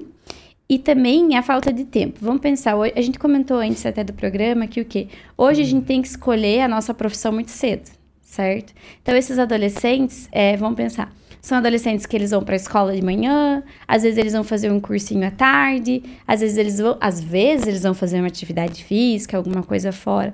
e 0.69 0.77
também 0.77 1.37
a 1.37 1.41
falta 1.41 1.71
de 1.71 1.85
tempo. 1.85 2.19
Vamos 2.21 2.41
pensar, 2.41 2.75
a 2.75 3.01
gente 3.01 3.17
comentou 3.17 3.57
antes 3.57 3.85
até 3.85 4.03
do 4.03 4.13
programa 4.13 4.67
que 4.67 4.81
o 4.81 4.85
quê? 4.85 5.07
Hoje 5.37 5.61
a 5.61 5.65
gente 5.65 5.85
tem 5.85 6.01
que 6.01 6.07
escolher 6.07 6.61
a 6.61 6.67
nossa 6.67 6.93
profissão 6.93 7.31
muito 7.31 7.51
cedo, 7.51 7.89
certo? 8.21 8.73
Então 9.01 9.15
esses 9.15 9.39
adolescentes, 9.39 10.27
é, 10.31 10.57
vamos 10.57 10.75
pensar, 10.75 11.11
São 11.41 11.59
adolescentes 11.59 12.05
que 12.05 12.15
eles 12.15 12.31
vão 12.31 12.43
para 12.43 12.55
a 12.55 12.57
escola 12.57 12.93
de 12.93 13.01
manhã, 13.01 13.63
às 13.87 14.03
vezes 14.03 14.17
eles 14.17 14.33
vão 14.33 14.43
fazer 14.43 14.69
um 14.69 14.81
cursinho 14.81 15.25
à 15.25 15.31
tarde, 15.31 16.03
às 16.27 16.41
vezes 16.41 16.57
eles 16.57 16.79
vão, 16.79 16.97
às 16.99 17.21
vezes 17.23 17.67
eles 17.67 17.83
vão 17.83 17.93
fazer 17.93 18.17
uma 18.19 18.27
atividade 18.27 18.83
física, 18.83 19.37
alguma 19.37 19.63
coisa 19.63 19.93
fora. 19.93 20.33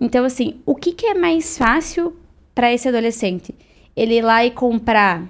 Então, 0.00 0.24
assim, 0.24 0.60
o 0.64 0.74
que, 0.74 0.92
que 0.92 1.06
é 1.06 1.14
mais 1.14 1.58
fácil 1.58 2.16
para 2.54 2.72
esse 2.72 2.88
adolescente? 2.88 3.54
Ele 3.94 4.14
ir 4.14 4.22
lá 4.22 4.44
e 4.44 4.50
comprar 4.50 5.28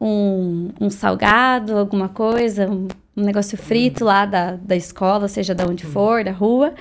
um, 0.00 0.70
um 0.80 0.88
salgado, 0.88 1.76
alguma 1.76 2.08
coisa, 2.08 2.70
um, 2.70 2.88
um 3.20 3.24
negócio 3.24 3.56
frito 3.56 4.04
lá 4.04 4.24
da, 4.24 4.56
da 4.56 4.76
escola, 4.76 5.28
seja 5.28 5.54
de 5.54 5.64
onde 5.64 5.84
for, 5.84 6.24
da 6.24 6.32
rua, 6.32 6.74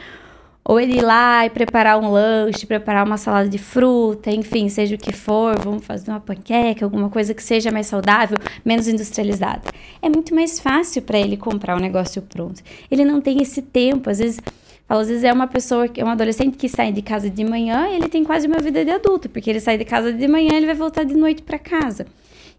ou 0.64 0.80
ele 0.80 0.98
ir 0.98 1.02
lá 1.02 1.46
e 1.46 1.50
preparar 1.50 2.00
um 2.00 2.12
lanche, 2.12 2.66
preparar 2.66 3.06
uma 3.06 3.18
salada 3.18 3.50
de 3.50 3.58
fruta, 3.58 4.30
enfim, 4.30 4.70
seja 4.70 4.96
o 4.96 4.98
que 5.00 5.12
for, 5.12 5.58
vamos 5.60 5.86
fazer 5.86 6.12
uma 6.12 6.20
panqueca, 6.20 6.86
alguma 6.86 7.10
coisa 7.10 7.34
que 7.34 7.42
seja 7.42 7.72
mais 7.72 7.88
saudável, 7.88 8.38
menos 8.64 8.88
industrializada. 8.88 9.64
É 10.02 10.10
muito 10.10 10.34
mais 10.36 10.60
fácil 10.60 11.02
para 11.02 11.18
ele 11.18 11.36
comprar 11.38 11.76
um 11.76 11.80
negócio 11.80 12.22
pronto. 12.22 12.62
Ele 12.92 13.04
não 13.04 13.20
tem 13.20 13.42
esse 13.42 13.62
tempo, 13.62 14.10
às 14.10 14.20
vezes 14.20 14.40
às 14.88 15.08
vezes 15.08 15.24
é 15.24 15.32
uma 15.32 15.46
pessoa, 15.46 15.88
é 15.96 16.04
um 16.04 16.10
adolescente 16.10 16.58
que 16.58 16.68
sai 16.68 16.92
de 16.92 17.04
casa 17.04 17.30
de 17.30 17.44
manhã 17.44 17.90
e 17.90 17.96
ele 17.96 18.10
tem 18.10 18.24
quase 18.24 18.48
uma 18.48 18.58
vida 18.58 18.84
de 18.84 18.90
adulto, 18.90 19.30
porque 19.30 19.48
ele 19.48 19.60
sai 19.60 19.78
de 19.78 19.86
casa 19.86 20.12
de 20.12 20.28
manhã 20.28 20.50
e 20.54 20.56
ele 20.56 20.66
vai 20.66 20.74
voltar 20.74 21.04
de 21.04 21.14
noite 21.14 21.44
para 21.44 21.60
casa. 21.60 22.08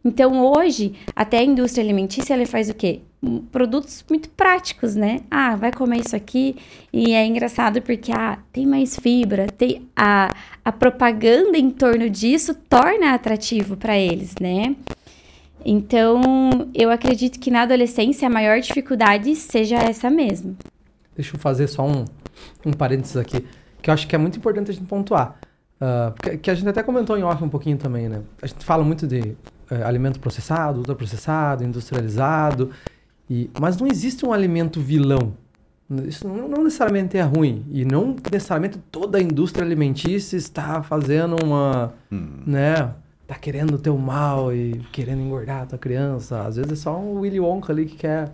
Então, 0.05 0.43
hoje, 0.43 0.95
até 1.15 1.39
a 1.39 1.45
indústria 1.45 1.85
alimentícia, 1.85 2.33
ela 2.33 2.47
faz 2.47 2.71
o 2.71 2.75
quê? 2.75 3.01
Produtos 3.53 4.03
muito 4.09 4.31
práticos, 4.31 4.97
né? 4.97 5.21
Ah, 5.31 5.55
vai 5.57 5.71
comer 5.71 5.99
isso 5.99 6.17
aqui. 6.17 6.57
E 6.91 7.13
é 7.13 7.27
engraçado 7.27 7.83
porque, 7.83 8.11
ah, 8.11 8.39
tem 8.51 8.67
mais 8.67 8.97
fibra, 8.97 9.47
tem 9.47 9.87
a, 9.95 10.35
a 10.65 10.73
propaganda 10.73 11.59
em 11.59 11.71
torno 11.71 12.09
disso 12.09 12.55
torna 12.55 13.13
atrativo 13.13 13.77
para 13.77 13.99
eles, 13.99 14.35
né? 14.41 14.75
Então, 15.65 16.23
eu 16.75 16.91
acredito 16.91 17.39
que 17.39 17.51
na 17.51 17.63
adolescência 17.63 18.27
a 18.27 18.31
maior 18.31 18.59
dificuldade 18.61 19.37
seja 19.37 19.77
essa 19.77 20.09
mesmo. 20.09 20.57
Deixa 21.15 21.37
eu 21.37 21.41
fazer 21.41 21.69
só 21.69 21.87
um, 21.87 22.07
um 22.65 22.73
parênteses 22.73 23.19
aqui, 23.19 23.45
que 23.83 23.91
eu 23.91 23.95
acho 23.95 24.09
que 24.09 24.15
é 24.15 24.19
muito 24.19 24.39
importante 24.39 24.71
a 24.71 24.75
gente 24.75 24.87
pontuar. 24.87 25.39
Uh, 25.81 26.13
que, 26.23 26.37
que, 26.39 26.51
a 26.51 26.55
gente 26.55 26.69
até 26.69 26.83
comentou 26.83 27.17
em 27.19 27.23
off 27.23 27.43
um 27.43 27.49
pouquinho 27.49 27.77
também, 27.77 28.09
né? 28.09 28.23
A 28.41 28.47
gente 28.47 28.65
fala 28.65 28.85
muito 28.85 29.07
de 29.07 29.37
uh, 29.71 29.85
alimento 29.85 30.19
processado, 30.21 30.79
ultraprocessado, 30.79 31.65
industrializado, 31.65 32.71
e, 33.29 33.49
mas 33.61 33.77
não 33.77 33.87
existe 33.87 34.27
um 34.27 34.33
alimento 34.33 34.81
vilão. 34.81 35.35
Isso 36.07 36.27
não, 36.27 36.49
não, 36.49 36.65
necessariamente 36.65 37.17
é 37.17 37.23
ruim. 37.23 37.65
E 37.71 37.85
não 37.85 38.15
necessariamente 38.31 38.79
toda 38.91 39.19
a 39.19 39.21
indústria 39.21 39.65
alimentícia 39.65 40.37
está 40.37 40.83
fazendo 40.83 41.37
uma. 41.45 41.93
Hum. 42.11 42.43
né? 42.47 42.93
Tá 43.27 43.35
querendo 43.37 43.81
o 43.93 43.99
mal 43.99 44.53
e 44.53 44.81
querendo 44.93 45.23
engordar 45.23 45.63
a 45.63 45.67
tua 45.67 45.79
criança. 45.79 46.43
Às 46.43 46.57
vezes 46.57 46.73
é 46.73 46.77
só 46.77 46.99
um 46.99 47.21
Willy 47.21 47.39
Wonka 47.39 47.73
ali 47.73 47.87
que 47.87 47.97
quer 47.97 48.29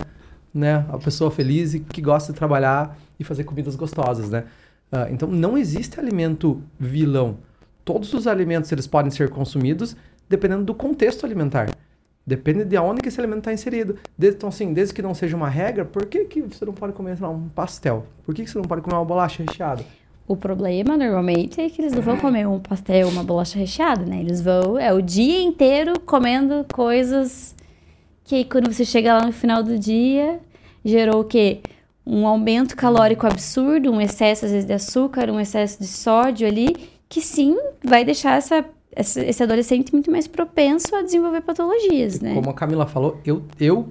né, 0.53 0.85
a 0.89 0.97
pessoa 0.97 1.29
feliz 1.29 1.75
e 1.75 1.79
que 1.79 2.01
gosta 2.01 2.33
de 2.33 2.37
trabalhar 2.37 2.97
e 3.19 3.23
fazer 3.23 3.43
comidas 3.43 3.75
gostosas, 3.75 4.29
né? 4.31 4.45
Uh, 4.91 5.11
então, 5.11 5.29
não 5.29 5.57
existe 5.57 5.99
alimento 5.99 6.61
vilão. 6.79 7.37
Todos 7.85 8.13
os 8.13 8.25
alimentos 8.25 8.71
eles 8.71 8.87
podem 8.87 9.11
ser 9.11 9.29
consumidos 9.29 9.95
dependendo 10.29 10.63
do 10.63 10.73
contexto 10.73 11.25
alimentar. 11.25 11.69
Depende 12.25 12.65
de 12.65 12.77
onde 12.77 13.01
que 13.01 13.07
esse 13.07 13.19
alimento 13.19 13.39
está 13.39 13.53
inserido. 13.53 13.97
Desde, 14.17 14.37
então, 14.37 14.49
assim, 14.49 14.73
desde 14.73 14.93
que 14.93 15.01
não 15.01 15.13
seja 15.13 15.37
uma 15.37 15.49
regra, 15.49 15.85
por 15.85 16.05
que, 16.05 16.25
que 16.25 16.41
você 16.41 16.65
não 16.65 16.73
pode 16.73 16.93
comer 16.93 17.17
lá, 17.21 17.29
um 17.29 17.47
pastel? 17.47 18.05
Por 18.25 18.35
que, 18.35 18.43
que 18.43 18.49
você 18.49 18.57
não 18.57 18.65
pode 18.65 18.81
comer 18.81 18.95
uma 18.95 19.05
bolacha 19.05 19.43
recheada? 19.43 19.83
O 20.27 20.35
problema, 20.35 20.97
normalmente, 20.97 21.61
é 21.61 21.69
que 21.69 21.81
eles 21.81 21.93
não 21.93 22.01
vão 22.01 22.17
comer 22.17 22.45
um 22.45 22.59
pastel, 22.59 23.07
uma 23.07 23.23
bolacha 23.23 23.57
recheada, 23.57 24.05
né? 24.05 24.19
Eles 24.19 24.41
vão, 24.41 24.77
é 24.77 24.93
o 24.93 25.01
dia 25.01 25.41
inteiro 25.41 25.99
comendo 26.01 26.65
coisas 26.73 27.55
que 28.25 28.35
aí, 28.35 28.43
quando 28.43 28.73
você 28.73 28.83
chega 28.83 29.17
lá 29.17 29.25
no 29.25 29.31
final 29.31 29.63
do 29.63 29.79
dia, 29.79 30.39
gerou 30.83 31.21
o 31.21 31.23
quê? 31.23 31.61
um 32.07 32.25
aumento 32.25 32.75
calórico 32.75 33.27
absurdo, 33.27 33.91
um 33.91 33.99
excesso 33.99 34.45
às 34.45 34.51
vezes 34.51 34.65
de 34.65 34.73
açúcar, 34.73 35.29
um 35.29 35.39
excesso 35.39 35.79
de 35.79 35.87
sódio 35.87 36.47
ali, 36.47 36.73
que 37.09 37.19
sim 37.19 37.57
vai 37.83 38.05
deixar 38.05 38.37
essa, 38.37 38.65
esse 38.97 39.43
adolescente 39.43 39.93
muito 39.93 40.09
mais 40.09 40.27
propenso 40.27 40.95
a 40.95 41.03
desenvolver 41.03 41.41
patologias, 41.41 42.19
né? 42.19 42.33
Como 42.33 42.49
a 42.49 42.53
Camila 42.53 42.87
falou, 42.87 43.19
eu, 43.23 43.43
eu 43.59 43.87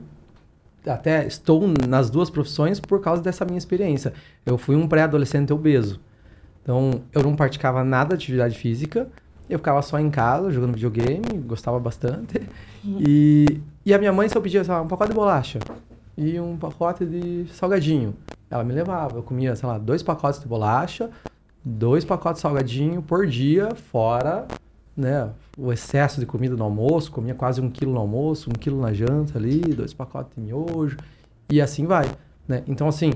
até 0.85 1.27
estou 1.27 1.63
nas 1.89 2.11
duas 2.11 2.29
profissões 2.29 2.81
por 2.81 3.01
causa 3.01 3.23
dessa 3.23 3.45
minha 3.45 3.59
experiência. 3.59 4.13
Eu 4.45 4.59
fui 4.59 4.75
um 4.75 4.89
pré-adolescente 4.89 5.53
obeso. 5.53 6.01
Então, 6.63 7.03
eu 7.13 7.23
não 7.23 7.37
praticava 7.37 7.85
nada 7.85 8.17
de 8.17 8.25
atividade 8.25 8.59
física, 8.59 9.09
eu 9.49 9.59
ficava 9.59 9.81
só 9.81 10.01
em 10.01 10.11
casa 10.11 10.51
jogando 10.51 10.75
videogame, 10.75 11.39
gostava 11.47 11.79
bastante. 11.79 12.41
Uhum. 12.85 12.99
E, 13.01 13.61
e 13.85 13.95
a 13.95 13.99
minha 13.99 14.13
mãe 14.13 14.29
só 14.29 14.41
pedia 14.41 14.63
um 14.63 14.89
pacote 14.89 15.11
de 15.11 15.15
bolacha 15.15 15.61
e 16.19 16.41
um 16.41 16.57
pacote 16.57 17.07
de 17.07 17.47
salgadinho. 17.53 18.13
Ela 18.51 18.65
me 18.65 18.73
levava, 18.73 19.19
eu 19.19 19.23
comia, 19.23 19.55
sei 19.55 19.69
lá, 19.69 19.79
dois 19.79 20.03
pacotes 20.03 20.41
de 20.41 20.49
bolacha, 20.49 21.11
dois 21.65 22.05
pacotes 22.05 22.39
de 22.39 22.43
salgadinho 22.43 23.01
por 23.03 23.25
dia, 23.29 23.69
fora 23.93 24.49
né, 24.97 25.31
o 25.59 25.73
excesso 25.73 26.19
de 26.19 26.27
comida 26.27 26.57
no 26.57 26.65
almoço, 26.65 27.13
comia 27.13 27.35
quase 27.35 27.61
um 27.61 27.71
quilo 27.71 27.93
no 27.93 28.01
almoço, 28.01 28.49
um 28.49 28.53
quilo 28.53 28.81
na 28.81 28.93
janta 28.93 29.39
ali, 29.39 29.61
dois 29.61 29.93
pacotes 29.93 30.33
de 30.35 30.41
miojo, 30.41 30.97
e 31.51 31.61
assim 31.61 31.87
vai. 31.87 32.07
Né? 32.49 32.63
Então, 32.67 32.89
assim, 32.89 33.13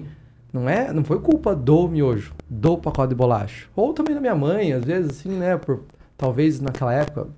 não 0.52 0.68
é, 0.68 0.92
não 0.92 1.04
foi 1.04 1.20
culpa 1.20 1.54
do 1.54 1.88
miojo, 1.88 2.34
do 2.48 2.76
pacote 2.76 3.10
de 3.10 3.14
bolacha. 3.14 3.66
Ou 3.74 3.94
também 3.94 4.14
da 4.14 4.20
minha 4.20 4.34
mãe, 4.34 4.72
às 4.72 4.84
vezes, 4.84 5.10
assim, 5.10 5.30
né, 5.30 5.56
por 5.56 5.80
talvez 6.16 6.60
naquela 6.60 6.92
época 6.92 7.28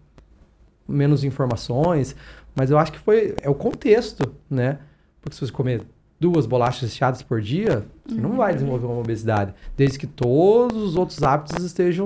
menos 0.89 1.23
informações, 1.23 2.17
mas 2.55 2.71
eu 2.71 2.79
acho 2.79 2.93
que 2.93 2.99
foi, 2.99 3.35
é 3.41 3.49
o 3.49 3.55
contexto, 3.55 4.35
né? 4.51 4.79
Porque 5.21 5.37
se 5.37 5.47
você 5.47 5.53
comer 5.53 5.83
duas 6.19 6.47
bolachas 6.47 6.83
recheadas 6.83 7.23
por 7.23 7.41
dia, 7.41 7.87
você 8.07 8.21
não 8.21 8.37
vai 8.37 8.53
desenvolver 8.53 8.87
uma 8.87 8.99
obesidade, 8.99 9.55
desde 9.77 9.99
que 9.99 10.07
todos 10.07 10.83
os 10.83 10.97
outros 10.97 11.23
hábitos 11.23 11.65
estejam 11.65 12.05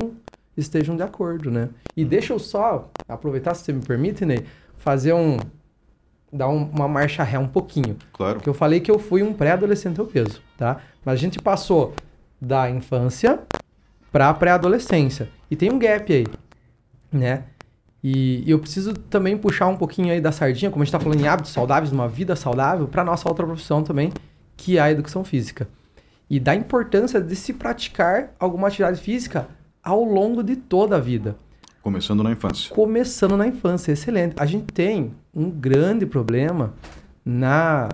estejam 0.56 0.96
de 0.96 1.02
acordo, 1.02 1.50
né? 1.50 1.68
E 1.96 2.04
deixa 2.04 2.32
eu 2.32 2.38
só 2.38 2.90
aproveitar, 3.08 3.54
se 3.54 3.64
você 3.64 3.72
me 3.72 3.82
permite, 3.82 4.24
Ney, 4.24 4.44
fazer 4.78 5.12
um 5.12 5.38
dar 6.32 6.48
um, 6.48 6.64
uma 6.64 6.88
marcha 6.88 7.22
ré 7.22 7.38
um 7.38 7.48
pouquinho. 7.48 7.96
Claro. 8.12 8.34
Porque 8.34 8.48
eu 8.48 8.54
falei 8.54 8.80
que 8.80 8.90
eu 8.90 8.98
fui 8.98 9.22
um 9.22 9.32
pré-adolescente 9.32 10.00
obeso, 10.00 10.42
tá? 10.56 10.80
Mas 11.04 11.14
a 11.14 11.16
gente 11.16 11.38
passou 11.38 11.94
da 12.40 12.68
infância 12.70 13.40
para 14.12 14.32
pré-adolescência 14.34 15.28
e 15.50 15.56
tem 15.56 15.70
um 15.70 15.78
gap 15.78 16.12
aí, 16.12 16.26
né? 17.12 17.44
E, 18.02 18.44
e, 18.46 18.50
eu 18.50 18.58
preciso 18.58 18.92
também 18.92 19.36
puxar 19.36 19.66
um 19.66 19.76
pouquinho 19.76 20.12
aí 20.12 20.20
da 20.20 20.30
sardinha, 20.30 20.70
como 20.70 20.82
a 20.82 20.84
gente 20.84 20.94
está 20.94 21.00
falando 21.00 21.20
em 21.20 21.26
hábitos 21.26 21.52
saudáveis, 21.52 21.92
uma 21.92 22.06
vida 22.06 22.36
saudável, 22.36 22.86
para 22.86 23.02
nossa 23.02 23.28
outra 23.28 23.44
profissão 23.44 23.82
também, 23.82 24.12
que 24.56 24.78
é 24.78 24.80
a 24.80 24.90
educação 24.90 25.24
física. 25.24 25.68
E 26.30 26.38
da 26.38 26.54
importância 26.54 27.20
de 27.20 27.34
se 27.34 27.52
praticar 27.52 28.32
alguma 28.38 28.68
atividade 28.68 29.00
física 29.00 29.48
ao 29.86 30.02
longo 30.02 30.42
de 30.42 30.56
toda 30.56 30.96
a 30.96 31.00
vida. 31.00 31.36
Começando 31.80 32.20
na 32.24 32.32
infância. 32.32 32.74
Começando 32.74 33.36
na 33.36 33.46
infância, 33.46 33.92
excelente. 33.92 34.34
A 34.36 34.44
gente 34.44 34.66
tem 34.72 35.12
um 35.32 35.48
grande 35.48 36.04
problema 36.04 36.74
na 37.24 37.88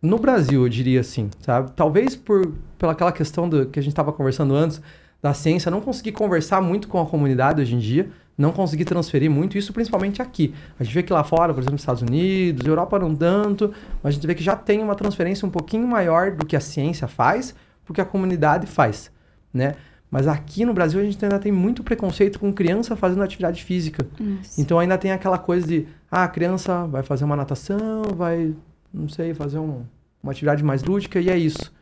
no 0.00 0.16
Brasil, 0.16 0.62
eu 0.62 0.68
diria 0.68 1.00
assim, 1.00 1.28
sabe? 1.40 1.72
Talvez 1.72 2.14
por 2.14 2.52
pela 2.78 2.92
aquela 2.92 3.10
questão 3.10 3.48
do 3.48 3.66
que 3.66 3.80
a 3.80 3.82
gente 3.82 3.90
estava 3.90 4.12
conversando 4.12 4.54
antes 4.54 4.80
da 5.20 5.34
ciência, 5.34 5.68
não 5.68 5.80
conseguir 5.80 6.12
conversar 6.12 6.62
muito 6.62 6.86
com 6.86 7.00
a 7.00 7.06
comunidade 7.06 7.60
hoje 7.60 7.74
em 7.74 7.80
dia, 7.80 8.08
não 8.36 8.52
conseguir 8.52 8.84
transferir 8.84 9.28
muito, 9.28 9.58
isso 9.58 9.72
principalmente 9.72 10.22
aqui. 10.22 10.54
A 10.78 10.84
gente 10.84 10.94
vê 10.94 11.02
que 11.02 11.12
lá 11.12 11.24
fora, 11.24 11.52
por 11.52 11.58
exemplo, 11.58 11.72
nos 11.72 11.82
Estados 11.82 12.02
Unidos, 12.02 12.64
Europa 12.64 12.96
não 13.00 13.12
tanto, 13.12 13.74
mas 14.00 14.10
a 14.10 14.14
gente 14.14 14.24
vê 14.24 14.36
que 14.36 14.44
já 14.44 14.54
tem 14.54 14.80
uma 14.80 14.94
transferência 14.94 15.44
um 15.44 15.50
pouquinho 15.50 15.88
maior 15.88 16.30
do 16.30 16.46
que 16.46 16.54
a 16.54 16.60
ciência 16.60 17.08
faz, 17.08 17.52
porque 17.84 18.00
a 18.00 18.04
comunidade 18.04 18.68
faz, 18.68 19.10
né? 19.52 19.74
Mas 20.10 20.26
aqui 20.26 20.64
no 20.64 20.72
Brasil 20.72 21.00
a 21.00 21.04
gente 21.04 21.22
ainda 21.22 21.38
tem 21.38 21.52
muito 21.52 21.82
preconceito 21.84 22.38
com 22.40 22.52
criança 22.52 22.96
fazendo 22.96 23.22
atividade 23.22 23.62
física. 23.62 24.06
Isso. 24.42 24.60
Então 24.60 24.78
ainda 24.78 24.96
tem 24.96 25.12
aquela 25.12 25.38
coisa 25.38 25.66
de, 25.66 25.86
ah, 26.10 26.24
a 26.24 26.28
criança 26.28 26.86
vai 26.86 27.02
fazer 27.02 27.24
uma 27.24 27.36
natação, 27.36 28.02
vai, 28.16 28.54
não 28.92 29.08
sei, 29.08 29.34
fazer 29.34 29.58
um, 29.58 29.84
uma 30.22 30.32
atividade 30.32 30.64
mais 30.64 30.82
lúdica 30.82 31.20
e 31.20 31.28
é 31.28 31.36
isso. 31.36 31.72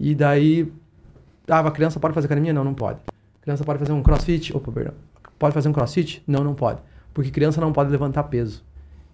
E 0.00 0.14
daí, 0.14 0.72
ah, 1.46 1.60
a 1.60 1.70
criança 1.70 2.00
pode 2.00 2.14
fazer 2.14 2.26
academia? 2.26 2.52
Não, 2.52 2.64
não 2.64 2.74
pode. 2.74 3.00
A 3.08 3.42
criança 3.42 3.64
pode 3.64 3.78
fazer 3.78 3.92
um 3.92 4.02
crossfit? 4.02 4.56
Opa, 4.56 4.72
perdão. 4.72 4.94
Pode 5.38 5.52
fazer 5.52 5.68
um 5.68 5.72
crossfit? 5.72 6.22
Não, 6.26 6.42
não 6.42 6.54
pode. 6.54 6.80
Porque 7.12 7.30
criança 7.30 7.60
não 7.60 7.72
pode 7.72 7.90
levantar 7.90 8.24
peso. 8.24 8.64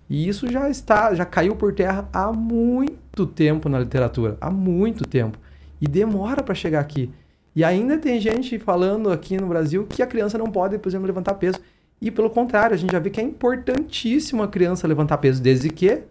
E 0.09 0.29
isso 0.29 0.51
já 0.51 0.71
está, 0.71 1.13
já 1.15 1.25
caiu 1.25 1.57
por 1.57 1.75
terra 1.75 2.09
há 2.13 2.33
muito 2.33 3.27
tempo 3.27 3.69
na 3.69 3.79
literatura, 3.79 4.39
há 4.41 4.51
muito 4.51 5.05
tempo. 5.05 5.39
E 5.81 5.87
demora 5.87 6.43
para 6.43 6.55
chegar 6.55 6.81
aqui. 6.81 7.11
E 7.59 7.65
ainda 7.65 7.99
tem 7.99 8.21
gente 8.21 8.57
falando 8.57 9.11
aqui 9.11 9.37
no 9.37 9.49
Brasil 9.49 9.85
que 9.85 10.01
a 10.01 10.07
criança 10.07 10.39
não 10.39 10.47
pode, 10.47 10.79
por 10.79 10.89
exemplo, 10.89 11.09
levantar 11.09 11.35
peso. 11.35 11.59
E 12.01 12.09
pelo 12.09 12.31
contrário, 12.31 12.73
a 12.73 12.79
gente 12.79 12.93
já 12.93 13.01
vê 13.01 13.11
que 13.11 13.21
é 13.21 13.25
importantíssimo 13.25 14.45
a 14.45 14.47
criança 14.47 14.87
levantar 14.87 15.19
peso, 15.19 15.43
desde 15.43 15.69
que 15.69 16.03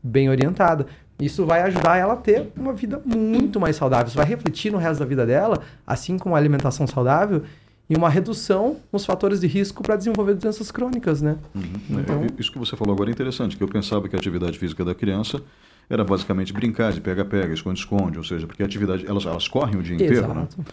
bem 0.00 0.30
orientada. 0.30 0.86
Isso 1.20 1.44
vai 1.44 1.62
ajudar 1.62 1.96
ela 1.96 2.12
a 2.12 2.16
ter 2.16 2.52
uma 2.56 2.72
vida 2.72 3.02
muito 3.04 3.58
mais 3.58 3.74
saudável. 3.74 4.06
Isso 4.06 4.16
vai 4.16 4.26
refletir 4.26 4.70
no 4.70 4.78
resto 4.78 5.00
da 5.00 5.04
vida 5.04 5.26
dela, 5.26 5.60
assim 5.84 6.16
como 6.16 6.36
a 6.36 6.38
alimentação 6.38 6.86
saudável, 6.86 7.42
e 7.90 7.96
uma 7.96 8.08
redução 8.08 8.76
nos 8.92 9.04
fatores 9.04 9.40
de 9.40 9.48
risco 9.48 9.82
para 9.82 9.96
desenvolver 9.96 10.34
doenças 10.34 10.70
crônicas, 10.70 11.20
né? 11.20 11.36
Uhum. 11.52 11.98
Então... 11.98 12.26
Isso 12.38 12.52
que 12.52 12.60
você 12.60 12.76
falou 12.76 12.94
agora 12.94 13.10
é 13.10 13.12
interessante, 13.12 13.56
que 13.56 13.64
eu 13.64 13.66
pensava 13.66 14.08
que 14.08 14.14
a 14.14 14.20
atividade 14.20 14.56
física 14.56 14.84
da 14.84 14.94
criança 14.94 15.42
era 15.92 16.04
basicamente 16.04 16.52
brincar 16.52 16.90
de 16.92 17.00
pega-pega, 17.00 17.52
esconde-esconde, 17.52 18.16
ou 18.16 18.24
seja, 18.24 18.46
porque 18.46 18.62
a 18.62 18.66
atividade, 18.66 19.06
elas, 19.06 19.26
elas 19.26 19.46
correm 19.46 19.76
o 19.76 19.82
dia 19.82 19.94
inteiro, 19.94 20.26
né? 20.28 20.46
Exato. 20.48 20.58
né? 20.58 20.64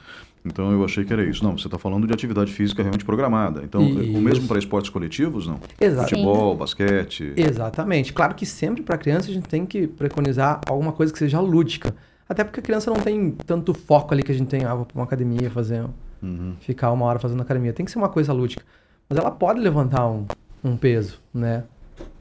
Então 0.45 0.71
eu 0.71 0.85
achei 0.85 1.03
que 1.03 1.11
era 1.11 1.23
isso. 1.23 1.43
Não, 1.43 1.57
você 1.57 1.67
está 1.67 1.77
falando 1.77 2.07
de 2.07 2.13
atividade 2.13 2.53
física 2.53 2.81
realmente 2.81 3.03
programada. 3.03 3.61
Então, 3.63 3.83
isso. 3.83 4.17
o 4.17 4.21
mesmo 4.21 4.47
para 4.47 4.57
esportes 4.57 4.89
coletivos, 4.89 5.45
não? 5.45 5.59
Exato. 5.79 6.09
Futebol, 6.09 6.55
basquete. 6.55 7.33
Exatamente. 7.35 8.13
Claro 8.13 8.33
que 8.33 8.45
sempre 8.45 8.81
para 8.81 8.97
criança 8.97 9.29
a 9.29 9.33
gente 9.33 9.49
tem 9.49 9.65
que 9.65 9.85
preconizar 9.87 10.61
alguma 10.65 10.93
coisa 10.93 11.11
que 11.11 11.19
seja 11.19 11.41
lúdica. 11.41 11.93
Até 12.27 12.45
porque 12.45 12.61
a 12.61 12.63
criança 12.63 12.89
não 12.89 13.01
tem 13.01 13.31
tanto 13.45 13.73
foco 13.73 14.13
ali 14.13 14.23
que 14.23 14.31
a 14.31 14.35
gente 14.35 14.47
tem, 14.47 14.63
ah, 14.63 14.73
vou 14.73 14.85
para 14.85 14.95
uma 14.95 15.03
academia 15.03 15.49
fazer. 15.49 15.83
Uhum. 16.21 16.53
Ficar 16.61 16.91
uma 16.91 17.05
hora 17.05 17.19
fazendo 17.19 17.41
academia. 17.41 17.73
Tem 17.73 17.85
que 17.85 17.91
ser 17.91 17.97
uma 17.97 18.09
coisa 18.09 18.31
lúdica. 18.31 18.63
Mas 19.09 19.19
ela 19.19 19.31
pode 19.31 19.59
levantar 19.59 20.07
um, 20.07 20.25
um 20.63 20.77
peso, 20.77 21.19
né? 21.33 21.63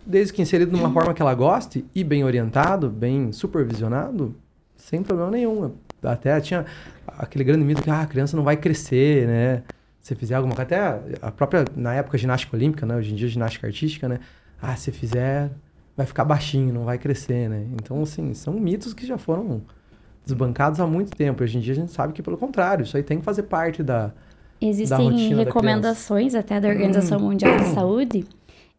Desde 0.09 0.33
que 0.33 0.41
inserido 0.41 0.71
de 0.71 0.81
uma 0.81 0.91
forma 0.91 1.13
que 1.13 1.21
ela 1.21 1.35
goste 1.35 1.85
e 1.95 2.03
bem 2.03 2.25
orientado, 2.25 2.89
bem 2.89 3.31
supervisionado, 3.31 4.35
sem 4.75 5.03
problema 5.03 5.31
nenhum. 5.31 5.73
Até 6.03 6.41
tinha 6.41 6.65
aquele 7.07 7.45
grande 7.45 7.63
mito 7.63 7.83
que 7.83 7.91
ah, 7.91 8.01
a 8.01 8.07
criança 8.07 8.35
não 8.35 8.43
vai 8.43 8.57
crescer, 8.57 9.27
né? 9.27 9.63
Se 10.01 10.15
fizer 10.15 10.37
alguma 10.37 10.55
coisa, 10.55 10.63
até 10.63 11.19
a 11.21 11.31
própria, 11.31 11.67
na 11.77 11.93
época, 11.93 12.17
ginástica 12.17 12.57
olímpica, 12.57 12.87
né? 12.87 12.97
Hoje 12.97 13.13
em 13.13 13.17
dia, 13.17 13.29
ginástica 13.29 13.67
artística, 13.67 14.09
né? 14.09 14.19
Ah, 14.63 14.75
se 14.77 14.91
fizer, 14.91 15.51
vai 15.95 16.07
ficar 16.07 16.25
baixinho, 16.25 16.73
não 16.73 16.85
vai 16.85 16.97
crescer, 16.97 17.51
né? 17.51 17.67
Então, 17.75 18.03
assim, 18.03 18.33
são 18.33 18.55
mitos 18.55 18.95
que 18.95 19.07
já 19.07 19.19
foram 19.19 19.61
desbancados 20.25 20.81
há 20.81 20.87
muito 20.87 21.15
tempo. 21.15 21.45
Hoje 21.45 21.59
em 21.59 21.61
dia, 21.61 21.75
a 21.75 21.77
gente 21.77 21.93
sabe 21.93 22.15
que, 22.15 22.23
pelo 22.23 22.39
contrário, 22.39 22.85
isso 22.85 22.97
aí 22.97 23.03
tem 23.03 23.19
que 23.19 23.25
fazer 23.27 23.43
parte 23.43 23.83
da. 23.83 24.11
Existem 24.59 25.37
da 25.37 25.45
recomendações 25.45 26.35
até 26.35 26.59
da 26.59 26.69
Organização 26.69 27.21
Mundial 27.21 27.59
de 27.59 27.67
Saúde 27.67 28.25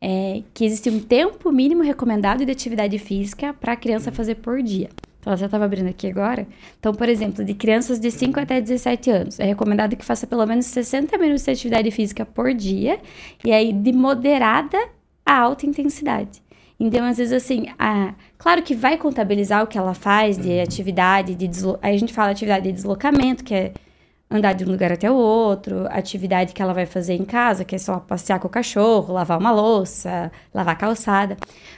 é, 0.02 0.44
que 0.54 0.66
existe 0.66 0.90
um 0.90 1.00
tempo 1.00 1.52
mínimo 1.52 1.84
recomendado 1.84 2.46
de 2.46 2.52
atividade 2.52 2.98
física 2.98 3.54
para 3.54 3.74
a 3.74 3.76
criança 3.76 4.12
fazer 4.12 4.36
por 4.36 4.62
dia. 4.62 4.90
Então, 5.20 5.36
você 5.36 5.46
estava 5.46 5.66
abrindo 5.66 5.90
aqui 5.90 6.08
agora. 6.08 6.48
Então, 6.80 6.94
por 6.94 7.10
exemplo, 7.10 7.44
de 7.44 7.54
crianças 7.54 8.00
de 8.00 8.10
5 8.10 8.40
até 8.40 8.62
17 8.62 9.12
anos, 9.12 9.40
é 9.40 9.46
recomendado 9.46 9.96
que 9.96 10.06
faça 10.06 10.26
pelo 10.26 10.46
menos 10.46 10.66
60 10.68 11.18
minutos 11.18 11.44
de 11.44 11.52
atividade 11.52 11.92
física 11.92 12.26
por 12.26 12.54
dia, 12.54 13.00
e 13.44 13.52
aí 13.52 13.74
de 13.74 13.92
moderada 13.92 14.78
a 15.26 15.38
alta 15.38 15.66
intensidade. 15.66 16.42
Então, 16.80 17.06
às 17.06 17.18
vezes, 17.18 17.34
assim, 17.34 17.66
a... 17.78 18.14
claro 18.38 18.64
que 18.64 18.74
vai 18.74 18.98
contabilizar 18.98 19.62
o 19.64 19.68
que 19.68 19.78
ela 19.78 19.94
faz 19.94 20.38
de 20.38 20.62
atividade, 20.62 21.36
de 21.36 21.48
deslo... 21.48 21.78
aí 21.82 21.94
a 21.94 22.00
gente 22.00 22.14
fala 22.14 22.32
atividade 22.32 22.64
de 22.64 22.72
deslocamento, 22.72 23.44
que 23.44 23.54
é 23.54 23.74
andar 24.30 24.54
de 24.54 24.64
um 24.64 24.68
lugar 24.70 24.92
até 24.92 25.10
o 25.10 25.16
outro, 25.16 25.88
atividade 25.90 26.54
que 26.54 26.62
ela 26.62 26.74
vai 26.74 26.86
fazer 26.86 27.16
em 27.16 27.26
casa, 27.26 27.66
que 27.66 27.76
é 27.76 27.78
só 27.80 28.00
passear 28.00 28.40
com 28.40 28.48
o 28.48 28.52
cachorro, 28.52 29.14
lavar 29.14 29.40
uma 29.40 29.52
louça, 29.52 30.32
lavar 30.54 30.76
a 30.76 30.78
calçada. 30.78 31.36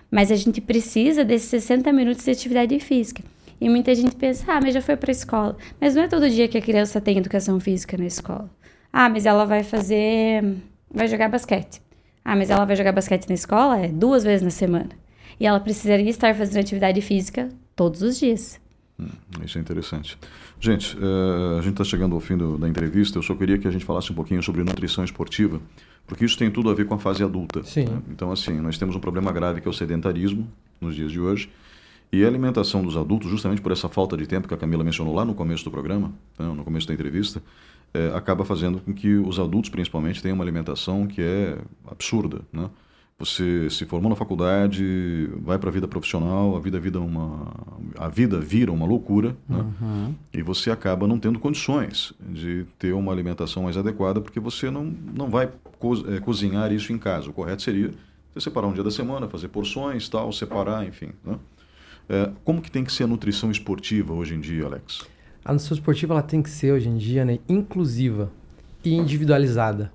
Mas 0.10 0.32
a 0.32 0.36
gente 0.36 0.60
precisa 0.60 1.24
desses 1.24 1.50
60 1.50 1.94
minutos 1.94 2.26
de 2.26 2.32
atividade 2.32 2.78
física. 2.80 3.24
E 3.60 3.70
muita 3.70 3.94
gente 3.96 4.16
pensa, 4.16 4.52
ah, 4.52 4.60
mas 4.62 4.74
já 4.74 4.82
foi 4.82 4.98
para 4.98 5.12
a 5.12 5.14
escola. 5.14 5.56
Mas 5.80 5.96
não 5.96 6.04
é 6.04 6.08
todo 6.08 6.30
dia 6.30 6.48
que 6.48 6.58
a 6.58 6.62
criança 6.62 7.00
tem 7.00 7.18
educação 7.18 7.60
física 7.60 7.96
na 7.96 8.06
escola. 8.06 8.50
Ah, 8.92 9.08
mas 9.08 9.26
ela 9.26 9.46
vai 9.46 9.64
fazer. 9.64 10.58
vai 10.94 11.08
jogar 11.08 11.30
basquete. 11.30 11.82
Ah, 12.26 12.36
mas 12.36 12.50
ela 12.50 12.66
vai 12.66 12.76
jogar 12.76 12.92
basquete 12.92 13.30
na 13.30 13.36
escola? 13.36 13.80
É 13.80 13.88
duas 13.88 14.24
vezes 14.24 14.42
na 14.42 14.50
semana. 14.50 14.90
E 15.40 15.46
ela 15.46 15.60
precisaria 15.60 16.10
estar 16.10 16.36
fazendo 16.36 16.60
atividade 16.60 17.00
física 17.02 17.50
todos 17.76 18.02
os 18.02 18.20
dias. 18.20 18.60
Hum, 19.00 19.08
isso 19.44 19.58
é 19.58 19.62
interessante. 19.62 20.18
Gente, 20.62 20.96
uh, 20.96 21.58
a 21.58 21.62
gente 21.62 21.72
está 21.72 21.84
chegando 21.84 22.14
ao 22.14 22.22
fim 22.22 22.38
do, 22.38 22.56
da 22.56 22.70
entrevista. 22.70 23.18
Eu 23.18 23.24
só 23.24 23.34
queria 23.34 23.58
que 23.58 23.68
a 23.68 23.72
gente 23.72 23.84
falasse 23.84 24.12
um 24.12 24.16
pouquinho 24.16 24.44
sobre 24.44 24.64
nutrição 24.64 25.04
esportiva, 25.04 25.60
porque 26.06 26.24
isso 26.24 26.38
tem 26.38 26.52
tudo 26.52 26.70
a 26.70 26.74
ver 26.76 26.86
com 26.86 26.94
a 26.94 27.00
fase 27.00 27.24
adulta. 27.24 27.64
Sim. 27.64 27.86
Né? 27.86 28.00
Então, 28.12 28.32
assim, 28.32 28.62
nós 28.62 28.78
temos 28.78 28.96
um 28.96 29.00
problema 29.00 29.32
grave 29.32 29.60
que 29.60 29.68
é 29.68 29.72
o 29.72 29.74
sedentarismo 29.74 30.48
nos 30.80 30.96
dias 30.96 31.12
de 31.12 31.20
hoje. 31.20 31.50
E 32.14 32.24
a 32.24 32.28
alimentação 32.28 32.84
dos 32.84 32.96
adultos, 32.96 33.28
justamente 33.28 33.60
por 33.60 33.72
essa 33.72 33.90
falta 33.90 34.16
de 34.16 34.28
tempo 34.28 34.48
que 34.48 34.54
a 34.54 34.58
Camila 34.58 34.84
mencionou 34.84 35.16
lá 35.16 35.26
no 35.26 35.34
começo 35.34 35.64
do 35.64 35.72
programa, 35.72 36.14
né, 36.38 36.46
no 36.46 36.64
começo 36.64 36.88
da 36.88 36.94
entrevista, 36.94 37.42
é, 37.92 38.12
acaba 38.14 38.46
fazendo 38.46 38.80
com 38.82 38.94
que 38.94 39.16
os 39.16 39.40
adultos, 39.40 39.72
principalmente, 39.72 40.22
tenham 40.22 40.36
uma 40.36 40.44
alimentação 40.44 41.08
que 41.08 41.24
é 41.24 41.58
absurda, 41.90 42.42
né? 42.54 42.70
Você 43.22 43.70
se 43.70 43.86
formou 43.86 44.10
na 44.10 44.16
faculdade, 44.16 45.30
vai 45.44 45.60
para 45.60 45.70
a 45.70 45.72
vida 45.72 45.88
profissional, 45.88 46.56
a 46.56 46.60
vida, 46.60 46.80
vida 46.80 47.00
uma, 47.00 47.54
a 47.96 48.10
vida 48.10 48.40
vira 48.40 48.72
uma 48.72 48.84
loucura, 48.84 49.38
né? 49.48 49.64
uhum. 49.80 50.16
e 50.34 50.42
você 50.42 50.72
acaba 50.72 51.08
não 51.08 51.20
tendo 51.20 51.38
condições 51.38 52.14
de 52.20 52.66
ter 52.80 52.94
uma 52.94 53.12
alimentação 53.12 53.62
mais 53.64 53.78
adequada, 53.78 54.20
porque 54.20 54.40
você 54.40 54.72
não, 54.72 54.86
não 55.14 55.30
vai 55.30 55.52
co 55.78 55.94
é, 56.12 56.20
cozinhar 56.20 56.72
isso 56.72 56.92
em 56.92 56.98
casa. 56.98 57.30
O 57.30 57.34
correto 57.34 57.62
seria 57.62 57.92
você 58.34 58.46
separar 58.46 58.66
um 58.66 58.74
dia 58.74 58.84
da 58.84 58.90
semana, 58.90 59.30
fazer 59.30 59.50
porções, 59.50 60.10
tal, 60.10 60.34
separar, 60.34 60.84
enfim. 60.88 61.12
Né? 61.24 61.38
É, 62.10 62.32
como 62.44 62.60
que 62.60 62.72
tem 62.72 62.84
que 62.84 62.92
ser 62.92 63.04
a 63.04 63.08
nutrição 63.08 63.52
esportiva 63.52 64.14
hoje 64.14 64.34
em 64.34 64.40
dia, 64.40 64.66
Alex? 64.66 65.06
A 65.46 65.54
nutrição 65.54 65.78
esportiva 65.78 66.16
ela 66.16 66.24
tem 66.24 66.42
que 66.42 66.50
ser 66.50 66.72
hoje 66.72 66.90
em 66.90 66.98
dia 66.98 67.24
né, 67.24 67.38
inclusiva 67.48 68.32
e 68.84 68.96
individualizada. 68.96 69.92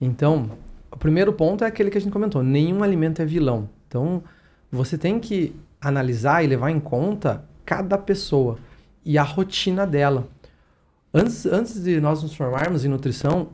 Então, 0.00 0.50
o 0.96 0.98
primeiro 0.98 1.30
ponto 1.30 1.62
é 1.62 1.66
aquele 1.66 1.90
que 1.90 1.98
a 1.98 2.00
gente 2.00 2.12
comentou: 2.12 2.42
nenhum 2.42 2.82
alimento 2.82 3.20
é 3.20 3.24
vilão. 3.26 3.68
Então, 3.86 4.24
você 4.72 4.96
tem 4.96 5.20
que 5.20 5.54
analisar 5.78 6.42
e 6.42 6.46
levar 6.46 6.70
em 6.70 6.80
conta 6.80 7.44
cada 7.66 7.98
pessoa 7.98 8.56
e 9.04 9.18
a 9.18 9.22
rotina 9.22 9.86
dela. 9.86 10.26
Antes, 11.12 11.44
antes 11.44 11.84
de 11.84 12.00
nós 12.00 12.22
nos 12.22 12.34
formarmos 12.34 12.82
em 12.84 12.88
nutrição, 12.88 13.48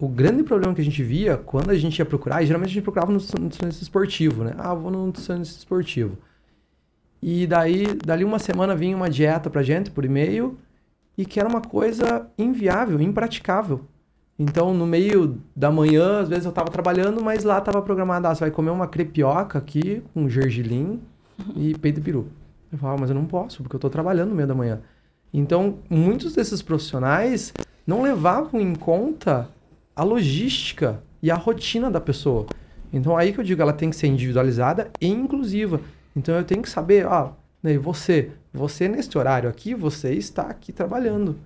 o 0.00 0.08
grande 0.08 0.42
problema 0.42 0.74
que 0.74 0.80
a 0.80 0.84
gente 0.84 1.00
via 1.00 1.36
quando 1.36 1.70
a 1.70 1.76
gente 1.76 1.96
ia 1.96 2.04
procurar, 2.04 2.42
e 2.42 2.46
geralmente 2.46 2.70
a 2.70 2.74
gente 2.74 2.82
procurava 2.82 3.12
no 3.12 3.18
nutricionista 3.18 3.82
esportivo, 3.84 4.42
né? 4.42 4.54
Ah, 4.58 4.74
vou 4.74 4.90
no 4.90 5.06
nutricionista 5.06 5.58
esportivo. 5.58 6.18
E 7.22 7.46
daí, 7.46 7.94
dali 8.04 8.24
uma 8.24 8.40
semana 8.40 8.74
vinha 8.74 8.96
uma 8.96 9.08
dieta 9.08 9.48
pra 9.48 9.62
gente 9.62 9.92
por 9.92 10.04
e-mail 10.04 10.58
e 11.16 11.24
que 11.24 11.38
era 11.38 11.48
uma 11.48 11.60
coisa 11.60 12.26
inviável, 12.36 13.00
impraticável. 13.00 13.84
Então, 14.42 14.72
no 14.72 14.86
meio 14.86 15.38
da 15.54 15.70
manhã, 15.70 16.20
às 16.20 16.30
vezes 16.30 16.46
eu 16.46 16.48
estava 16.48 16.70
trabalhando, 16.70 17.22
mas 17.22 17.44
lá 17.44 17.58
estava 17.58 17.82
programado, 17.82 18.26
ah, 18.26 18.34
você 18.34 18.40
vai 18.40 18.50
comer 18.50 18.70
uma 18.70 18.86
crepioca 18.86 19.58
aqui 19.58 20.02
com 20.14 20.30
gergelim 20.30 20.98
e 21.54 21.76
peito 21.76 21.96
de 21.96 22.00
peru. 22.00 22.26
Eu 22.72 22.78
falava, 22.78 23.02
mas 23.02 23.10
eu 23.10 23.14
não 23.14 23.26
posso, 23.26 23.62
porque 23.62 23.76
eu 23.76 23.78
estou 23.78 23.90
trabalhando 23.90 24.30
no 24.30 24.34
meio 24.34 24.48
da 24.48 24.54
manhã. 24.54 24.80
Então, 25.30 25.80
muitos 25.90 26.32
desses 26.32 26.62
profissionais 26.62 27.52
não 27.86 28.00
levavam 28.00 28.58
em 28.58 28.74
conta 28.74 29.46
a 29.94 30.02
logística 30.02 31.02
e 31.22 31.30
a 31.30 31.34
rotina 31.34 31.90
da 31.90 32.00
pessoa. 32.00 32.46
Então, 32.90 33.18
aí 33.18 33.34
que 33.34 33.40
eu 33.40 33.44
digo, 33.44 33.60
ela 33.60 33.74
tem 33.74 33.90
que 33.90 33.96
ser 33.96 34.06
individualizada 34.06 34.90
e 34.98 35.06
inclusiva. 35.06 35.82
Então, 36.16 36.34
eu 36.34 36.44
tenho 36.44 36.62
que 36.62 36.70
saber, 36.70 37.04
ah, 37.06 37.30
né, 37.62 37.76
você, 37.76 38.30
você 38.54 38.88
neste 38.88 39.18
horário 39.18 39.50
aqui, 39.50 39.74
você 39.74 40.14
está 40.14 40.44
aqui 40.44 40.72
trabalhando. 40.72 41.36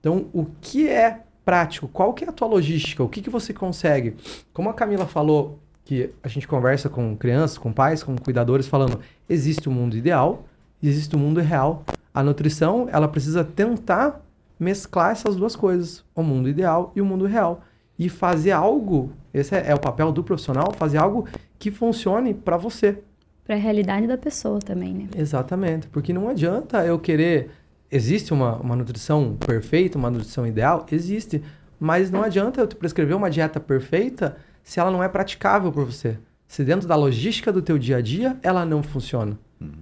Então, 0.00 0.26
o 0.34 0.44
que 0.60 0.86
é 0.86 1.22
prático, 1.46 1.86
qual 1.86 2.12
que 2.12 2.24
é 2.24 2.28
a 2.28 2.32
tua 2.32 2.48
logística? 2.48 3.04
O 3.04 3.08
que, 3.08 3.22
que 3.22 3.30
você 3.30 3.54
consegue? 3.54 4.16
Como 4.52 4.68
a 4.68 4.74
Camila 4.74 5.06
falou, 5.06 5.60
que 5.84 6.10
a 6.20 6.26
gente 6.26 6.48
conversa 6.48 6.88
com 6.88 7.16
crianças, 7.16 7.56
com 7.56 7.72
pais, 7.72 8.02
com 8.02 8.16
cuidadores, 8.16 8.66
falando, 8.66 8.98
existe 9.28 9.68
o 9.68 9.72
um 9.72 9.74
mundo 9.74 9.96
ideal, 9.96 10.44
existe 10.82 11.14
o 11.14 11.18
um 11.18 11.22
mundo 11.22 11.40
real. 11.40 11.84
A 12.12 12.20
nutrição, 12.20 12.88
ela 12.90 13.06
precisa 13.06 13.44
tentar 13.44 14.20
mesclar 14.58 15.12
essas 15.12 15.36
duas 15.36 15.54
coisas, 15.54 16.04
o 16.16 16.22
mundo 16.24 16.48
ideal 16.48 16.90
e 16.96 17.00
o 17.00 17.04
mundo 17.04 17.24
real. 17.26 17.62
E 17.96 18.08
fazer 18.08 18.50
algo, 18.50 19.12
esse 19.32 19.54
é, 19.54 19.70
é 19.70 19.74
o 19.74 19.78
papel 19.78 20.10
do 20.10 20.24
profissional, 20.24 20.72
fazer 20.76 20.98
algo 20.98 21.28
que 21.60 21.70
funcione 21.70 22.34
para 22.34 22.56
você. 22.56 22.98
Para 23.44 23.54
a 23.54 23.58
realidade 23.58 24.08
da 24.08 24.18
pessoa 24.18 24.58
também, 24.58 24.92
né? 24.92 25.08
Exatamente, 25.16 25.86
porque 25.86 26.12
não 26.12 26.28
adianta 26.28 26.84
eu 26.84 26.98
querer 26.98 27.50
Existe 27.90 28.32
uma, 28.32 28.56
uma 28.56 28.76
nutrição 28.76 29.36
perfeita, 29.36 29.96
uma 29.96 30.10
nutrição 30.10 30.46
ideal? 30.46 30.86
Existe. 30.90 31.42
Mas 31.78 32.10
não 32.10 32.22
adianta 32.22 32.60
eu 32.60 32.66
te 32.66 32.74
prescrever 32.74 33.16
uma 33.16 33.30
dieta 33.30 33.60
perfeita 33.60 34.36
se 34.62 34.80
ela 34.80 34.90
não 34.90 35.02
é 35.02 35.08
praticável 35.08 35.70
por 35.70 35.84
você. 35.84 36.18
Se 36.48 36.64
dentro 36.64 36.88
da 36.88 36.96
logística 36.96 37.52
do 37.52 37.62
teu 37.62 37.78
dia 37.78 37.96
a 37.98 38.00
dia, 38.00 38.36
ela 38.42 38.64
não 38.64 38.82
funciona. 38.82 39.38
Hum. 39.60 39.72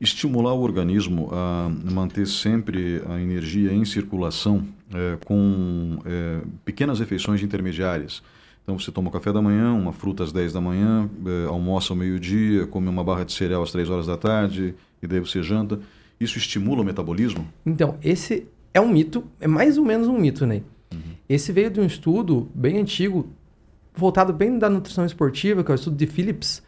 Estimular 0.00 0.54
o 0.54 0.60
organismo 0.60 1.28
a 1.32 1.68
manter 1.92 2.26
sempre 2.26 3.02
a 3.08 3.20
energia 3.20 3.72
em 3.72 3.84
circulação 3.84 4.64
é, 4.94 5.18
com 5.24 5.98
é, 6.04 6.40
pequenas 6.64 7.00
refeições 7.00 7.42
intermediárias. 7.42 8.22
Então 8.62 8.78
você 8.78 8.92
toma 8.92 9.08
o 9.08 9.10
café 9.10 9.32
da 9.32 9.42
manhã, 9.42 9.72
uma 9.72 9.92
fruta 9.92 10.22
às 10.22 10.30
10 10.30 10.52
da 10.52 10.60
manhã, 10.60 11.10
é, 11.26 11.48
almoça 11.48 11.92
ao 11.92 11.96
meio-dia, 11.96 12.66
come 12.66 12.88
uma 12.88 13.02
barra 13.02 13.24
de 13.24 13.32
cereal 13.32 13.62
às 13.62 13.72
3 13.72 13.90
horas 13.90 14.06
da 14.06 14.16
tarde 14.16 14.74
e 15.02 15.06
daí 15.06 15.18
você 15.20 15.42
janta. 15.42 15.80
Isso 16.20 16.38
estimula 16.38 16.82
o 16.82 16.84
metabolismo? 16.84 17.46
Então, 17.64 17.96
esse 18.02 18.46
é 18.74 18.80
um 18.80 18.88
mito, 18.88 19.24
é 19.40 19.46
mais 19.46 19.78
ou 19.78 19.84
menos 19.84 20.08
um 20.08 20.18
mito, 20.18 20.46
né? 20.46 20.62
Uhum. 20.92 21.00
Esse 21.28 21.52
veio 21.52 21.70
de 21.70 21.80
um 21.80 21.84
estudo 21.84 22.50
bem 22.54 22.78
antigo, 22.78 23.30
voltado 23.94 24.32
bem 24.32 24.58
da 24.58 24.68
nutrição 24.68 25.04
esportiva, 25.04 25.62
que 25.62 25.70
é 25.70 25.74
o 25.74 25.76
estudo 25.76 25.96
de 25.96 26.06
Phillips. 26.06 26.62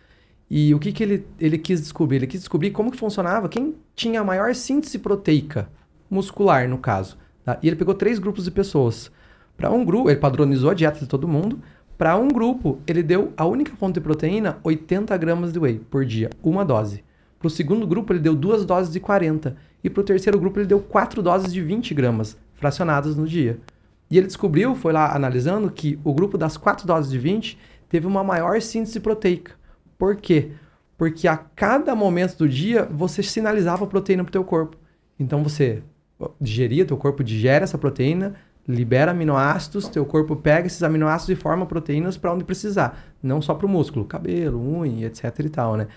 E 0.48 0.74
o 0.74 0.78
que, 0.78 0.92
que 0.92 1.02
ele, 1.02 1.26
ele 1.38 1.58
quis 1.58 1.80
descobrir? 1.80 2.16
Ele 2.16 2.26
quis 2.26 2.40
descobrir 2.40 2.70
como 2.70 2.90
que 2.90 2.98
funcionava 2.98 3.48
quem 3.48 3.74
tinha 3.94 4.20
a 4.20 4.24
maior 4.24 4.54
síntese 4.54 4.98
proteica 4.98 5.68
muscular, 6.10 6.68
no 6.68 6.78
caso. 6.78 7.16
Tá? 7.44 7.58
E 7.62 7.68
ele 7.68 7.76
pegou 7.76 7.94
três 7.94 8.18
grupos 8.18 8.44
de 8.44 8.50
pessoas. 8.50 9.10
Para 9.56 9.70
um 9.70 9.84
grupo, 9.84 10.10
ele 10.10 10.18
padronizou 10.18 10.70
a 10.70 10.74
dieta 10.74 10.98
de 10.98 11.06
todo 11.06 11.28
mundo. 11.28 11.60
Para 11.96 12.16
um 12.16 12.28
grupo, 12.28 12.80
ele 12.86 13.02
deu 13.02 13.32
a 13.36 13.44
única 13.44 13.76
fonte 13.76 13.94
de 13.94 14.00
proteína 14.00 14.58
80 14.64 15.16
gramas 15.18 15.52
de 15.52 15.58
whey 15.58 15.78
por 15.78 16.04
dia, 16.04 16.30
uma 16.42 16.64
dose. 16.64 17.04
Para 17.40 17.46
o 17.46 17.50
segundo 17.50 17.86
grupo, 17.86 18.12
ele 18.12 18.20
deu 18.20 18.36
duas 18.36 18.66
doses 18.66 18.92
de 18.92 19.00
40. 19.00 19.56
E 19.82 19.88
para 19.88 20.02
o 20.02 20.04
terceiro 20.04 20.38
grupo, 20.38 20.58
ele 20.58 20.66
deu 20.66 20.78
quatro 20.78 21.22
doses 21.22 21.50
de 21.50 21.62
20 21.62 21.94
gramas, 21.94 22.36
fracionadas 22.54 23.16
no 23.16 23.26
dia. 23.26 23.58
E 24.10 24.18
ele 24.18 24.26
descobriu, 24.26 24.74
foi 24.74 24.92
lá 24.92 25.16
analisando, 25.16 25.70
que 25.70 25.98
o 26.04 26.12
grupo 26.12 26.36
das 26.36 26.58
quatro 26.58 26.86
doses 26.86 27.10
de 27.10 27.18
20 27.18 27.58
teve 27.88 28.06
uma 28.06 28.22
maior 28.22 28.60
síntese 28.60 29.00
proteica. 29.00 29.54
Por 29.96 30.16
quê? 30.16 30.52
Porque 30.98 31.26
a 31.26 31.36
cada 31.38 31.94
momento 31.96 32.36
do 32.36 32.46
dia 32.46 32.86
você 32.92 33.22
sinalizava 33.22 33.86
proteína 33.86 34.22
para 34.22 34.28
o 34.28 34.32
teu 34.32 34.44
corpo. 34.44 34.76
Então 35.18 35.42
você 35.42 35.82
digeria, 36.38 36.84
teu 36.84 36.98
corpo 36.98 37.24
digere 37.24 37.64
essa 37.64 37.78
proteína, 37.78 38.34
libera 38.68 39.12
aminoácidos, 39.12 39.88
teu 39.88 40.04
corpo 40.04 40.36
pega 40.36 40.66
esses 40.66 40.82
aminoácidos 40.82 41.38
e 41.38 41.40
forma 41.40 41.64
proteínas 41.64 42.18
para 42.18 42.34
onde 42.34 42.44
precisar, 42.44 43.02
não 43.22 43.40
só 43.40 43.54
para 43.54 43.64
o 43.64 43.68
músculo, 43.68 44.04
cabelo, 44.04 44.60
unha, 44.60 45.06
etc 45.06 45.38
e 45.38 45.48
tal, 45.48 45.76
né? 45.76 45.88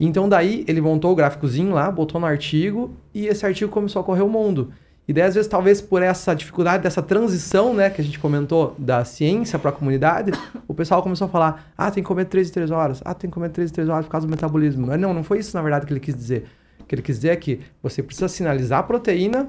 Então 0.00 0.26
daí 0.26 0.64
ele 0.66 0.80
montou 0.80 1.12
o 1.12 1.14
gráficozinho 1.14 1.74
lá, 1.74 1.90
botou 1.90 2.18
no 2.18 2.26
artigo 2.26 2.90
e 3.14 3.26
esse 3.26 3.44
artigo 3.44 3.70
começou 3.70 4.00
a 4.00 4.04
correr 4.04 4.22
o 4.22 4.28
mundo. 4.28 4.72
E 5.06 5.12
daí, 5.12 5.24
às 5.24 5.34
vezes, 5.34 5.48
talvez 5.48 5.80
por 5.80 6.02
essa 6.02 6.32
dificuldade 6.34 6.84
dessa 6.84 7.02
transição, 7.02 7.74
né, 7.74 7.90
que 7.90 8.00
a 8.00 8.04
gente 8.04 8.18
comentou, 8.18 8.76
da 8.78 9.04
ciência 9.04 9.58
para 9.58 9.70
a 9.70 9.72
comunidade, 9.72 10.30
o 10.68 10.72
pessoal 10.72 11.02
começou 11.02 11.26
a 11.26 11.28
falar: 11.28 11.72
ah, 11.76 11.90
tem 11.90 12.00
que 12.02 12.06
comer 12.06 12.26
3 12.26 12.48
em 12.48 12.52
3 12.52 12.70
horas, 12.70 13.02
ah, 13.04 13.12
tem 13.12 13.28
que 13.28 13.34
comer 13.34 13.50
3 13.50 13.70
em 13.70 13.74
3 13.74 13.88
horas 13.88 14.06
por 14.06 14.12
causa 14.12 14.26
do 14.26 14.30
metabolismo. 14.30 14.86
Mas 14.86 15.00
não, 15.00 15.12
não 15.12 15.24
foi 15.24 15.40
isso, 15.40 15.56
na 15.56 15.62
verdade, 15.62 15.84
que 15.84 15.92
ele 15.92 16.00
quis 16.00 16.14
dizer. 16.14 16.46
O 16.78 16.84
que 16.84 16.94
ele 16.94 17.02
quis 17.02 17.16
dizer 17.16 17.30
é 17.30 17.36
que 17.36 17.60
você 17.82 18.02
precisa 18.02 18.28
sinalizar 18.28 18.78
a 18.78 18.82
proteína, 18.84 19.48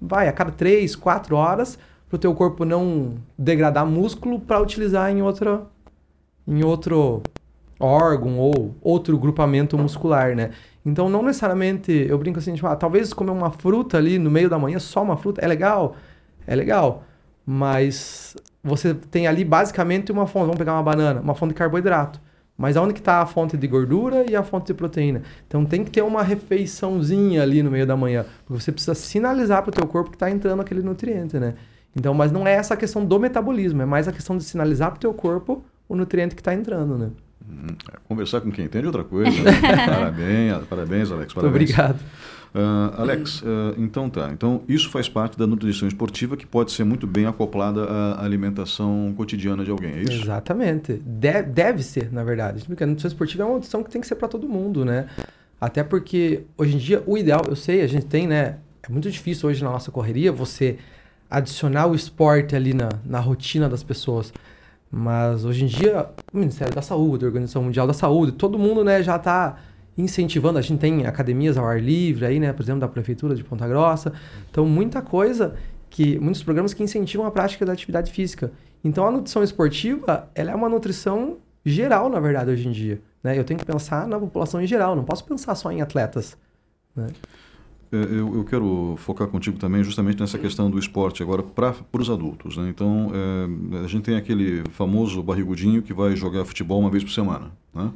vai, 0.00 0.28
a 0.28 0.32
cada 0.32 0.50
3, 0.50 0.96
4 0.96 1.36
horas, 1.36 1.78
para 2.08 2.16
o 2.16 2.18
teu 2.18 2.34
corpo 2.34 2.64
não 2.64 3.14
degradar 3.38 3.86
músculo 3.86 4.40
para 4.40 4.60
utilizar 4.60 5.10
em 5.10 5.22
outra 5.22 5.62
em 6.48 6.64
outro 6.64 7.22
órgão 7.78 8.38
ou 8.38 8.74
outro 8.80 9.18
grupamento 9.18 9.76
muscular, 9.76 10.34
né? 10.34 10.50
Então, 10.84 11.08
não 11.08 11.22
necessariamente, 11.22 11.92
eu 12.08 12.16
brinco 12.18 12.38
assim, 12.38 12.54
tipo, 12.54 12.66
ah, 12.66 12.76
talvez 12.76 13.12
comer 13.12 13.32
uma 13.32 13.50
fruta 13.50 13.98
ali 13.98 14.18
no 14.18 14.30
meio 14.30 14.48
da 14.48 14.58
manhã, 14.58 14.78
só 14.78 15.02
uma 15.02 15.16
fruta, 15.16 15.40
é 15.40 15.46
legal, 15.48 15.96
é 16.46 16.54
legal, 16.54 17.04
mas 17.44 18.36
você 18.62 18.94
tem 18.94 19.26
ali 19.26 19.44
basicamente 19.44 20.12
uma 20.12 20.26
fonte, 20.26 20.46
vamos 20.46 20.58
pegar 20.58 20.74
uma 20.74 20.82
banana, 20.82 21.20
uma 21.20 21.34
fonte 21.34 21.50
de 21.50 21.54
carboidrato. 21.54 22.20
Mas 22.58 22.76
aonde 22.76 22.94
que 22.94 23.00
está 23.00 23.20
a 23.20 23.26
fonte 23.26 23.56
de 23.56 23.66
gordura 23.66 24.24
e 24.28 24.34
a 24.34 24.42
fonte 24.42 24.68
de 24.68 24.74
proteína? 24.74 25.22
Então 25.46 25.64
tem 25.64 25.84
que 25.84 25.90
ter 25.90 26.02
uma 26.02 26.22
refeiçãozinha 26.22 27.42
ali 27.42 27.62
no 27.62 27.70
meio 27.70 27.86
da 27.86 27.96
manhã, 27.96 28.24
porque 28.46 28.62
você 28.62 28.72
precisa 28.72 28.94
sinalizar 28.94 29.62
para 29.62 29.70
o 29.70 29.72
teu 29.72 29.86
corpo 29.86 30.10
que 30.10 30.16
está 30.16 30.30
entrando 30.30 30.60
aquele 30.60 30.82
nutriente, 30.82 31.38
né? 31.38 31.54
Então, 31.94 32.14
mas 32.14 32.32
não 32.32 32.46
é 32.46 32.52
essa 32.52 32.74
a 32.74 32.76
questão 32.76 33.04
do 33.04 33.18
metabolismo, 33.18 33.82
é 33.82 33.86
mais 33.86 34.08
a 34.08 34.12
questão 34.12 34.36
de 34.36 34.44
sinalizar 34.44 34.90
para 34.90 34.96
o 34.96 35.00
teu 35.00 35.14
corpo 35.14 35.64
o 35.88 35.94
nutriente 35.94 36.34
que 36.34 36.40
está 36.40 36.54
entrando, 36.54 36.96
né? 36.96 37.10
Conversar 38.04 38.40
com 38.40 38.50
quem 38.50 38.64
entende 38.64 38.84
é 38.84 38.88
outra 38.88 39.04
coisa. 39.04 39.30
Né? 39.30 39.52
parabéns, 39.86 40.66
parabéns, 40.68 41.12
Alex. 41.12 41.32
Parabéns. 41.32 41.70
obrigado. 41.70 42.00
Uh, 42.54 43.02
Alex, 43.02 43.42
uh, 43.42 43.74
então 43.76 44.08
tá. 44.08 44.30
Então, 44.32 44.62
isso 44.66 44.90
faz 44.90 45.08
parte 45.08 45.38
da 45.38 45.46
nutrição 45.46 45.86
esportiva 45.86 46.36
que 46.36 46.46
pode 46.46 46.72
ser 46.72 46.84
muito 46.84 47.06
bem 47.06 47.26
acoplada 47.26 47.84
à 47.84 48.24
alimentação 48.24 49.12
cotidiana 49.14 49.62
de 49.62 49.70
alguém, 49.70 49.92
é 49.92 50.02
isso? 50.02 50.22
Exatamente. 50.22 50.94
De 50.94 51.42
deve 51.42 51.82
ser, 51.82 52.10
na 52.10 52.24
verdade. 52.24 52.64
Porque 52.64 52.82
a 52.82 52.86
nutrição 52.86 53.08
esportiva 53.08 53.42
é 53.42 53.46
uma 53.46 53.54
nutrição 53.56 53.82
que 53.82 53.90
tem 53.90 54.00
que 54.00 54.06
ser 54.06 54.14
para 54.14 54.28
todo 54.28 54.48
mundo, 54.48 54.84
né? 54.84 55.06
Até 55.60 55.84
porque, 55.84 56.44
hoje 56.56 56.76
em 56.76 56.78
dia, 56.78 57.02
o 57.06 57.18
ideal, 57.18 57.42
eu 57.46 57.56
sei, 57.56 57.82
a 57.82 57.86
gente 57.86 58.06
tem, 58.06 58.26
né? 58.26 58.56
É 58.82 58.90
muito 58.90 59.10
difícil 59.10 59.48
hoje 59.48 59.62
na 59.62 59.70
nossa 59.70 59.90
correria 59.90 60.32
você 60.32 60.78
adicionar 61.30 61.86
o 61.88 61.94
esporte 61.94 62.54
ali 62.56 62.72
na, 62.72 62.88
na 63.04 63.20
rotina 63.20 63.68
das 63.68 63.82
pessoas. 63.82 64.32
Mas 64.90 65.44
hoje 65.44 65.64
em 65.64 65.66
dia, 65.66 66.08
o 66.32 66.38
Ministério 66.38 66.74
da 66.74 66.82
Saúde, 66.82 67.24
a 67.24 67.28
Organização 67.28 67.62
Mundial 67.62 67.86
da 67.86 67.92
Saúde, 67.92 68.32
todo 68.32 68.58
mundo 68.58 68.84
né, 68.84 69.02
já 69.02 69.16
está 69.16 69.56
incentivando. 69.96 70.58
A 70.58 70.62
gente 70.62 70.78
tem 70.78 71.06
academias 71.06 71.56
ao 71.56 71.66
ar 71.66 71.80
livre 71.80 72.26
aí, 72.26 72.38
né? 72.38 72.52
Por 72.52 72.62
exemplo, 72.62 72.80
da 72.80 72.88
Prefeitura 72.88 73.34
de 73.34 73.42
Ponta 73.42 73.66
Grossa. 73.66 74.12
Então, 74.50 74.66
muita 74.66 75.02
coisa 75.02 75.54
que. 75.90 76.18
Muitos 76.18 76.42
programas 76.42 76.74
que 76.74 76.82
incentivam 76.82 77.26
a 77.26 77.30
prática 77.30 77.64
da 77.64 77.72
atividade 77.72 78.12
física. 78.12 78.52
Então, 78.84 79.06
a 79.06 79.10
nutrição 79.10 79.42
esportiva, 79.42 80.28
ela 80.34 80.52
é 80.52 80.54
uma 80.54 80.68
nutrição 80.68 81.38
geral, 81.64 82.08
na 82.08 82.20
verdade, 82.20 82.50
hoje 82.50 82.68
em 82.68 82.72
dia. 82.72 83.00
Né? 83.22 83.36
Eu 83.36 83.44
tenho 83.44 83.58
que 83.58 83.66
pensar 83.66 84.06
na 84.06 84.18
população 84.18 84.60
em 84.60 84.66
geral, 84.66 84.94
não 84.94 85.04
posso 85.04 85.24
pensar 85.24 85.54
só 85.56 85.72
em 85.72 85.80
atletas. 85.80 86.36
Né? 86.94 87.08
É, 87.92 87.96
eu, 87.96 88.34
eu, 88.36 88.44
quero 88.44 88.94
focar 88.98 89.28
contigo 89.28 89.58
também 89.58 89.82
justamente 89.84 90.18
nessa 90.18 90.38
questão 90.38 90.70
do 90.70 90.78
esporte 90.78 91.22
agora 91.22 91.42
para 91.42 91.74
os 91.92 92.10
adultos. 92.10 92.56
Né? 92.56 92.68
Então, 92.68 93.12
é, 93.14 93.84
a 93.84 93.86
gente 93.86 94.02
tem 94.02 94.16
aquele 94.16 94.64
famoso 94.70 95.22
barrigudinho 95.22 95.82
que 95.82 95.92
vai 95.92 96.16
jogar 96.16 96.44
futebol 96.44 96.80
uma 96.80 96.90
vez 96.90 97.04
por 97.04 97.12
semana. 97.12 97.52
Né? 97.74 97.90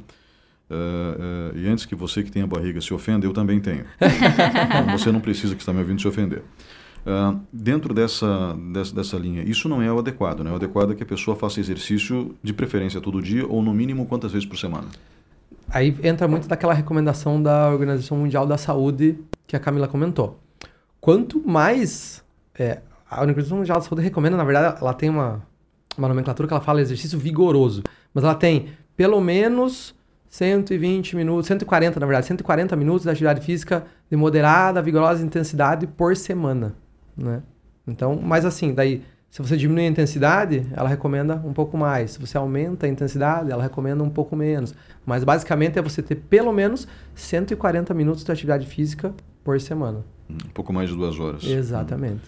É, 0.69 1.53
é, 1.55 1.59
e 1.59 1.67
antes 1.67 1.85
que 1.85 1.93
você 1.93 2.23
que 2.23 2.31
tem 2.31 2.41
a 2.41 2.47
barriga 2.47 2.79
se 2.79 2.93
ofenda, 2.93 3.25
eu 3.25 3.33
também 3.33 3.59
tenho. 3.59 3.85
então, 3.99 4.97
você 4.97 5.11
não 5.11 5.19
precisa 5.19 5.55
que 5.55 5.61
está 5.61 5.73
me 5.73 5.79
ouvindo 5.79 5.99
se 5.99 6.07
ofender. 6.07 6.41
Uh, 7.01 7.41
dentro 7.51 7.95
dessa, 7.95 8.55
dessa, 8.71 8.95
dessa 8.95 9.17
linha, 9.17 9.41
isso 9.41 9.67
não 9.67 9.81
é 9.81 9.91
o 9.91 9.99
adequado. 9.99 10.43
Né? 10.43 10.51
O 10.51 10.55
adequado 10.55 10.91
é 10.91 10.95
que 10.95 11.03
a 11.03 11.05
pessoa 11.05 11.35
faça 11.35 11.59
exercício 11.59 12.35
de 12.41 12.53
preferência 12.53 13.01
todo 13.01 13.21
dia 13.21 13.45
ou 13.45 13.61
no 13.61 13.73
mínimo 13.73 14.05
quantas 14.05 14.31
vezes 14.31 14.47
por 14.47 14.57
semana? 14.57 14.87
Aí 15.73 15.97
entra 16.03 16.27
muito 16.27 16.47
daquela 16.47 16.73
recomendação 16.73 17.41
da 17.41 17.69
Organização 17.69 18.17
Mundial 18.17 18.45
da 18.45 18.57
Saúde 18.57 19.17
que 19.47 19.55
a 19.55 19.59
Camila 19.59 19.87
comentou. 19.87 20.39
Quanto 20.99 21.41
mais. 21.47 22.23
É, 22.57 22.79
a 23.09 23.21
Organização 23.21 23.57
Mundial 23.57 23.79
da 23.79 23.85
Saúde 23.85 24.01
recomenda, 24.01 24.37
na 24.37 24.43
verdade, 24.43 24.77
ela 24.81 24.93
tem 24.93 25.09
uma, 25.09 25.41
uma 25.97 26.07
nomenclatura 26.07 26.47
que 26.47 26.53
ela 26.53 26.61
fala 26.61 26.81
exercício 26.81 27.17
vigoroso. 27.17 27.83
Mas 28.13 28.23
ela 28.23 28.35
tem 28.35 28.69
pelo 28.95 29.19
menos 29.21 29.95
120 30.29 31.15
minutos, 31.15 31.47
140 31.47 31.99
na 31.99 32.05
verdade, 32.05 32.27
140 32.27 32.75
minutos 32.75 33.03
de 33.03 33.09
atividade 33.09 33.45
física 33.45 33.85
de 34.09 34.15
moderada, 34.15 34.81
vigorosa 34.81 35.23
intensidade 35.23 35.87
por 35.87 36.15
semana, 36.15 36.73
né? 37.17 37.41
Então, 37.85 38.19
mas 38.21 38.45
assim, 38.45 38.73
daí 38.73 39.03
se 39.31 39.41
você 39.41 39.55
diminui 39.55 39.85
a 39.85 39.87
intensidade, 39.87 40.67
ela 40.73 40.89
recomenda 40.89 41.35
um 41.35 41.53
pouco 41.53 41.77
mais. 41.77 42.11
Se 42.11 42.19
você 42.19 42.37
aumenta 42.37 42.85
a 42.85 42.89
intensidade, 42.89 43.49
ela 43.49 43.63
recomenda 43.63 44.03
um 44.03 44.09
pouco 44.09 44.35
menos. 44.35 44.75
Mas 45.05 45.23
basicamente 45.23 45.79
é 45.79 45.81
você 45.81 46.03
ter 46.03 46.15
pelo 46.15 46.51
menos 46.51 46.85
140 47.15 47.93
minutos 47.93 48.25
de 48.25 48.31
atividade 48.31 48.67
física 48.67 49.13
por 49.41 49.59
semana. 49.61 50.03
Um 50.29 50.49
pouco 50.53 50.73
mais 50.73 50.89
de 50.89 50.97
duas 50.97 51.17
horas. 51.17 51.45
Exatamente. 51.45 52.19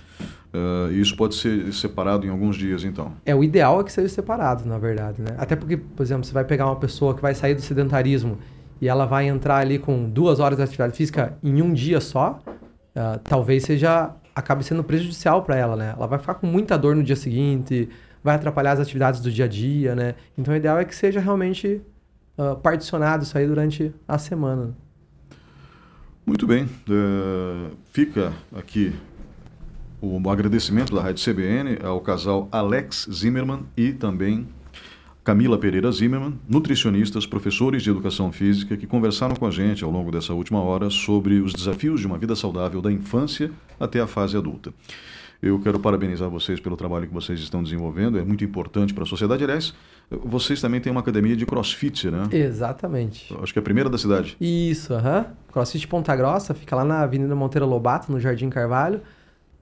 Uh, 0.54 0.94
isso 0.94 1.18
pode 1.18 1.36
ser 1.36 1.74
separado 1.74 2.26
em 2.26 2.30
alguns 2.30 2.56
dias, 2.56 2.86
então? 2.86 3.12
É, 3.26 3.36
o 3.36 3.44
ideal 3.44 3.82
é 3.82 3.84
que 3.84 3.92
seja 3.92 4.08
separado, 4.08 4.66
na 4.66 4.78
verdade. 4.78 5.22
Né? 5.22 5.36
Até 5.38 5.58
porque, 5.58 5.76
por 5.76 6.04
exemplo, 6.04 6.24
você 6.24 6.34
vai 6.34 6.46
pegar 6.46 6.68
uma 6.68 6.78
pessoa 6.78 7.14
que 7.14 7.22
vai 7.22 7.36
sair 7.36 7.54
do 7.54 7.62
sedentarismo 7.62 8.38
e 8.80 8.88
ela 8.88 9.06
vai 9.06 9.28
entrar 9.28 9.58
ali 9.58 9.78
com 9.78 10.10
duas 10.10 10.40
horas 10.40 10.58
de 10.58 10.64
atividade 10.64 10.96
física 10.96 11.38
em 11.44 11.62
um 11.62 11.74
dia 11.74 12.00
só, 12.00 12.40
uh, 12.48 13.20
talvez 13.26 13.64
seja 13.64 14.16
acabe 14.36 14.64
sendo 14.64 14.84
prejudicial 14.84 15.44
para 15.44 15.56
ela, 15.56 15.76
né? 15.76 15.94
Ela 15.96 16.08
vai 16.08 16.20
ficar 16.20 16.36
com 16.36 16.48
muita 16.48 16.78
dor 16.78 16.96
no 16.96 17.04
dia 17.04 17.16
seguinte, 17.16 17.90
vai 18.24 18.36
atrapalhar 18.36 18.74
as 18.74 18.80
atividades 18.80 19.20
do 19.20 19.32
dia 19.32 19.46
a 19.46 19.48
dia, 19.48 19.96
né? 19.96 20.16
Então 20.38 20.54
o 20.54 20.58
ideal 20.58 20.80
é 20.80 20.86
que 20.86 20.96
seja 20.96 21.20
realmente 21.20 21.82
uh, 22.38 22.56
particionado 22.58 23.24
isso 23.24 23.38
aí 23.38 23.46
durante 23.46 23.94
a 24.08 24.18
semana. 24.18 24.76
Muito 26.26 26.48
bem. 26.48 26.64
Uh, 26.88 27.76
fica 27.92 28.34
aqui 28.56 28.96
o 30.02 30.30
agradecimento 30.30 30.94
da 30.96 31.02
Rádio 31.02 31.24
CBN 31.24 31.80
ao 31.84 32.02
casal 32.02 32.48
Alex 32.52 33.08
Zimmermann 33.12 33.66
e 33.76 33.94
também 33.94 34.48
Camila 35.24 35.58
Pereira 35.58 35.90
Zimmermann, 35.90 36.38
nutricionistas, 36.50 37.26
professores 37.26 37.82
de 37.82 37.90
educação 37.90 38.30
física, 38.30 38.76
que 38.76 38.86
conversaram 38.86 39.36
com 39.36 39.48
a 39.48 39.52
gente 39.52 39.82
ao 39.82 39.90
longo 39.90 40.12
dessa 40.12 40.34
última 40.34 40.62
hora 40.62 40.90
sobre 40.90 41.40
os 41.40 41.54
desafios 41.54 42.02
de 42.02 42.08
uma 42.08 42.18
vida 42.18 42.36
saudável 42.36 42.82
da 42.82 42.92
infância 42.92 43.50
até 43.80 44.02
a 44.02 44.08
fase 44.08 44.36
adulta. 44.36 44.74
Eu 45.42 45.58
quero 45.62 45.80
parabenizar 45.80 46.30
vocês 46.30 46.60
pelo 46.60 46.76
trabalho 46.76 47.08
que 47.08 47.14
vocês 47.14 47.40
estão 47.40 47.64
desenvolvendo, 47.64 48.18
é 48.18 48.24
muito 48.24 48.44
importante 48.44 48.94
para 48.94 49.04
a 49.04 49.06
sociedade. 49.06 49.46
Aliás, 49.46 49.74
vocês 50.10 50.60
também 50.60 50.82
têm 50.82 50.92
uma 50.92 51.00
academia 51.00 51.38
de 51.38 51.46
crossfit, 51.46 52.12
né? 52.12 52.28
Exatamente. 52.30 53.34
Acho 53.42 53.54
que 53.54 53.60
é 53.60 53.62
a 53.62 53.64
primeira 53.64 53.90
da 53.90 53.98
cidade. 53.98 54.36
Isso, 54.42 54.94
aham. 54.94 55.20
Uh 55.20 55.24
-huh. 55.24 55.54
Crossfit 55.54 55.88
Ponta 55.88 56.14
Grossa, 56.18 56.54
fica 56.54 56.76
lá 56.76 56.84
na 56.84 57.02
Avenida 57.02 57.34
Monteiro 57.34 57.66
Lobato, 57.66 58.12
no 58.12 58.20
Jardim 58.20 58.50
Carvalho. 58.50 59.00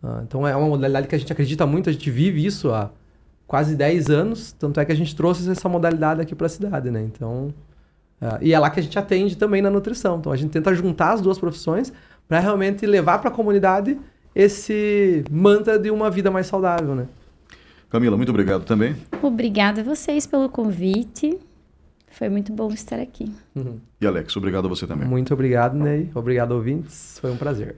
Uh, 0.01 0.23
então 0.23 0.47
é 0.47 0.55
uma 0.55 0.67
modalidade 0.67 1.07
que 1.07 1.13
a 1.13 1.17
gente 1.19 1.31
acredita 1.31 1.67
muito, 1.67 1.87
a 1.87 1.93
gente 1.93 2.09
vive 2.09 2.43
isso 2.43 2.71
há 2.71 2.89
quase 3.51 3.75
10 3.75 4.09
anos, 4.09 4.53
tanto 4.53 4.79
é 4.79 4.85
que 4.85 4.93
a 4.93 4.95
gente 4.95 5.13
trouxe 5.13 5.51
essa 5.51 5.67
modalidade 5.67 6.21
aqui 6.21 6.33
para 6.33 6.45
a 6.45 6.49
cidade, 6.49 6.89
né? 6.89 7.01
Então, 7.01 7.53
uh, 8.21 8.37
e 8.39 8.53
é 8.53 8.57
lá 8.57 8.69
que 8.69 8.79
a 8.79 8.81
gente 8.81 8.97
atende 8.97 9.35
também 9.35 9.61
na 9.61 9.69
nutrição. 9.69 10.19
Então 10.19 10.31
a 10.31 10.37
gente 10.37 10.51
tenta 10.51 10.73
juntar 10.73 11.11
as 11.11 11.19
duas 11.19 11.37
profissões 11.37 11.91
para 12.29 12.39
realmente 12.39 12.85
levar 12.85 13.19
para 13.19 13.29
a 13.29 13.33
comunidade 13.33 13.99
esse 14.33 15.25
mantra 15.29 15.77
de 15.77 15.91
uma 15.91 16.09
vida 16.09 16.31
mais 16.31 16.47
saudável, 16.47 16.95
né? 16.95 17.07
Camila, 17.89 18.15
muito 18.15 18.29
obrigado 18.29 18.63
também. 18.63 18.95
Obrigada 19.21 19.81
a 19.81 19.83
vocês 19.83 20.25
pelo 20.25 20.47
convite. 20.47 21.37
Foi 22.07 22.29
muito 22.29 22.53
bom 22.53 22.69
estar 22.69 23.01
aqui. 23.01 23.33
Uhum. 23.53 23.81
E 23.99 24.07
Alex, 24.07 24.33
obrigado 24.37 24.67
a 24.67 24.69
você 24.69 24.87
também. 24.87 25.05
Muito 25.05 25.33
obrigado, 25.33 25.75
Ney. 25.75 26.09
Obrigado, 26.15 26.53
ouvintes. 26.53 27.19
Foi 27.19 27.29
um 27.29 27.35
prazer. 27.35 27.75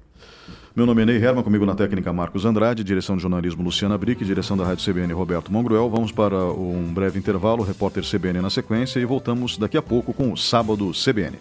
Meu 0.76 0.88
nome 0.88 1.04
é 1.04 1.06
Ney 1.06 1.24
Herman, 1.24 1.44
comigo 1.44 1.68
na 1.68 1.76
técnica 1.76 2.12
Marcos 2.12 2.46
Andrade, 2.46 2.84
direção 2.84 3.16
de 3.16 3.22
jornalismo 3.22 3.62
Luciana 3.62 3.96
Brick, 3.96 4.26
direção 4.26 4.58
da 4.58 4.66
Rádio 4.66 4.84
CBN 4.84 5.14
Roberto 5.14 5.54
Mongruel. 5.54 5.88
Vamos 5.88 6.12
para 6.12 6.46
um 6.46 6.92
breve 6.92 7.20
intervalo, 7.20 7.62
repórter 7.62 8.04
CBN 8.04 8.42
na 8.42 8.50
sequência 8.50 9.00
e 9.00 9.06
voltamos 9.06 9.56
daqui 9.56 9.78
a 9.78 9.84
pouco 9.84 10.12
com 10.14 10.34
o 10.34 10.38
Sábado 10.38 10.92
CBN. 10.92 11.38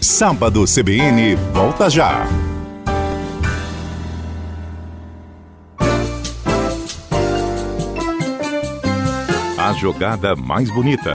Sábado 0.00 0.64
CBN 0.64 1.34
volta 1.52 1.90
já. 1.90 2.26
A 9.72 9.74
jogada 9.74 10.36
mais 10.36 10.70
bonita. 10.70 11.10